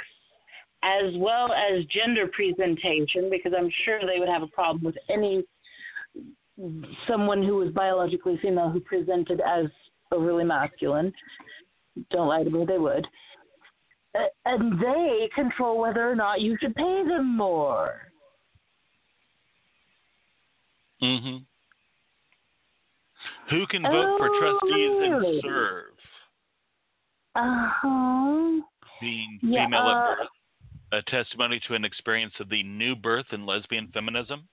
[0.83, 5.45] as well as gender presentation, because I'm sure they would have a problem with any
[7.07, 9.67] someone who was biologically female who presented as
[10.11, 11.13] overly masculine.
[12.11, 13.07] Don't lie to me, they would.
[14.47, 18.11] and they control whether or not you should pay them more.
[21.01, 21.45] Mhm.
[23.51, 25.88] Who can vote for trustees Oh, and serve?
[27.39, 28.61] Uh huh.
[29.01, 30.29] Being Yeah, female uh, at birth.
[30.91, 34.49] A testimony to an experience of the new birth in lesbian feminism.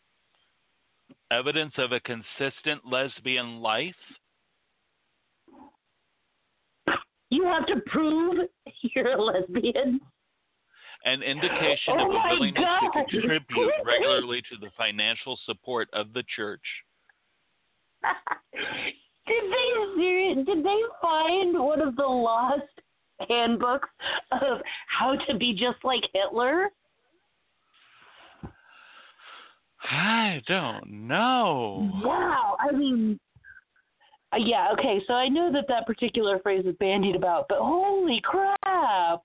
[1.32, 3.96] Evidence of a consistent lesbian life.
[7.32, 8.36] You have to prove
[8.82, 10.00] you're a lesbian.
[11.06, 12.80] An indication Oh of a willingness God.
[12.82, 16.62] to contribute regularly to the financial support of the church.
[19.28, 22.64] did they did they find one of the lost
[23.30, 23.90] handbooks
[24.32, 26.70] of how to be just like Hitler?
[29.90, 31.92] I don't know.
[32.04, 33.20] Wow, I mean,
[34.34, 35.00] uh, yeah, okay.
[35.08, 39.22] So I know that that particular phrase is bandied about, but holy crap!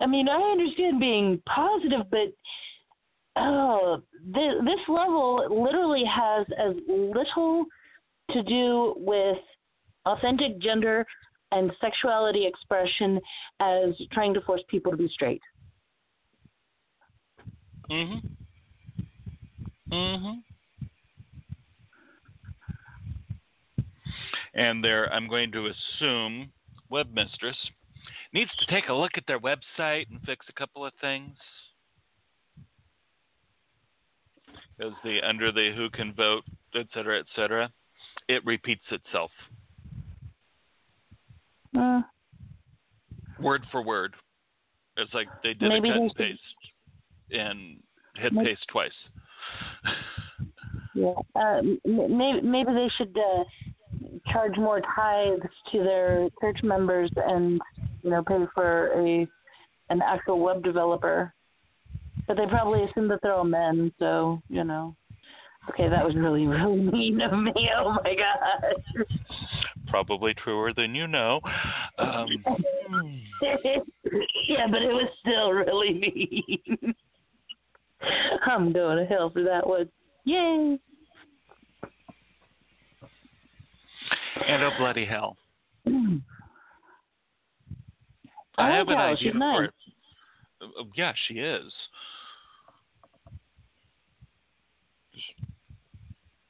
[0.00, 2.32] I mean, I understand being positive, but
[3.40, 7.64] oh, this, this level literally has as little
[8.30, 9.38] to do with
[10.06, 11.04] authentic gender
[11.52, 13.20] and sexuality expression
[13.60, 15.42] as trying to force people to be straight.
[17.90, 18.20] Mhm.
[19.88, 20.44] Mhm.
[24.54, 26.52] And there, I'm going to assume
[26.90, 27.56] webmistress
[28.32, 31.36] needs to take a look at their website and fix a couple of things.
[34.80, 36.42] Because the under the who can vote,
[36.74, 37.70] et cetera, et cetera,
[38.28, 39.30] it repeats itself
[41.78, 42.00] Uh,
[43.38, 44.14] word for word.
[44.96, 46.40] It's like they did a cut and paste
[47.30, 47.82] and
[48.16, 48.90] hit Maybe- paste twice.
[50.94, 53.44] Yeah, uh, maybe maybe they should uh,
[54.32, 55.42] charge more tithes
[55.72, 57.60] to their church members and
[58.02, 59.28] you know pay for a
[59.90, 61.32] an actual web developer.
[62.30, 64.94] But they probably assume that they're all men, so you know.
[65.68, 67.68] Okay, that was really really mean of me.
[67.76, 69.06] Oh my gosh.
[69.88, 71.40] Probably truer than you know.
[71.98, 72.28] Um,
[73.42, 76.94] yeah, but it was still really mean.
[78.46, 79.88] I'm going to hell for that one.
[80.22, 80.78] Yay!
[84.46, 85.36] and oh bloody hell.
[85.84, 85.90] I
[88.56, 89.74] I like have an idea She's for it.
[90.62, 91.72] Uh, Yeah, she is.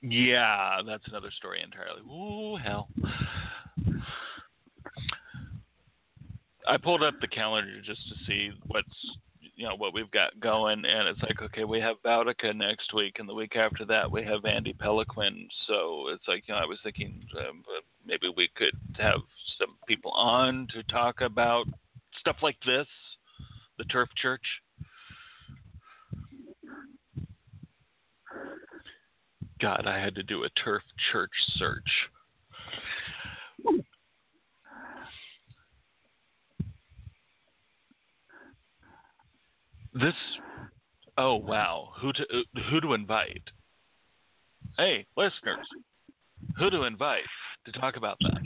[0.03, 2.01] Yeah, that's another story entirely.
[2.03, 2.89] Ooh, hell.
[6.67, 8.89] I pulled up the calendar just to see what's
[9.57, 13.17] you know what we've got going, and it's like okay, we have Boudica next week,
[13.19, 15.49] and the week after that we have Andy Peloquin.
[15.67, 19.21] So it's like you know I was thinking um, uh, maybe we could have
[19.59, 21.67] some people on to talk about
[22.21, 22.87] stuff like this,
[23.77, 24.45] the TERF Church.
[29.61, 30.81] God, I had to do a TERF
[31.13, 31.89] Church search.
[39.93, 40.15] This,
[41.19, 42.25] oh wow, who to
[42.71, 43.43] who to invite?
[44.79, 45.67] Hey, listeners,
[46.57, 47.25] who to invite
[47.67, 48.41] to talk about that?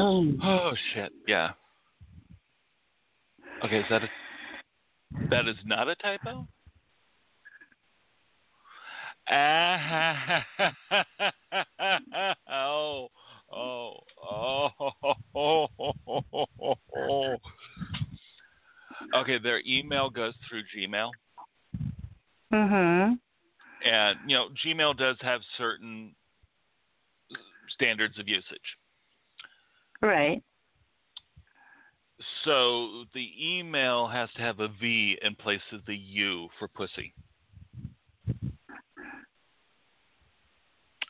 [0.00, 1.52] Um, Oh shit, yeah.
[3.64, 4.08] Okay, is that a
[5.30, 6.46] that is not a typo?
[12.48, 13.08] Oh,
[13.52, 14.68] oh, oh,
[15.34, 15.68] oh,
[16.96, 17.36] oh.
[19.14, 21.10] Okay, their email goes through Gmail,
[22.52, 23.18] mhm.
[23.84, 26.14] and you know Gmail does have certain
[27.70, 28.76] standards of usage.
[30.00, 30.42] Right.
[32.44, 37.12] So the email has to have a V in place of the U for pussy.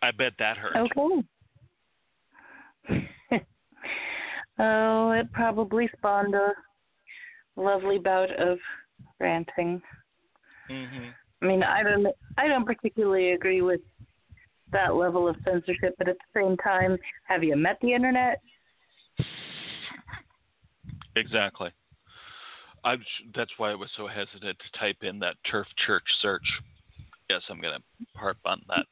[0.03, 0.77] I bet that hurt.
[0.77, 1.23] Okay.
[4.59, 6.53] oh, it probably spawned a
[7.57, 8.59] lovely bout of
[9.19, 9.81] ranting.
[10.71, 11.07] Mm-hmm.
[11.43, 12.07] I mean, I don't,
[12.39, 13.81] I don't particularly agree with
[14.73, 16.97] that level of censorship, but at the same time,
[17.29, 18.41] have you met the internet?
[21.15, 21.71] Exactly.
[22.85, 22.97] I
[23.35, 26.47] that's why I was so hesitant to type in that TERF church search.
[27.29, 28.87] Yes, I'm going to harp on that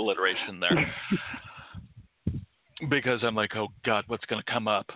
[0.00, 0.92] alliteration there.
[2.88, 4.90] because I'm like, oh God, what's going to come up?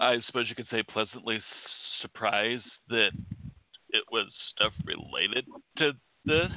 [0.00, 1.40] I suppose you could say pleasantly
[2.02, 3.10] surprised that
[3.90, 5.46] it was stuff related
[5.78, 5.92] to
[6.24, 6.50] this.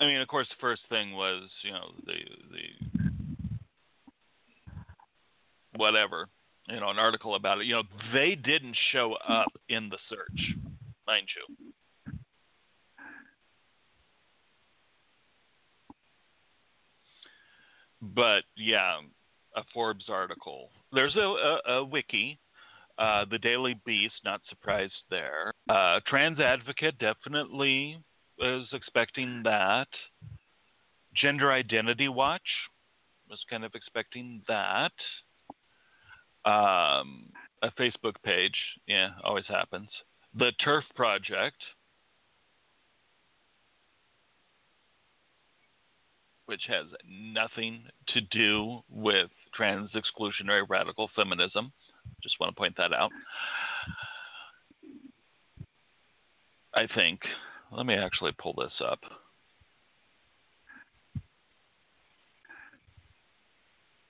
[0.00, 2.18] I mean, of course, the first thing was you know the
[2.50, 3.14] the
[5.76, 6.28] whatever
[6.68, 7.66] you know an article about it.
[7.66, 7.82] You know,
[8.12, 10.56] they didn't show up in the search,
[11.06, 12.14] mind you.
[18.00, 19.00] But yeah,
[19.56, 20.70] a Forbes article.
[20.92, 22.38] There's a, a, a wiki
[22.98, 25.52] uh, the Daily Beast, not surprised there.
[25.68, 27.98] Uh, Trans Advocate definitely
[28.38, 29.88] is expecting that.
[31.14, 32.42] Gender Identity Watch
[33.28, 34.92] was kind of expecting that.
[36.44, 37.30] Um,
[37.62, 38.56] a Facebook page,
[38.86, 39.88] yeah, always happens.
[40.36, 41.56] The Turf Project,
[46.46, 51.72] which has nothing to do with trans exclusionary radical feminism.
[52.22, 53.10] Just want to point that out.
[56.74, 57.20] I think.
[57.70, 59.00] Let me actually pull this up.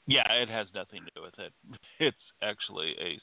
[0.06, 1.52] Yeah, it has nothing to do with it.
[2.00, 3.18] It's actually a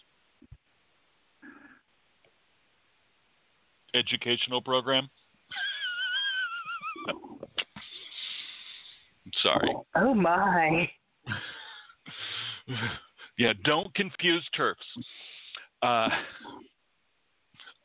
[3.93, 5.09] educational program.
[9.43, 9.73] Sorry.
[9.95, 10.89] Oh my.
[13.38, 14.81] yeah, don't confuse turfs.
[15.81, 16.09] Uh,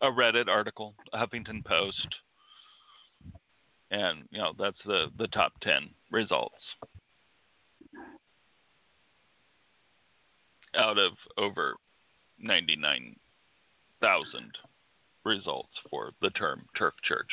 [0.02, 2.14] a Reddit article, Huffington Post,
[3.90, 6.54] and you know that's the the top ten results
[10.76, 11.76] out of over
[12.38, 13.16] ninety nine
[14.00, 14.52] thousand
[15.26, 17.28] results for the term TERF church.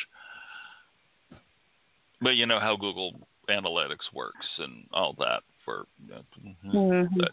[2.22, 3.14] But you know how Google
[3.49, 5.86] Analytics works and all that for.
[6.06, 6.22] You know,
[6.74, 7.20] Mm-hmm.
[7.20, 7.32] but,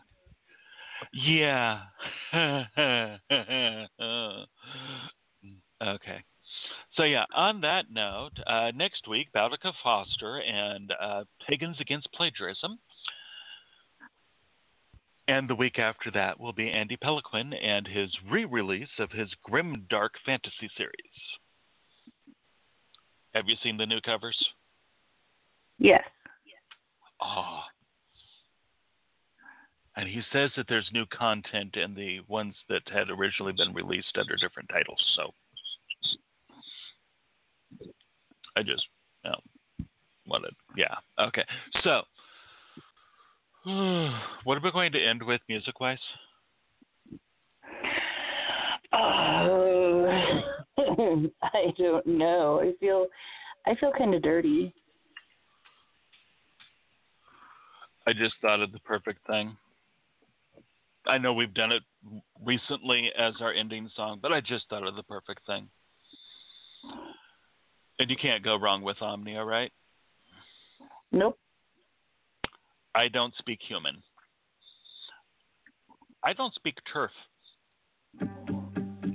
[1.13, 1.81] yeah.
[5.83, 6.25] okay.
[6.97, 12.79] So yeah, on that note, uh, next week, Boudica Foster and uh, Pagans Against Plagiarism.
[15.31, 19.87] And the week after that will be Andy Peloquin and his re-release of his grim
[19.89, 20.93] dark fantasy series.
[23.33, 24.37] Have you seen the new covers?
[25.79, 26.03] Yes.
[27.23, 27.61] Oh.
[29.97, 34.19] And he says that there's new content in the ones that had originally been released
[34.19, 35.01] under different titles.
[35.15, 35.33] So
[38.57, 38.85] I just
[39.25, 39.87] you know,
[40.27, 41.45] wanted, yeah, okay.
[41.85, 42.03] So
[44.45, 45.99] what are we going to end with music wise?
[48.93, 50.07] Oh,
[51.43, 52.61] I don't know.
[52.63, 53.07] I feel,
[53.67, 54.73] I feel kind of dirty.
[58.07, 59.55] I just thought of the perfect thing.
[61.07, 61.83] I know we've done it
[62.43, 65.69] recently as our ending song, but I just thought of the perfect thing.
[67.99, 69.71] And you can't go wrong with Omnia, right?
[71.13, 71.39] Nope.
[72.95, 74.03] I don't speak human.
[76.25, 77.11] I don't speak TERF.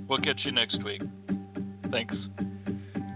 [0.08, 1.02] We'll catch you next week.
[1.90, 2.14] Thanks.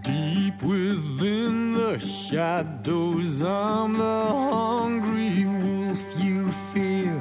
[0.05, 1.99] Deep within the
[2.31, 7.19] shadows, I'm the hungry wolf you fear.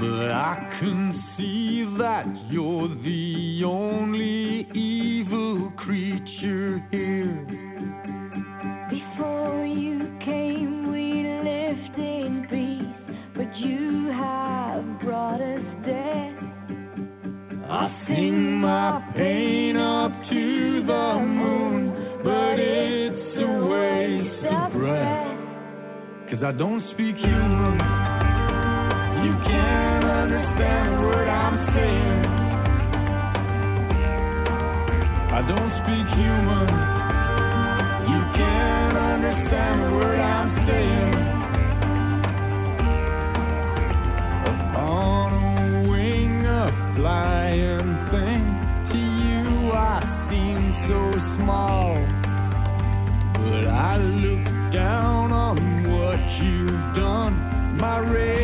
[0.00, 7.43] But I can see that you're the only evil creature here.
[18.64, 21.92] My pain up to the moon,
[22.24, 25.36] but it's a waste of breath.
[26.30, 27.76] Cause I don't speak human.
[29.20, 32.24] You can't understand what I'm saying.
[35.28, 36.68] I don't speak human.
[38.08, 41.14] You can't understand what I'm saying.
[44.80, 47.43] On a wing, a flying
[57.84, 58.43] My raven's